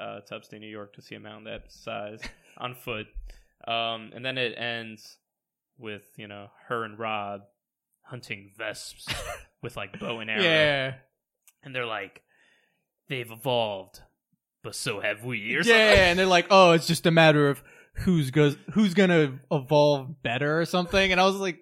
uh, 0.00 0.20
to 0.20 0.36
upstate 0.36 0.60
New 0.60 0.66
York 0.68 0.94
to 0.94 1.02
see 1.02 1.14
a 1.14 1.20
mountain 1.20 1.44
that 1.44 1.70
size 1.72 2.20
on 2.58 2.74
foot. 2.74 3.06
Um, 3.66 4.12
and 4.14 4.24
then 4.24 4.38
it 4.38 4.54
ends 4.56 5.18
with 5.78 6.02
you 6.16 6.28
know 6.28 6.48
her 6.68 6.84
and 6.84 6.98
Rob 6.98 7.42
hunting 8.02 8.50
vesps 8.56 9.06
with 9.62 9.76
like 9.76 9.98
bow 9.98 10.20
and 10.20 10.30
arrow, 10.30 10.42
Yeah, 10.42 10.94
and 11.62 11.74
they're 11.74 11.86
like, 11.86 12.22
they've 13.08 13.30
evolved, 13.30 14.00
but 14.62 14.74
so 14.74 15.00
have 15.00 15.24
we. 15.24 15.60
Yeah, 15.64 16.08
and 16.10 16.18
they're 16.18 16.26
like, 16.26 16.46
oh, 16.50 16.72
it's 16.72 16.86
just 16.86 17.06
a 17.06 17.10
matter 17.10 17.48
of 17.48 17.62
who's 17.94 18.30
goes 18.30 18.56
who's 18.72 18.94
gonna 18.94 19.38
evolve 19.50 20.22
better 20.22 20.60
or 20.60 20.64
something. 20.64 21.12
And 21.12 21.20
I 21.20 21.24
was 21.24 21.36
like, 21.36 21.58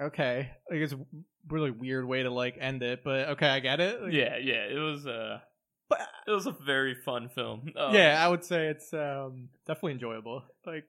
okay, 0.00 0.50
like 0.70 0.80
it's 0.80 0.92
a 0.92 1.00
really 1.48 1.70
weird 1.70 2.06
way 2.06 2.22
to 2.22 2.30
like 2.30 2.56
end 2.60 2.82
it, 2.82 3.02
but 3.04 3.30
okay, 3.30 3.48
I 3.48 3.60
get 3.60 3.80
it. 3.80 4.02
Like. 4.02 4.12
Yeah, 4.12 4.36
yeah. 4.38 4.64
It 4.64 4.78
was 4.78 5.06
uh, 5.06 5.40
But- 5.88 6.00
it 6.26 6.30
was 6.30 6.46
a 6.46 6.52
very 6.64 6.94
fun 6.94 7.28
film. 7.28 7.70
Um, 7.76 7.94
yeah, 7.94 8.24
I 8.24 8.28
would 8.28 8.44
say 8.44 8.68
it's 8.68 8.92
um 8.94 9.48
definitely 9.66 9.92
enjoyable. 9.92 10.42
Like, 10.66 10.84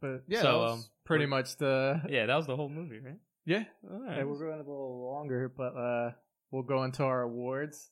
but 0.00 0.22
yeah, 0.28 0.40
So, 0.40 0.46
that 0.46 0.56
was 0.58 0.72
um, 0.72 0.84
pretty 1.04 1.26
much 1.26 1.56
the 1.58 2.00
yeah. 2.08 2.26
That 2.26 2.36
was 2.36 2.46
the 2.46 2.56
whole 2.56 2.68
movie, 2.70 2.98
right? 2.98 3.18
yeah. 3.44 3.64
All 3.90 3.96
Okay, 4.06 4.16
right. 4.18 4.26
we're 4.26 4.38
going 4.38 4.54
a 4.54 4.58
little 4.58 5.10
longer, 5.12 5.52
but 5.54 5.76
uh, 5.76 6.10
we'll 6.50 6.62
go 6.62 6.84
into 6.84 7.02
our 7.04 7.22
awards. 7.22 7.90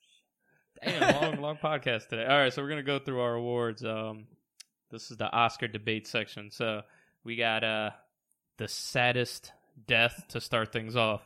Damn, 0.82 1.20
long, 1.22 1.40
long 1.42 1.56
podcast 1.56 2.08
today. 2.08 2.24
All 2.24 2.38
right, 2.38 2.52
so 2.52 2.62
we're 2.62 2.68
gonna 2.70 2.82
go 2.82 2.98
through 2.98 3.20
our 3.20 3.34
awards. 3.34 3.84
Um, 3.84 4.26
this 4.90 5.10
is 5.10 5.16
the 5.18 5.30
Oscar 5.30 5.68
debate 5.68 6.06
section. 6.06 6.50
So 6.50 6.82
we 7.24 7.36
got 7.36 7.64
uh 7.64 7.90
the 8.58 8.68
saddest 8.68 9.52
death 9.86 10.24
to 10.28 10.40
start 10.40 10.72
things 10.72 10.96
off. 10.96 11.20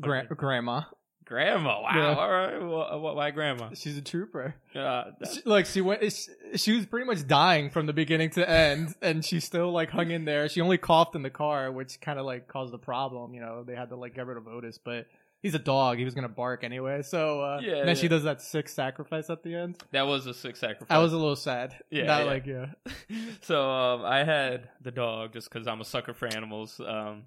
Gra- 0.00 0.26
grandma, 0.26 0.82
Grandma. 1.24 1.80
Wow. 1.82 1.90
Yeah. 1.94 2.14
All 2.14 2.30
right. 2.30 2.58
Well, 2.60 2.98
wh- 3.00 3.16
why 3.16 3.30
grandma? 3.30 3.70
she's 3.74 3.96
a 3.96 4.02
trooper. 4.02 4.54
Uh, 4.74 5.04
She- 5.32 5.42
like 5.44 5.66
she 5.66 5.80
went, 5.80 6.02
she, 6.12 6.56
she 6.56 6.72
was 6.76 6.86
pretty 6.86 7.06
much 7.06 7.26
dying 7.26 7.70
from 7.70 7.86
the 7.86 7.92
beginning 7.92 8.30
to 8.30 8.48
end, 8.48 8.94
and 9.00 9.24
she 9.24 9.40
still 9.40 9.72
like 9.72 9.90
hung 9.90 10.10
in 10.10 10.24
there. 10.24 10.48
She 10.48 10.60
only 10.60 10.78
coughed 10.78 11.14
in 11.14 11.22
the 11.22 11.30
car, 11.30 11.72
which 11.72 12.00
kind 12.00 12.18
of 12.18 12.26
like 12.26 12.48
caused 12.48 12.72
the 12.72 12.78
problem. 12.78 13.34
You 13.34 13.40
know, 13.40 13.64
they 13.64 13.74
had 13.74 13.88
to 13.90 13.96
like 13.96 14.14
get 14.14 14.26
rid 14.26 14.36
of 14.36 14.46
Otis, 14.46 14.78
but 14.78 15.06
he's 15.42 15.54
a 15.54 15.58
dog; 15.58 15.98
he 15.98 16.04
was 16.04 16.14
gonna 16.14 16.28
bark 16.28 16.62
anyway. 16.64 17.02
So 17.02 17.40
uh, 17.42 17.60
Yeah, 17.62 17.76
and 17.76 17.88
then 17.88 17.96
she 17.96 18.08
does 18.08 18.24
that 18.24 18.42
sick 18.42 18.68
sacrifice 18.68 19.30
at 19.30 19.42
the 19.42 19.54
end. 19.54 19.78
that 19.92 20.06
was 20.06 20.26
a 20.26 20.34
sick 20.34 20.56
sacrifice. 20.56 20.86
I 20.90 20.98
was 20.98 21.12
a 21.12 21.16
little 21.16 21.36
sad. 21.36 21.74
Yeah, 21.90 22.04
Not 22.04 22.24
yeah. 22.24 22.30
like 22.30 22.46
yeah. 22.46 22.66
so 23.42 23.70
um, 23.70 24.04
I 24.04 24.24
had 24.24 24.68
the 24.82 24.90
dog 24.90 25.32
just 25.32 25.50
because 25.50 25.66
I'm 25.66 25.80
a 25.80 25.84
sucker 25.84 26.12
for 26.14 26.26
animals. 26.28 26.80
Um, 26.80 27.24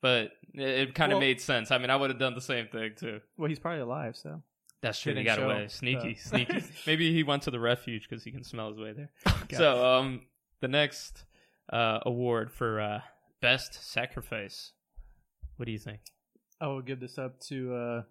but 0.00 0.32
it, 0.54 0.62
it 0.62 0.94
kind 0.94 1.12
of 1.12 1.16
Well- 1.16 1.26
made 1.26 1.40
sense. 1.40 1.70
I 1.70 1.78
mean, 1.78 1.90
I 1.90 1.96
would 1.96 2.10
have 2.10 2.18
done 2.18 2.34
the 2.34 2.40
same 2.40 2.68
thing 2.68 2.92
too. 2.96 3.20
Well, 3.36 3.48
he's 3.48 3.58
probably 3.58 3.80
alive, 3.80 4.16
so 4.16 4.42
That's 4.82 5.00
true. 5.00 5.14
He 5.14 5.24
got 5.24 5.42
away. 5.42 5.66
Sneaky, 5.68 6.14
so. 6.16 6.30
sneaky. 6.36 6.62
Maybe 6.86 7.12
he 7.12 7.22
went 7.22 7.42
to 7.44 7.50
the 7.50 7.58
refuge 7.60 8.06
because 8.08 8.22
he 8.24 8.30
can 8.30 8.44
smell 8.44 8.68
his 8.70 8.78
way 8.78 8.92
there. 8.92 9.10
So, 9.56 9.84
um, 9.84 10.22
the 10.60 10.68
next 10.68 11.24
uh, 11.72 12.00
award 12.04 12.52
for 12.52 12.80
uh, 12.80 13.00
best 13.40 13.74
sacrifice. 13.90 14.72
What 15.56 15.66
do 15.66 15.72
you 15.72 15.78
think, 15.78 16.00
I 16.60 16.66
will 16.68 16.82
give 16.82 17.00
this 17.00 17.18
up 17.18 17.40
to 17.48 17.74
uh, 17.74 18.02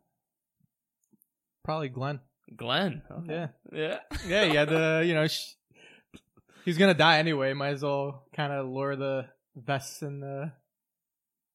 probably 1.63 1.89
Glenn. 1.89 2.19
Glenn? 2.55 3.01
Okay. 3.11 3.33
Yeah. 3.33 3.47
yeah, 3.71 3.97
Yeah, 4.27 4.43
yeah. 4.53 4.65
The 4.65 5.03
you 5.05 5.13
know 5.13 5.27
sh- 5.27 5.53
he's 6.65 6.77
gonna 6.77 6.93
die 6.93 7.19
anyway. 7.19 7.53
Might 7.53 7.69
as 7.73 7.83
well 7.83 8.23
kind 8.35 8.51
of 8.53 8.67
lure 8.67 8.95
the 8.95 9.25
vesps 9.55 10.01
and 10.01 10.21
the 10.21 10.51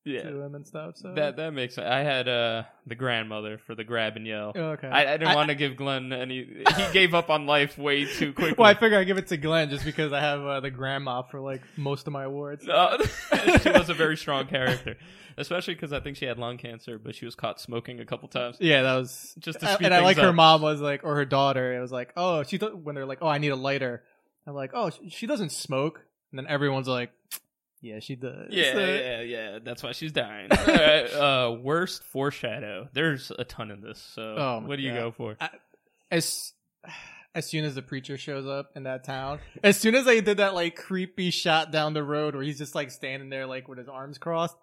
yeah. 0.05 0.23
to 0.23 0.41
him 0.43 0.55
and 0.55 0.67
stuff. 0.67 0.97
So 0.97 1.15
That 1.15 1.37
that 1.37 1.53
makes 1.53 1.75
sense. 1.77 1.87
I 1.89 2.01
had 2.01 2.29
uh, 2.29 2.65
the 2.87 2.95
grandmother 2.95 3.59
for 3.59 3.75
the 3.75 3.85
grab 3.85 4.17
and 4.17 4.27
yell. 4.27 4.53
Oh, 4.55 4.61
okay. 4.73 4.89
I, 4.89 5.15
I 5.15 5.17
didn't 5.17 5.35
want 5.35 5.49
to 5.51 5.55
give 5.55 5.77
Glenn 5.77 6.13
any. 6.13 6.45
He 6.77 6.93
gave 6.93 7.15
up 7.15 7.31
on 7.31 7.47
life 7.47 7.79
way 7.79 8.05
too 8.05 8.33
quickly. 8.35 8.55
Well, 8.59 8.69
I 8.69 8.75
figure 8.75 8.99
I 8.99 9.05
give 9.05 9.19
it 9.19 9.29
to 9.29 9.37
Glenn 9.37 9.71
just 9.71 9.85
because 9.85 10.13
I 10.13 10.21
have 10.21 10.41
uh, 10.45 10.61
the 10.61 10.71
grandma 10.71 11.23
for 11.23 11.41
like 11.41 11.63
most 11.77 12.07
of 12.07 12.13
my 12.13 12.25
awards. 12.25 12.69
Uh, 12.69 12.99
she 13.63 13.71
was 13.71 13.89
a 13.91 13.95
very 13.95 14.17
strong 14.17 14.47
character, 14.47 14.97
especially 15.37 15.75
because 15.75 15.93
I 15.93 16.01
think 16.01 16.17
she 16.17 16.25
had 16.25 16.39
lung 16.39 16.59
cancer, 16.59 16.99
but 16.99 17.15
she 17.15 17.25
was 17.25 17.35
caught 17.35 17.61
smoking 17.61 18.01
a 18.01 18.05
couple 18.05 18.29
times. 18.29 18.57
Yeah, 18.61 18.83
that 18.83 18.95
was 18.97 19.35
Just 19.39 19.61
to 19.61 19.69
I- 19.71 19.77
and 19.81 19.95
I 19.95 20.01
like 20.01 20.17
things 20.17 20.27
her 20.27 20.33
mom 20.33 20.63
was 20.63 20.81
like, 20.81 21.05
or 21.05 21.15
her 21.17 21.25
daughter. 21.25 21.77
It 21.77 21.81
was 21.81 21.93
like, 21.93 22.13
oh, 22.17 22.43
she 22.43 22.59
th- 22.59 22.73
when 22.73 22.95
they're 22.95 23.07
like, 23.07 23.19
oh, 23.23 23.29
I 23.29 23.39
need 23.39 23.51
a 23.51 23.57
lighter. 23.57 24.03
I'm 24.47 24.55
like, 24.55 24.73
oh, 24.75 24.91
sh- 24.91 24.99
she 25.11 25.27
doesn't 25.27 25.53
smoke. 25.53 26.01
And 26.33 26.39
then 26.39 26.47
everyone's 26.49 26.89
like, 26.89 27.13
yeah, 27.83 27.99
she 27.99 28.17
does. 28.17 28.49
Yeah, 28.51 28.79
yeah, 28.79 29.21
yeah. 29.21 29.59
That's 29.63 29.83
why 29.83 29.93
she's 29.93 30.13
dying. 30.13 30.49
Right, 30.51 31.05
uh, 31.13 31.57
worst 31.61 32.05
foreshadow. 32.05 32.89
There's 32.93 33.31
a 33.37 33.45
ton 33.45 33.71
in 33.71 33.81
this. 33.83 33.99
So, 34.15 34.23
Oh 34.23 34.63
what 34.65 34.77
do 34.77 34.83
you 34.83 34.93
go 34.93 35.11
for? 35.11 35.37
as 36.11 36.53
as 37.35 37.49
soon 37.49 37.65
as 37.65 37.75
the 37.75 37.83
preacher 37.83 38.17
shows 38.19 38.47
up 38.47 38.71
in 38.77 38.85
that 38.85 39.05
town, 39.05 39.41
as 39.63 39.77
soon 39.79 39.95
as 39.95 40.05
they 40.05 40.21
did 40.21 40.37
that 40.37 40.55
like 40.55 40.77
creepy 40.77 41.31
shot 41.31 41.71
down 41.73 41.93
the 41.95 42.03
road 42.03 42.35
where 42.35 42.45
he's 42.45 42.59
just 42.59 42.75
like 42.75 42.91
standing 42.91 43.31
there 43.31 43.47
like 43.47 43.69
with 43.69 43.79
his 43.79 43.89
arms 43.89 44.19
crossed, 44.19 44.57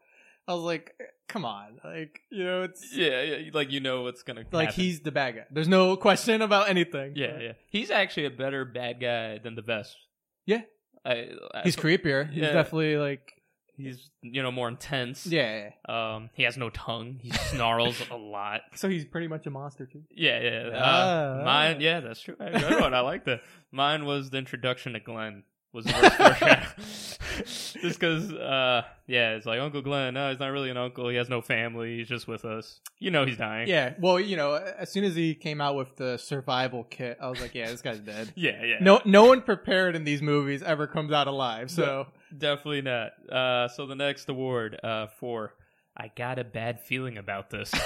I 0.48 0.54
was 0.54 0.64
like, 0.64 0.96
come 1.28 1.46
on, 1.46 1.80
like 1.84 2.22
you 2.32 2.44
know, 2.46 2.62
it's 2.64 2.96
Yeah, 2.96 3.22
yeah. 3.22 3.50
Like 3.54 3.72
you 3.72 3.80
know 3.82 4.04
what's 4.04 4.24
gonna 4.24 4.46
like 4.52 4.70
happen. 4.70 4.84
he's 4.84 5.02
the 5.02 5.12
bad 5.12 5.36
guy. 5.36 5.46
There's 5.52 5.68
no 5.68 5.98
question 6.08 6.42
about 6.42 6.70
anything. 6.70 7.14
Yeah, 7.16 7.40
yeah. 7.40 7.52
He's 7.70 7.92
actually 7.92 8.26
a 8.26 8.32
better 8.32 8.64
bad 8.66 9.02
guy 9.02 9.40
than 9.40 9.56
the 9.56 9.62
vesps. 9.62 9.98
Yeah. 10.46 10.62
I, 11.06 11.30
I, 11.54 11.62
He's 11.64 11.76
creepier. 11.76 12.30
He's 12.30 12.42
Yeah. 12.44 12.54
definitely 12.54 12.98
like 12.98 13.34
He's 13.78 14.10
you 14.22 14.44
know 14.44 14.52
more 14.52 14.68
intense. 14.68 15.26
yeah. 15.26 15.70
Um, 15.88 16.30
he 16.34 16.44
has 16.44 16.58
no 16.58 16.70
tongue. 16.70 17.20
He 17.22 17.32
snarls 17.52 18.02
a 18.12 18.16
lot. 18.18 18.62
So 18.76 18.90
he's 18.90 19.06
pretty 19.06 19.28
much 19.30 19.46
a 19.48 19.50
monster 19.50 19.86
too. 19.86 20.04
Yeah, 20.12 20.40
yeah. 20.42 20.68
Uh, 20.78 21.40
Ah. 21.40 21.46
mine, 21.46 21.80
yeah, 21.80 22.02
that's 22.02 22.20
true. 22.20 22.36
Hey, 22.40 22.60
Good 22.60 22.82
one. 22.82 22.94
I 22.94 23.00
like 23.00 23.24
that. 23.26 23.42
Mine 23.72 24.04
was 24.06 24.32
the 24.32 24.38
introduction 24.38 24.94
to 24.94 25.00
Glenn. 25.00 25.44
Was 25.72 25.86
the 25.86 25.94
worst 25.94 27.20
just 27.46 28.00
because, 28.00 28.32
uh, 28.34 28.84
yeah, 29.08 29.32
it's 29.36 29.46
like 29.46 29.60
Uncle 29.60 29.82
Glenn. 29.82 30.16
No, 30.16 30.30
he's 30.30 30.40
not 30.40 30.48
really 30.48 30.70
an 30.70 30.78
uncle. 30.78 31.10
He 31.10 31.16
has 31.16 31.30
no 31.30 31.42
family. 31.42 31.98
He's 31.98 32.08
just 32.08 32.28
with 32.28 32.46
us. 32.46 32.80
You 33.00 33.12
know, 33.12 33.26
he's 33.26 33.38
dying. 33.38 33.68
Yeah. 33.68 33.94
Well, 34.00 34.20
you 34.20 34.36
know, 34.36 34.56
as 34.56 34.92
soon 34.92 35.04
as 35.04 35.16
he 35.16 35.36
came 35.36 35.62
out 35.62 35.76
with 35.76 35.96
the 35.96 36.18
survival 36.18 36.84
kit, 36.84 37.18
I 37.22 37.30
was 37.30 37.40
like, 37.40 37.56
yeah, 37.56 37.70
this 37.70 37.82
guy's 37.82 38.00
dead. 38.00 38.34
yeah, 38.36 38.64
yeah. 38.64 38.78
No, 38.82 39.02
no 39.06 39.26
one 39.26 39.42
prepared 39.42 39.96
in 39.96 40.04
these 40.04 40.22
movies 40.22 40.64
ever 40.64 40.88
comes 40.88 41.12
out 41.12 41.28
alive. 41.28 41.72
So 41.72 42.08
definitely 42.36 42.82
not. 42.82 43.12
Uh, 43.32 43.68
so 43.68 43.86
the 43.86 43.96
next 43.96 44.28
award, 44.30 44.80
uh, 44.84 45.08
for 45.20 45.54
I 45.96 46.12
got 46.16 46.40
a 46.40 46.44
bad 46.44 46.82
feeling 46.82 47.18
about 47.18 47.50
this. 47.50 47.72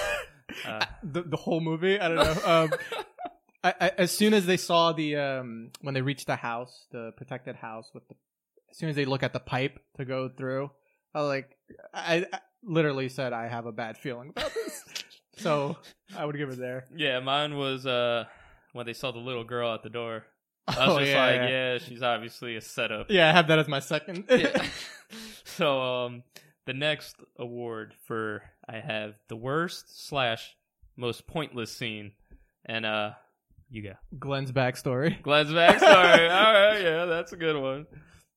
Uh, 0.67 0.85
the 1.01 1.21
the 1.23 1.37
whole 1.37 1.61
movie, 1.61 1.97
I 1.99 2.09
don't 2.09 2.17
know. 2.17 2.45
Um, 2.45 2.73
I, 3.63 3.73
I, 3.79 3.91
as 3.97 4.11
soon 4.11 4.33
as 4.33 4.45
they 4.45 4.57
saw 4.57 4.91
the 4.91 5.15
um 5.17 5.69
when 5.81 5.93
they 5.93 6.01
reached 6.01 6.27
the 6.27 6.35
house, 6.35 6.85
the 6.91 7.11
protected 7.17 7.55
house 7.55 7.89
with 7.93 8.07
the, 8.09 8.15
as 8.71 8.77
soon 8.77 8.89
as 8.89 8.95
they 8.95 9.05
look 9.05 9.23
at 9.23 9.33
the 9.33 9.39
pipe 9.39 9.79
to 9.97 10.05
go 10.05 10.29
through, 10.29 10.71
I 11.13 11.21
like, 11.21 11.55
I, 11.93 12.25
I 12.33 12.39
literally 12.63 13.09
said 13.09 13.33
I 13.33 13.47
have 13.47 13.65
a 13.65 13.71
bad 13.71 13.97
feeling 13.97 14.29
about 14.29 14.53
this. 14.53 14.83
so 15.37 15.77
I 16.17 16.25
would 16.25 16.35
give 16.37 16.49
it 16.49 16.57
there. 16.57 16.87
yeah, 16.95 17.19
mine 17.19 17.55
was 17.57 17.85
uh, 17.85 18.25
when 18.73 18.85
they 18.85 18.93
saw 18.93 19.11
the 19.11 19.19
little 19.19 19.43
girl 19.43 19.73
at 19.73 19.83
the 19.83 19.89
door. 19.89 20.25
I 20.67 20.71
was 20.71 20.77
Oh, 20.95 20.99
just 20.99 21.11
yeah, 21.11 21.25
like, 21.25 21.35
yeah. 21.35 21.49
yeah, 21.73 21.77
she's 21.77 22.01
obviously 22.01 22.55
a 22.55 22.61
setup. 22.61 23.07
Yeah, 23.11 23.29
I 23.29 23.31
have 23.33 23.47
that 23.47 23.59
as 23.59 23.67
my 23.67 23.79
second. 23.79 24.25
Yeah. 24.29 24.65
so 25.43 25.81
um 25.81 26.23
the 26.65 26.73
next 26.73 27.17
award 27.37 27.93
for 28.07 28.43
I 28.67 28.77
have 28.79 29.15
the 29.27 29.35
worst 29.35 30.07
slash 30.07 30.55
most 30.95 31.27
pointless 31.27 31.71
scene 31.75 32.13
and 32.65 32.85
uh 32.85 33.11
you 33.73 33.83
go. 33.83 33.93
Glenn's 34.19 34.51
backstory. 34.51 35.21
Glenn's 35.23 35.51
backstory. 35.51 35.81
All 36.31 36.53
right, 36.53 36.81
yeah, 36.81 37.05
that's 37.05 37.33
a 37.33 37.37
good 37.37 37.59
one. 37.59 37.85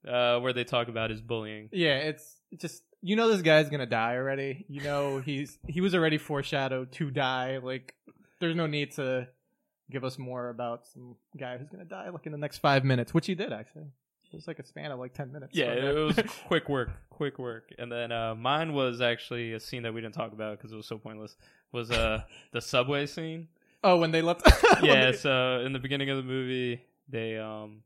Uh 0.07 0.39
where 0.41 0.53
they 0.53 0.65
talk 0.65 0.89
about 0.89 1.11
his 1.11 1.21
bullying. 1.21 1.69
Yeah, 1.73 1.97
it's 1.99 2.41
it's 2.53 2.63
just 2.63 2.83
you 3.03 3.17
know 3.17 3.29
this 3.29 3.43
guy's 3.43 3.69
gonna 3.69 3.87
die 3.87 4.17
already. 4.17 4.65
You 4.69 4.83
know 4.83 5.19
he's 5.19 5.59
he 5.67 5.81
was 5.81 5.95
already 5.95 6.19
foreshadowed 6.19 6.93
to 6.93 7.11
die. 7.11 7.59
Like 7.59 7.95
there's 8.41 8.57
no 8.57 8.67
need 8.67 8.93
to 8.93 9.29
give 9.91 10.05
us 10.05 10.19
more 10.19 10.49
about 10.49 10.87
some 10.87 11.17
guy 11.39 11.59
who's 11.59 11.69
gonna 11.69 11.85
die 11.85 12.09
like 12.11 12.27
in 12.27 12.33
the 12.33 12.39
next 12.39 12.59
five 12.59 12.85
minutes, 12.85 13.13
which 13.13 13.27
he 13.27 13.35
did 13.35 13.53
actually. 13.53 13.87
It 14.33 14.35
was 14.35 14.49
like 14.49 14.59
a 14.59 14.65
span 14.67 14.91
of 14.91 14.99
like 14.99 15.15
ten 15.15 15.33
minutes. 15.33 15.57
Yeah, 15.57 15.73
it 15.73 15.95
was 15.95 16.19
quick 16.47 16.69
work, 16.69 16.91
quick 17.11 17.39
work. 17.39 17.71
And 17.79 17.91
then 17.91 18.11
uh, 18.11 18.35
mine 18.35 18.73
was 18.73 19.01
actually 19.01 19.53
a 19.53 19.61
scene 19.61 19.85
that 19.85 19.95
we 19.95 20.01
didn't 20.01 20.15
talk 20.15 20.33
about 20.33 20.59
because 20.59 20.73
it 20.73 20.77
was 20.77 20.87
so 20.87 20.99
pointless. 20.99 21.37
Was 21.73 21.91
uh 21.91 22.23
the 22.53 22.61
subway 22.61 23.07
scene? 23.07 23.49
Oh, 23.87 23.97
when 23.99 24.11
they 24.11 24.23
left. 24.23 24.43
when 24.81 24.85
yeah. 24.85 25.11
they- 25.11 25.17
So 25.17 25.61
in 25.61 25.73
the 25.73 25.79
beginning 25.79 26.11
of 26.11 26.17
the 26.17 26.23
movie, 26.23 26.83
they 27.09 27.39
um 27.39 27.83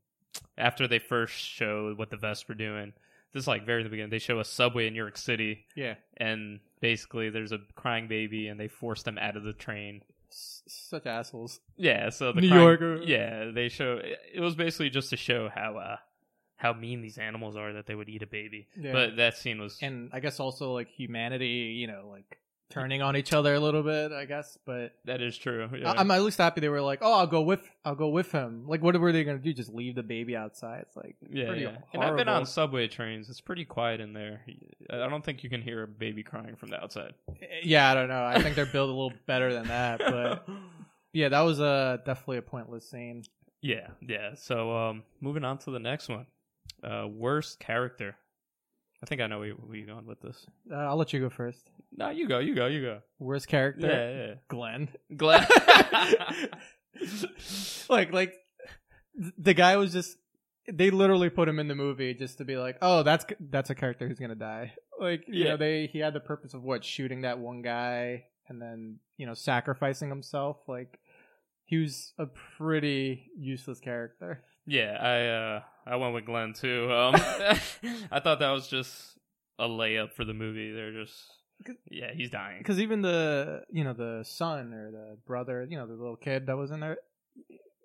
after 0.57 0.87
they 0.87 0.99
first 0.99 1.35
show 1.35 1.93
what 1.95 2.09
the 2.09 2.17
vesps 2.17 2.47
were 2.47 2.55
doing, 2.55 2.93
this 3.33 3.43
is 3.43 3.47
like 3.47 3.65
very 3.65 3.81
in 3.81 3.85
the 3.85 3.89
beginning. 3.89 4.09
They 4.11 4.19
show 4.19 4.39
a 4.39 4.45
subway 4.45 4.87
in 4.87 4.93
New 4.93 4.99
York 5.01 5.17
City, 5.17 5.65
yeah. 5.75 5.95
and 6.17 6.59
basically 6.79 7.29
there's 7.29 7.51
a 7.51 7.59
crying 7.75 8.07
baby, 8.07 8.47
and 8.47 8.59
they 8.59 8.67
force 8.67 9.03
them 9.03 9.17
out 9.17 9.35
of 9.37 9.43
the 9.43 9.53
train. 9.53 10.01
S- 10.31 10.63
Such 10.67 11.05
assholes. 11.05 11.59
Yeah, 11.77 12.09
so 12.09 12.31
the 12.31 12.41
New 12.41 12.49
crying- 12.49 12.61
Yorker. 12.63 13.01
Yeah, 13.03 13.51
they 13.53 13.69
show. 13.69 13.99
It 14.33 14.39
was 14.39 14.55
basically 14.55 14.89
just 14.89 15.09
to 15.11 15.17
show 15.17 15.49
how 15.53 15.77
uh 15.77 15.97
how 16.55 16.73
mean 16.73 17.01
these 17.01 17.17
animals 17.17 17.55
are 17.55 17.73
that 17.73 17.85
they 17.87 17.95
would 17.95 18.07
eat 18.09 18.21
a 18.23 18.27
baby. 18.27 18.67
Yeah. 18.77 18.91
But 18.93 19.15
that 19.17 19.37
scene 19.37 19.59
was 19.59 19.77
and 19.81 20.09
I 20.13 20.19
guess 20.19 20.39
also 20.39 20.73
like 20.73 20.87
humanity, 20.89 21.75
you 21.79 21.87
know, 21.87 22.07
like 22.11 22.37
turning 22.71 23.01
on 23.01 23.15
each 23.15 23.33
other 23.33 23.53
a 23.53 23.59
little 23.59 23.83
bit. 23.83 24.11
I 24.11 24.25
guess, 24.25 24.57
but 24.65 24.93
that 25.05 25.21
is 25.21 25.37
true. 25.37 25.69
Yeah. 25.77 25.91
I- 25.91 25.97
I'm 26.01 26.09
at 26.11 26.21
least 26.23 26.37
happy 26.37 26.61
they 26.61 26.69
were 26.69 26.81
like, 26.81 26.99
"Oh, 27.01 27.13
I'll 27.13 27.27
go 27.27 27.41
with, 27.41 27.69
I'll 27.85 27.95
go 27.95 28.09
with 28.09 28.31
him." 28.31 28.65
Like, 28.67 28.81
what 28.81 28.99
were 28.99 29.11
they 29.11 29.23
gonna 29.23 29.37
do? 29.37 29.53
Just 29.53 29.73
leave 29.73 29.95
the 29.95 30.03
baby 30.03 30.35
outside? 30.35 30.81
It's 30.87 30.95
like 30.95 31.15
yeah, 31.29 31.45
pretty 31.47 31.61
yeah. 31.63 31.77
And 31.93 32.03
I've 32.03 32.17
been 32.17 32.27
on 32.29 32.45
subway 32.45 32.87
trains. 32.87 33.29
It's 33.29 33.41
pretty 33.41 33.65
quiet 33.65 33.99
in 34.01 34.13
there. 34.13 34.41
I 34.89 35.07
don't 35.09 35.23
think 35.23 35.43
you 35.43 35.49
can 35.49 35.61
hear 35.61 35.83
a 35.83 35.87
baby 35.87 36.23
crying 36.23 36.55
from 36.55 36.69
the 36.69 36.81
outside. 36.81 37.13
Yeah, 37.63 37.89
I 37.91 37.93
don't 37.93 38.07
know. 38.09 38.23
I 38.23 38.41
think 38.41 38.55
they're 38.55 38.65
built 38.65 38.89
a 38.89 38.93
little 38.93 39.13
better 39.27 39.53
than 39.53 39.67
that, 39.67 39.99
but 39.99 40.47
yeah, 41.13 41.29
that 41.29 41.41
was 41.41 41.59
uh, 41.59 41.97
definitely 42.05 42.37
a 42.37 42.41
pointless 42.41 42.89
scene. 42.89 43.23
yeah, 43.61 43.87
yeah. 44.01 44.31
So 44.35 44.75
um, 44.75 45.03
moving 45.19 45.43
on 45.43 45.57
to 45.59 45.71
the 45.71 45.79
next 45.79 46.09
one. 46.09 46.25
Uh, 46.83 47.07
worst 47.07 47.59
character. 47.59 48.15
I 49.03 49.07
think 49.07 49.21
I 49.21 49.27
know 49.27 49.39
where, 49.39 49.47
you're 49.73 49.87
going 49.87 50.05
with 50.05 50.21
this. 50.21 50.45
Uh, 50.71 50.75
I'll 50.75 50.95
let 50.97 51.11
you 51.13 51.19
go 51.19 51.29
first. 51.29 51.69
No, 51.95 52.09
you 52.11 52.27
go. 52.27 52.39
You 52.39 52.53
go. 52.55 52.67
You 52.67 52.81
go. 52.81 52.99
Worst 53.19 53.47
character, 53.47 53.87
Yeah, 53.87 54.27
yeah. 54.27 54.33
Glenn. 54.47 54.89
Glad. 55.15 55.47
like, 57.89 58.13
like 58.13 58.33
the 59.37 59.53
guy 59.53 59.77
was 59.77 59.93
just. 59.93 60.17
They 60.71 60.91
literally 60.91 61.29
put 61.31 61.49
him 61.49 61.57
in 61.59 61.67
the 61.67 61.75
movie 61.75 62.13
just 62.13 62.37
to 62.37 62.45
be 62.45 62.55
like, 62.55 62.77
"Oh, 62.81 63.01
that's 63.03 63.25
that's 63.39 63.71
a 63.71 63.75
character 63.75 64.07
who's 64.07 64.19
gonna 64.19 64.35
die." 64.35 64.73
Like, 64.99 65.23
you 65.27 65.43
Yeah. 65.45 65.49
know, 65.51 65.57
they 65.57 65.87
he 65.87 65.97
had 65.99 66.13
the 66.13 66.19
purpose 66.19 66.53
of 66.53 66.61
what 66.63 66.85
shooting 66.85 67.21
that 67.21 67.39
one 67.39 67.63
guy 67.63 68.25
and 68.47 68.61
then 68.61 68.99
you 69.17 69.25
know 69.25 69.33
sacrificing 69.33 70.09
himself. 70.09 70.57
Like, 70.67 70.99
he 71.65 71.77
was 71.77 72.13
a 72.19 72.27
pretty 72.57 73.31
useless 73.35 73.79
character. 73.79 74.43
Yeah, 74.65 74.97
I 74.99 75.27
uh 75.27 75.61
I 75.85 75.95
went 75.97 76.13
with 76.13 76.25
Glenn 76.25 76.53
too. 76.53 76.91
Um 76.91 77.15
I 78.11 78.19
thought 78.19 78.39
that 78.39 78.51
was 78.51 78.67
just 78.67 79.17
a 79.59 79.67
layup 79.67 80.13
for 80.13 80.25
the 80.25 80.33
movie. 80.33 80.71
They're 80.71 80.93
just 80.93 81.15
yeah, 81.89 82.11
he's 82.13 82.31
dying. 82.31 82.57
because 82.57 82.79
even 82.79 83.01
the 83.03 83.61
you 83.71 83.83
know 83.83 83.93
the 83.93 84.23
son 84.25 84.73
or 84.73 84.89
the 84.91 85.17
brother 85.27 85.65
you 85.69 85.77
know 85.77 85.85
the 85.85 85.93
little 85.93 86.15
kid 86.15 86.47
that 86.47 86.57
was 86.57 86.71
in 86.71 86.79
there 86.79 86.97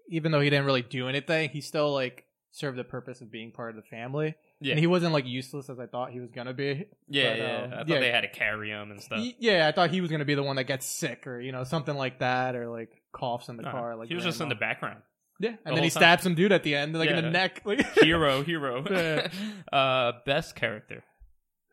even 0.09 0.33
though 0.33 0.41
he 0.41 0.49
didn't 0.49 0.65
really 0.65 0.81
do 0.83 1.09
anything 1.09 1.51
he 1.51 1.61
still 1.61 1.93
like 1.93 2.25
served 2.53 2.79
the 2.79 2.85
purpose 2.85 3.21
of 3.21 3.31
being 3.31 3.53
part 3.53 3.69
of 3.69 3.77
the 3.77 3.83
family 3.83 4.35
Yeah, 4.61 4.71
and 4.71 4.81
he 4.81 4.87
wasn't 4.87 5.13
like 5.13 5.27
useless 5.27 5.69
as 5.69 5.79
i 5.79 5.85
thought 5.87 6.11
he 6.11 6.21
was 6.21 6.31
gonna 6.31 6.55
be 6.55 6.87
yeah, 7.09 7.29
but, 7.31 7.39
yeah. 7.39 7.57
um, 7.65 7.73
I 7.73 7.77
thought 7.77 7.89
yeah. 7.89 8.01
they 8.01 8.11
had 8.13 8.23
to 8.23 8.29
carry 8.29 8.71
him 8.71 8.91
and 8.93 9.03
stuff. 9.03 9.19
He- 9.19 9.37
yeah 9.41 9.69
i 9.69 9.73
thought 9.73 9.91
he 9.91 10.01
was 10.01 10.11
gonna 10.11 10.25
be 10.25 10.35
the 10.35 10.43
one 10.43 10.57
that 10.57 10.65
gets 10.65 10.87
sick 10.87 11.27
or 11.27 11.39
you 11.41 11.53
know 11.53 11.65
something 11.65 11.95
like 11.95 12.21
that 12.21 12.57
or 12.57 12.71
like 12.71 12.89
coughs 13.13 13.51
in 13.51 13.59
the 13.59 13.63
No, 13.65 13.73
car 13.73 13.95
like 13.97 14.09
he 14.09 14.15
was 14.15 14.25
just 14.25 14.41
in 14.41 14.49
the 14.49 14.55
background. 14.55 15.01
Yeah 15.41 15.51
the 15.51 15.59
and 15.67 15.77
then 15.77 15.85
he 15.85 15.91
time. 15.91 16.01
stabs 16.01 16.23
some 16.23 16.35
dude 16.35 16.53
at 16.53 16.63
the 16.63 16.75
end 16.75 16.95
like 16.95 17.11
in 17.11 17.17
the 17.17 17.31
neck 17.31 17.63
like 17.65 17.87
hero, 17.95 18.43
hero. 18.43 18.85
Uh 19.73 20.13
best 20.25 20.55
character. 20.57 21.03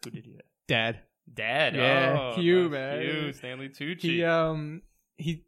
Who 0.04 0.12
did 0.12 0.26
he? 0.26 0.32
have? 0.34 0.42
dad 0.68 1.00
Dad. 1.34 1.76
Yeah, 1.76 2.18
oh, 2.20 2.42
Hugh, 2.42 2.70
man. 2.70 3.02
Hugh, 3.02 3.34
Stanley 3.34 3.70
Tucci. 3.70 4.02
he 4.02 4.24
um 4.24 4.82
he 5.16 5.46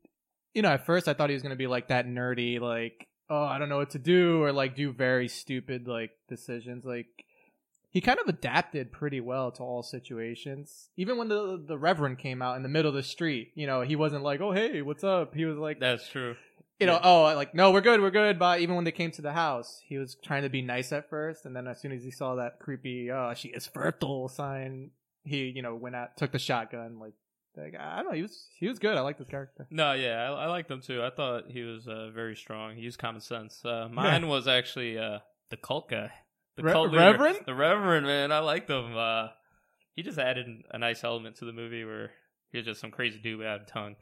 you 0.53 0.61
know 0.61 0.69
at 0.69 0.85
first 0.85 1.07
i 1.07 1.13
thought 1.13 1.29
he 1.29 1.33
was 1.33 1.43
gonna 1.43 1.55
be 1.55 1.67
like 1.67 1.89
that 1.89 2.07
nerdy 2.07 2.59
like 2.61 3.07
oh 3.29 3.43
i 3.43 3.57
don't 3.57 3.67
know 3.69 3.77
what 3.77 3.89
to 3.89 3.99
do 3.99 4.41
or 4.41 4.51
like 4.53 4.75
do 4.75 4.91
very 4.93 5.27
stupid 5.27 5.87
like 5.87 6.11
decisions 6.29 6.85
like 6.85 7.07
he 7.89 7.99
kind 8.01 8.19
of 8.19 8.27
adapted 8.27 8.91
pretty 8.91 9.19
well 9.19 9.51
to 9.51 9.63
all 9.63 9.83
situations 9.83 10.89
even 10.95 11.17
when 11.17 11.27
the 11.27 11.61
the 11.67 11.77
reverend 11.77 12.17
came 12.19 12.41
out 12.41 12.55
in 12.55 12.63
the 12.63 12.69
middle 12.69 12.89
of 12.89 12.95
the 12.95 13.03
street 13.03 13.51
you 13.55 13.67
know 13.67 13.81
he 13.81 13.95
wasn't 13.95 14.23
like 14.23 14.39
oh 14.39 14.51
hey 14.51 14.81
what's 14.81 15.03
up 15.03 15.33
he 15.35 15.43
was 15.45 15.57
like 15.57 15.79
That's 15.79 16.07
true. 16.07 16.35
You 16.79 16.85
know 16.85 16.93
yeah. 16.93 17.01
oh 17.03 17.21
like 17.35 17.53
no 17.53 17.71
we're 17.71 17.81
good 17.81 18.01
we're 18.01 18.11
good 18.11 18.37
but 18.37 18.59
even 18.59 18.75
when 18.75 18.83
they 18.83 18.91
came 18.91 19.11
to 19.11 19.21
the 19.21 19.31
house 19.33 19.81
he 19.87 19.97
was 19.97 20.15
trying 20.23 20.43
to 20.43 20.49
be 20.49 20.61
nice 20.61 20.91
at 20.91 21.09
first 21.09 21.45
and 21.45 21.55
then 21.55 21.67
as 21.67 21.79
soon 21.79 21.91
as 21.91 22.03
he 22.03 22.11
saw 22.11 22.35
that 22.35 22.59
creepy 22.59 23.11
oh 23.11 23.33
she 23.35 23.49
is 23.49 23.65
fertile 23.65 24.27
sign 24.27 24.91
he 25.23 25.45
you 25.55 25.61
know 25.61 25.75
went 25.75 25.95
out 25.95 26.17
took 26.17 26.31
the 26.31 26.39
shotgun 26.39 26.99
like 26.99 27.13
like 27.57 27.75
i 27.79 27.97
don't 27.97 28.05
know 28.05 28.11
he 28.11 28.21
was 28.21 28.49
he 28.59 28.67
was 28.67 28.79
good 28.79 28.97
i 28.97 29.01
like 29.01 29.17
this 29.17 29.29
character 29.29 29.65
No, 29.71 29.93
yeah, 29.93 30.29
I, 30.29 30.43
I 30.43 30.47
liked 30.47 30.69
him 30.69 30.81
too. 30.81 31.01
I 31.01 31.09
thought 31.09 31.45
he 31.49 31.61
was 31.61 31.87
uh, 31.87 32.09
very 32.13 32.35
strong. 32.35 32.75
He 32.75 32.81
used 32.81 32.99
common 32.99 33.21
sense. 33.21 33.63
Uh, 33.63 33.87
mine 33.89 34.27
was 34.27 34.47
actually 34.47 34.97
uh, 34.97 35.19
the 35.49 35.55
cult 35.57 35.89
guy, 35.89 36.11
the 36.57 36.63
Re- 36.63 36.71
cult 36.73 36.91
leader. 36.91 37.11
Reverend? 37.11 37.39
the 37.45 37.53
Reverend 37.55 38.05
man. 38.05 38.33
I 38.33 38.39
liked 38.39 38.69
him. 38.69 38.97
Uh, 38.97 39.27
he 39.93 40.03
just 40.03 40.19
added 40.19 40.47
a 40.71 40.77
nice 40.77 41.05
element 41.05 41.37
to 41.37 41.45
the 41.45 41.53
movie 41.53 41.85
where 41.85 42.11
he 42.51 42.57
was 42.57 42.65
just 42.65 42.81
some 42.81 42.91
crazy 42.91 43.19
dude 43.19 43.37
without 43.39 43.61
a 43.61 43.65
tongue, 43.65 43.95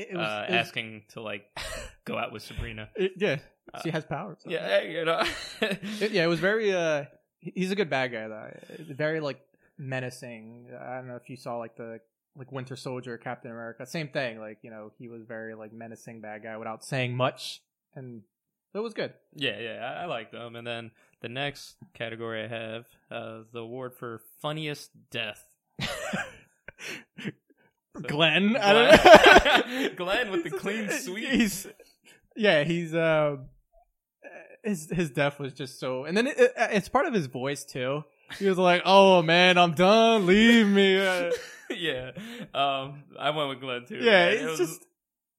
it, 0.00 0.08
it 0.12 0.16
was, 0.16 0.26
uh, 0.26 0.46
it 0.48 0.52
was- 0.52 0.66
asking 0.66 1.02
to 1.14 1.20
like 1.20 1.44
go 2.04 2.16
out 2.16 2.32
with 2.32 2.42
Sabrina. 2.42 2.88
it- 2.96 3.12
yeah 3.16 3.36
Uh, 3.74 3.80
she 3.82 3.90
has 3.90 4.04
powers 4.04 4.38
Yeah, 4.46 4.80
you 4.82 5.04
know. 5.04 5.22
It- 6.00 6.12
yeah 6.12 6.24
it 6.24 6.28
was 6.34 6.40
very 6.40 6.72
uh 6.72 7.04
he's 7.40 7.70
a 7.70 7.76
good 7.76 7.90
bad 7.90 8.12
guy 8.12 8.26
though 8.28 8.50
very 8.94 9.20
like 9.20 9.40
menacing 9.76 10.66
i 10.80 10.96
don't 10.96 11.06
know 11.08 11.16
if 11.16 11.28
you 11.30 11.36
saw 11.36 11.56
like 11.58 11.76
the 11.76 12.00
like 12.36 12.50
winter 12.50 12.74
soldier 12.76 13.16
captain 13.18 13.50
america 13.50 13.86
same 13.86 14.08
thing 14.08 14.40
like 14.40 14.58
you 14.62 14.70
know 14.70 14.90
he 14.98 15.06
was 15.08 15.22
very 15.22 15.54
like 15.54 15.72
menacing 15.72 16.20
bad 16.20 16.42
guy 16.42 16.56
without 16.56 16.84
saying 16.84 17.14
much 17.16 17.62
and 17.94 18.22
it 18.74 18.80
was 18.80 18.92
good 18.94 19.12
Yeah, 19.34 19.58
yeah, 19.58 19.78
I, 19.98 20.02
I 20.02 20.06
like 20.06 20.30
them. 20.30 20.54
And 20.56 20.66
then 20.66 20.90
the 21.20 21.28
next 21.28 21.76
category 21.94 22.44
I 22.44 22.48
have 22.48 22.86
uh, 23.10 23.40
the 23.52 23.60
award 23.60 23.94
for 23.94 24.20
funniest 24.42 24.90
death. 25.10 25.42
Glenn, 28.06 28.56
I 28.56 28.72
don't 28.72 29.78
know. 29.82 29.88
Glenn, 29.96 30.30
with 30.30 30.44
the 30.44 30.50
clean 30.50 30.88
sweep. 30.90 31.28
He's 31.28 31.66
yeah, 32.36 32.64
he's 32.64 32.94
uh, 32.94 33.36
his 34.64 34.90
his 34.90 35.10
death 35.10 35.38
was 35.38 35.52
just 35.52 35.78
so, 35.80 36.04
and 36.04 36.16
then 36.16 36.26
it, 36.26 36.38
it, 36.38 36.52
it's 36.56 36.88
part 36.88 37.06
of 37.06 37.14
his 37.14 37.26
voice 37.26 37.64
too. 37.64 38.04
He 38.38 38.46
was 38.48 38.58
like, 38.58 38.82
"Oh 38.84 39.22
man, 39.22 39.56
I'm 39.58 39.72
done. 39.72 40.26
Leave 40.26 40.66
me." 40.66 40.98
Uh, 41.70 41.74
yeah, 41.76 42.12
um, 42.54 43.02
I 43.20 43.28
went 43.28 43.50
with 43.50 43.60
Glenn 43.60 43.84
too. 43.86 43.98
yeah. 44.00 44.28
It 44.28 44.40
it's 44.40 44.58
was- 44.58 44.70
just 44.70 44.86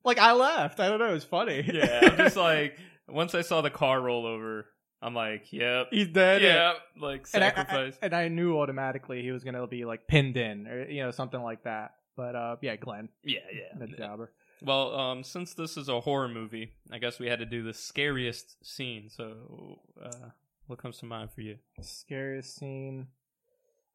like 0.05 0.19
I 0.19 0.33
laughed. 0.33 0.79
I 0.79 0.87
don't 0.87 0.99
know. 0.99 1.15
It's 1.15 1.25
funny. 1.25 1.63
yeah. 1.73 2.01
I'm 2.03 2.17
just 2.17 2.35
like 2.49 2.77
once 3.07 3.33
I 3.33 3.41
saw 3.41 3.61
the 3.61 3.71
car 3.71 3.99
roll 3.99 4.27
over, 4.27 4.67
I'm 5.01 5.15
like, 5.15 5.51
yep, 5.51 5.87
he's 5.89 6.07
dead. 6.09 6.43
yeah, 6.43 6.73
like 7.01 7.25
And 7.33 7.43
I, 7.43 7.47
I- 7.47 7.49
sacrifice. 7.49 7.97
and 8.03 8.13
I 8.13 8.27
knew 8.27 8.59
automatically 8.59 9.23
he 9.23 9.31
was 9.31 9.43
gonna 9.43 9.65
be 9.65 9.85
like 9.85 10.05
pinned 10.07 10.37
in 10.37 10.67
or 10.67 10.87
you 10.87 11.01
know 11.01 11.09
something 11.09 11.41
like 11.41 11.63
that. 11.63 11.93
But 12.19 12.35
uh, 12.35 12.57
yeah, 12.59 12.75
Glenn, 12.75 13.07
yeah, 13.23 13.39
yeah. 13.49 13.79
the 13.79 13.87
jobber. 13.87 14.33
Well, 14.61 14.93
um, 14.93 15.23
since 15.23 15.53
this 15.53 15.77
is 15.77 15.87
a 15.87 16.01
horror 16.01 16.27
movie, 16.27 16.73
I 16.91 16.97
guess 16.97 17.17
we 17.17 17.27
had 17.27 17.39
to 17.39 17.45
do 17.45 17.63
the 17.63 17.73
scariest 17.73 18.57
scene. 18.61 19.09
So, 19.09 19.79
uh, 20.03 20.31
what 20.67 20.79
comes 20.79 20.97
to 20.97 21.05
mind 21.05 21.31
for 21.31 21.39
you? 21.39 21.59
Scariest 21.79 22.57
scene. 22.57 23.07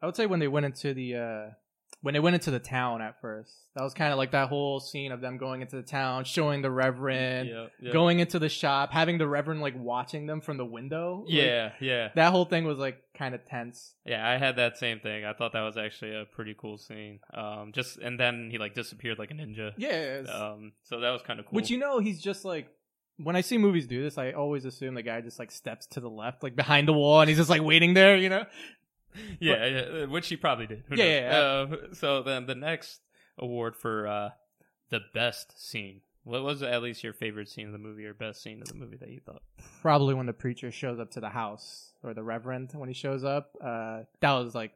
I 0.00 0.06
would 0.06 0.16
say 0.16 0.24
when 0.24 0.40
they 0.40 0.48
went 0.48 0.64
into 0.64 0.94
the 0.94 1.16
uh 1.16 1.50
when 2.04 2.12
they 2.12 2.20
went 2.20 2.34
into 2.34 2.50
the 2.50 2.58
town 2.58 3.00
at 3.00 3.18
first. 3.22 3.50
That 3.74 3.82
was 3.82 3.94
kind 3.94 4.12
of 4.12 4.18
like 4.18 4.32
that 4.32 4.50
whole 4.50 4.78
scene 4.78 5.10
of 5.10 5.22
them 5.22 5.38
going 5.38 5.62
into 5.62 5.76
the 5.76 5.82
town, 5.82 6.24
showing 6.24 6.60
the 6.60 6.70
reverend, 6.70 7.48
yeah, 7.48 7.66
yeah. 7.80 7.92
going 7.94 8.20
into 8.20 8.38
the 8.38 8.50
shop, 8.50 8.92
having 8.92 9.16
the 9.16 9.26
reverend 9.26 9.62
like 9.62 9.72
watching 9.74 10.26
them 10.26 10.42
from 10.42 10.58
the 10.58 10.66
window. 10.66 11.24
Like, 11.24 11.34
yeah, 11.34 11.72
yeah, 11.80 12.08
that 12.14 12.30
whole 12.30 12.44
thing 12.44 12.64
was 12.66 12.76
like 12.76 12.98
kind 13.16 13.34
of 13.34 13.46
tense. 13.46 13.94
yeah. 14.04 14.28
I 14.28 14.36
had 14.36 14.56
that 14.56 14.76
same 14.76 15.00
thing. 15.00 15.24
I 15.24 15.32
thought 15.32 15.54
that 15.54 15.62
was 15.62 15.78
actually 15.78 16.14
a 16.14 16.26
pretty 16.26 16.54
cool 16.60 16.76
scene. 16.76 17.20
Um, 17.32 17.72
just 17.74 17.96
and 17.96 18.20
then 18.20 18.48
he 18.50 18.58
like 18.58 18.74
disappeared 18.74 19.18
like 19.18 19.30
a 19.30 19.34
ninja. 19.34 19.72
Yeah. 19.78 20.24
Um, 20.30 20.72
so 20.82 21.00
that 21.00 21.10
was 21.10 21.22
kind 21.22 21.40
of 21.40 21.46
cool. 21.46 21.56
Which 21.56 21.70
you 21.70 21.78
know, 21.78 22.00
he's 22.00 22.20
just 22.20 22.44
like 22.44 22.68
when 23.16 23.34
I 23.34 23.40
see 23.40 23.56
movies 23.56 23.86
do 23.86 24.02
this, 24.02 24.18
I 24.18 24.32
always 24.32 24.66
assume 24.66 24.94
the 24.94 25.02
guy 25.02 25.22
just 25.22 25.38
like 25.38 25.50
steps 25.50 25.86
to 25.92 26.00
the 26.00 26.10
left, 26.10 26.42
like 26.42 26.54
behind 26.54 26.86
the 26.86 26.92
wall, 26.92 27.22
and 27.22 27.30
he's 27.30 27.38
just 27.38 27.50
like 27.50 27.62
waiting 27.62 27.94
there, 27.94 28.14
you 28.16 28.28
know. 28.28 28.44
yeah, 29.40 29.66
yeah, 29.66 30.04
which 30.06 30.28
he 30.28 30.36
probably 30.36 30.66
did. 30.66 30.84
Who 30.88 30.96
Yeah, 30.96 31.04
yeah, 31.04 31.38
Uh, 31.38 31.76
so 31.94 32.22
then 32.22 32.46
the 32.46 32.54
next 32.54 33.00
award 33.38 33.76
for 33.76 34.06
uh, 34.06 34.30
the 34.90 35.00
best 35.12 35.60
scene. 35.60 36.00
What 36.24 36.42
was 36.42 36.62
at 36.62 36.82
least 36.82 37.04
your 37.04 37.12
favorite 37.12 37.50
scene 37.50 37.66
of 37.66 37.72
the 37.72 37.78
movie 37.78 38.06
or 38.06 38.14
best 38.14 38.42
scene 38.42 38.62
of 38.62 38.68
the 38.68 38.74
movie 38.74 38.96
that 38.96 39.10
you 39.10 39.20
thought? 39.20 39.42
Probably 39.82 40.14
when 40.14 40.26
the 40.26 40.32
preacher 40.32 40.70
shows 40.70 40.98
up 40.98 41.10
to 41.12 41.20
the 41.20 41.28
house 41.28 41.92
or 42.02 42.14
the 42.14 42.22
reverend 42.22 42.70
when 42.72 42.88
he 42.88 42.94
shows 42.94 43.24
up. 43.24 43.54
Uh, 43.62 44.04
that 44.20 44.32
was 44.32 44.54
like 44.54 44.72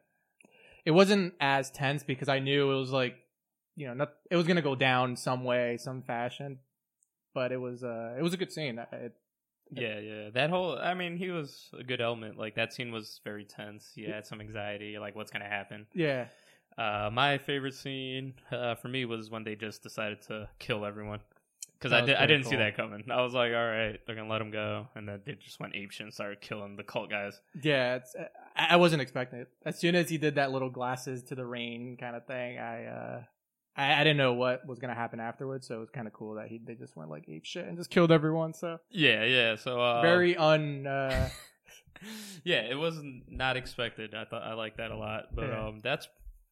it 0.85 0.91
wasn't 0.91 1.33
as 1.39 1.71
tense 1.71 2.03
because 2.03 2.29
I 2.29 2.39
knew 2.39 2.71
it 2.71 2.79
was 2.79 2.91
like, 2.91 3.15
you 3.75 3.87
know, 3.87 3.93
not, 3.93 4.13
it 4.29 4.35
was 4.35 4.45
gonna 4.45 4.61
go 4.61 4.75
down 4.75 5.15
some 5.15 5.43
way, 5.43 5.77
some 5.77 6.03
fashion. 6.03 6.59
But 7.33 7.51
it 7.51 7.57
was, 7.57 7.83
uh, 7.83 8.15
it 8.17 8.21
was 8.21 8.33
a 8.33 8.37
good 8.37 8.51
scene. 8.51 8.79
It, 8.91 9.13
Yeah, 9.71 9.99
yeah. 9.99 10.29
That 10.31 10.49
whole 10.49 10.77
I 10.77 10.93
mean, 10.93 11.17
he 11.17 11.29
was 11.29 11.69
a 11.77 11.83
good 11.83 12.01
element. 12.01 12.37
Like 12.37 12.55
that 12.55 12.73
scene 12.73 12.91
was 12.91 13.21
very 13.23 13.45
tense. 13.45 13.91
He 13.95 14.03
had 14.03 14.25
some 14.25 14.41
anxiety, 14.41 14.97
like 14.99 15.15
what's 15.15 15.31
gonna 15.31 15.45
happen. 15.45 15.85
yeah, 15.93 16.25
Uh, 16.77 17.09
my 17.11 17.37
favorite 17.37 17.73
scene 17.75 18.33
uh, 18.51 18.75
for 18.75 18.87
me 18.87 19.05
was 19.05 19.29
when 19.29 19.43
they 19.43 19.55
just 19.55 19.83
decided 19.83 20.21
to 20.23 20.47
kill 20.59 20.85
everyone. 20.85 21.19
Because 21.77 21.93
I, 21.93 22.01
did, 22.01 22.15
I 22.17 22.25
didn't 22.25 22.45
see 22.45 22.57
that 22.57 22.75
coming. 22.75 23.05
I 23.09 23.21
was 23.21 23.33
like, 23.33 23.53
all 23.53 23.65
right, 23.67 23.97
they're 24.05 24.15
gonna 24.15 24.27
let 24.29 24.41
him 24.41 24.51
go, 24.51 24.87
and 24.95 25.07
then 25.07 25.21
they 25.25 25.33
just 25.35 25.61
went 25.61 25.73
apeshit 25.75 26.01
and 26.01 26.13
started 26.13 26.41
killing 26.41 26.75
the 26.75 26.83
cult 26.83 27.09
guys. 27.09 27.39
yeah. 27.61 27.95
It's, 27.95 28.15
I, 28.55 28.67
I 28.71 28.75
wasn't 28.75 29.01
expecting 29.01 29.39
it. 29.39 29.47
As 29.63 29.79
soon 29.79 29.95
as 29.95 30.09
he 30.09 30.17
did 30.17 30.35
that 30.35 30.51
little 30.51 30.69
glasses 30.69 31.23
to 31.23 31.35
the 31.35 31.45
rain 31.45 31.95
kind 31.97 32.17
of 32.17 32.25
thing, 32.25 32.59
I, 32.59 32.85
uh, 32.85 33.23
I, 33.79 33.99
I 34.01 34.03
didn't 34.03 34.17
know 34.17 34.33
what 34.33 34.65
was 34.67 34.79
gonna 34.79 34.93
happen 34.95 35.19
afterwards. 35.19 35.67
So 35.67 35.75
it 35.75 35.79
was 35.79 35.89
kind 35.89 36.07
of 36.07 36.13
cool 36.13 36.35
that 36.35 36.47
he 36.47 36.59
they 36.63 36.75
just 36.75 36.95
went 36.95 37.09
like 37.09 37.25
ape 37.29 37.45
shit 37.45 37.65
and 37.67 37.77
just 37.77 37.89
killed 37.89 38.11
everyone. 38.11 38.53
So 38.53 38.79
Yeah, 38.91 39.23
yeah. 39.23 39.55
So 39.55 39.79
uh, 39.81 40.01
very 40.01 40.35
un. 40.51 40.85
Uh, 40.87 41.29
yeah, 42.43 42.61
it 42.61 42.75
was 42.75 42.99
not 43.27 43.57
expected. 43.57 44.13
I 44.15 44.25
thought 44.25 44.43
I 44.43 44.53
liked 44.53 44.77
that 44.77 44.91
a 44.91 44.95
lot. 44.97 45.35
But 45.35 45.49
Yeah. 45.49 45.67
um, 45.67 45.79
that's 45.83 46.07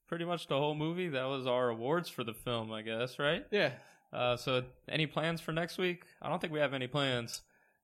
pretty 0.08 0.26
much 0.26 0.48
the 0.48 0.58
whole 0.58 0.76
movie. 0.76 1.10
That 1.10 1.26
was 1.26 1.48
our 1.48 1.70
awards 1.70 2.10
for 2.10 2.24
the 2.24 2.34
film, 2.34 2.72
I 2.72 2.82
guess, 2.82 3.20
right? 3.20 3.46
yeah, 3.52 3.72
Uh, 4.14 4.36
so 4.38 4.64
any 4.90 5.06
plans 5.06 5.42
for 5.42 5.52
next 5.52 5.78
week? 5.78 6.04
I 6.22 6.30
don't 6.30 6.40
think 6.40 6.54
we 6.54 6.60
have 6.60 6.74
any 6.74 6.88
plans. 6.88 7.42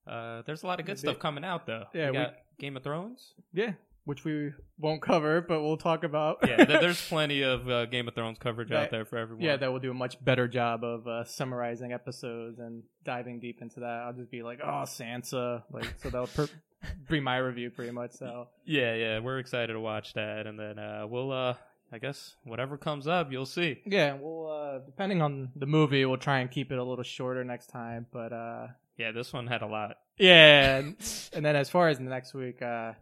Uh, 0.07 0.41
there's 0.45 0.63
a 0.63 0.67
lot 0.67 0.79
of 0.79 0.85
good 0.85 0.99
stuff 0.99 1.19
coming 1.19 1.43
out 1.45 1.65
though. 1.65 1.85
Yeah, 1.93 2.11
we 2.11 2.17
we- 2.17 2.25
Game 2.59 2.77
of 2.77 2.83
Thrones. 2.83 3.33
yeah. 3.53 3.73
Which 4.06 4.26
we 4.26 4.51
won't 4.78 5.01
cover, 5.01 5.39
but 5.39 5.62
we'll 5.62 5.78
talk 5.78 6.04
about. 6.04 6.39
Yeah, 6.45 6.66
there- 6.66 6.82
there's 6.82 7.01
plenty 7.08 7.41
of 7.41 7.70
uh, 7.70 7.86
Game 7.86 8.08
of 8.10 8.16
Thrones 8.16 8.38
coverage 8.38 8.70
out 8.72 8.91
there 8.91 9.06
for 9.06 9.18
everyone. 9.18 9.45
Yeah, 9.45 9.56
that 9.56 9.72
will 9.72 9.80
do 9.80 9.91
a 9.91 9.93
much 9.93 10.22
better 10.24 10.47
job 10.47 10.84
of 10.84 11.08
uh, 11.08 11.24
summarizing 11.24 11.93
episodes 11.93 12.60
and 12.60 12.84
diving 13.06 13.39
deep 13.39 13.62
into 13.62 13.80
that. 13.80 14.04
I'll 14.06 14.12
just 14.14 14.30
be 14.30 14.43
like, 14.43 14.60
"Oh, 14.62 14.84
Sansa," 14.86 15.64
like 15.72 15.86
so 16.01 16.10
that'll 16.10 16.28
per- 16.28 16.49
be 17.10 17.22
my 17.22 17.38
review 17.38 17.70
pretty 17.70 17.91
much. 17.91 18.12
So 18.12 18.47
yeah, 18.66 18.93
yeah. 18.95 19.20
We're 19.20 19.39
excited 19.39 19.72
to 19.72 19.80
watch 19.80 20.14
that, 20.16 20.47
and 20.47 20.60
then 20.60 20.78
uh, 20.80 21.06
we'll, 21.08 21.32
uh, 21.32 21.54
I 21.91 21.99
guess, 21.99 22.36
whatever 22.43 22.78
comes 22.78 23.08
up, 23.08 23.32
you'll 23.32 23.45
see. 23.45 23.80
yeah, 23.86 24.18
we'll 24.20 24.51
uh, 24.51 24.80
depending 24.80 25.22
on 25.22 25.51
the 25.56 25.66
movie, 25.66 26.04
we'll 26.04 26.18
try 26.18 26.39
and 26.39 26.51
keep 26.51 26.74
it 26.74 26.78
a 26.78 26.84
little 26.84 27.06
shorter 27.06 27.45
next 27.45 27.68
time. 27.68 28.08
But 28.12 28.34
uh, 28.34 28.68
Yeah, 28.97 29.14
this 29.14 29.32
one 29.32 29.47
had 29.47 29.62
a 29.62 29.68
lot. 29.68 29.95
yeah, 30.18 30.78
and, 30.80 30.95
and 31.32 31.45
then 31.45 31.56
as 31.56 31.70
far 31.70 31.88
as 31.88 31.99
the 31.99 32.04
next 32.04 32.34
week, 32.34 32.62
uh, 32.62 32.93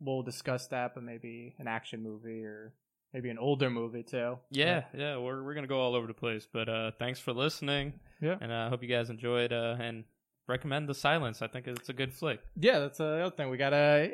we'll 0.00 0.22
discuss 0.22 0.66
that, 0.68 0.94
but 0.94 1.02
maybe 1.02 1.54
an 1.58 1.66
action 1.68 2.02
movie 2.02 2.44
or 2.44 2.72
maybe 3.12 3.28
an 3.30 3.38
older 3.38 3.70
movie 3.70 4.02
too. 4.02 4.38
Yeah, 4.50 4.84
yeah. 4.96 5.16
We're 5.18 5.42
we're 5.42 5.54
gonna 5.54 5.66
go 5.66 5.80
all 5.80 5.94
over 5.94 6.06
the 6.06 6.14
place, 6.14 6.46
but 6.52 6.68
uh, 6.68 6.90
thanks 6.98 7.18
for 7.20 7.32
listening, 7.32 7.94
Yeah. 8.20 8.36
and 8.40 8.52
I 8.52 8.66
uh, 8.66 8.68
hope 8.70 8.82
you 8.82 8.88
guys 8.88 9.10
enjoyed 9.10 9.52
uh, 9.52 9.76
and 9.80 10.04
recommend 10.48 10.88
The 10.88 10.94
Silence. 10.94 11.42
I 11.42 11.46
think 11.48 11.66
it's 11.68 11.88
a 11.88 11.92
good 11.92 12.12
flick. 12.12 12.40
Yeah, 12.56 12.78
that's 12.80 12.98
the 12.98 13.04
other 13.24 13.34
thing. 13.34 13.50
We 13.50 13.56
gotta. 13.56 14.12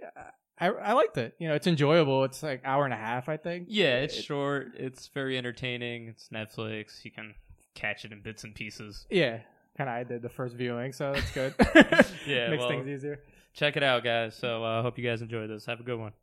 I 0.59 0.69
I 0.69 0.93
liked 0.95 1.19
it. 1.19 1.35
You 1.39 1.49
know, 1.49 1.55
it's 1.55 1.67
enjoyable. 1.67 2.25
It's 2.25 2.43
like 2.43 2.63
hour 2.65 2.85
and 2.87 2.95
a 2.95 2.97
half, 2.97 3.29
I 3.29 3.37
think. 3.37 3.67
Yeah, 3.69 3.97
it's 3.99 4.17
It- 4.19 4.23
short. 4.23 4.69
It's 4.77 5.09
very 5.09 5.37
entertaining. 5.37 6.09
It's 6.09 6.29
Netflix. 6.31 7.05
You 7.05 7.11
can 7.11 7.35
catch 7.75 8.05
it 8.07 8.13
in 8.13 8.23
bits 8.23 8.43
and 8.45 8.55
pieces. 8.55 9.07
Yeah, 9.11 9.41
kind 9.77 9.91
of. 9.91 9.97
I 9.97 10.05
did 10.05 10.23
the 10.23 10.31
first 10.31 10.55
viewing, 10.57 10.93
so 10.95 11.13
that's 11.13 11.31
good. 11.33 11.55
Yeah, 12.27 12.49
makes 12.49 12.61
well- 12.61 12.69
things 12.71 12.89
easier. 12.89 13.21
Check 13.57 13.79
it 13.79 13.83
out, 13.83 14.05
guys. 14.05 14.35
So 14.35 14.63
I 14.63 14.79
uh, 14.79 14.83
hope 14.83 14.99
you 14.99 15.05
guys 15.05 15.23
enjoy 15.23 15.47
this. 15.47 15.65
Have 15.65 15.81
a 15.81 15.83
good 15.83 15.99
one. 15.99 16.13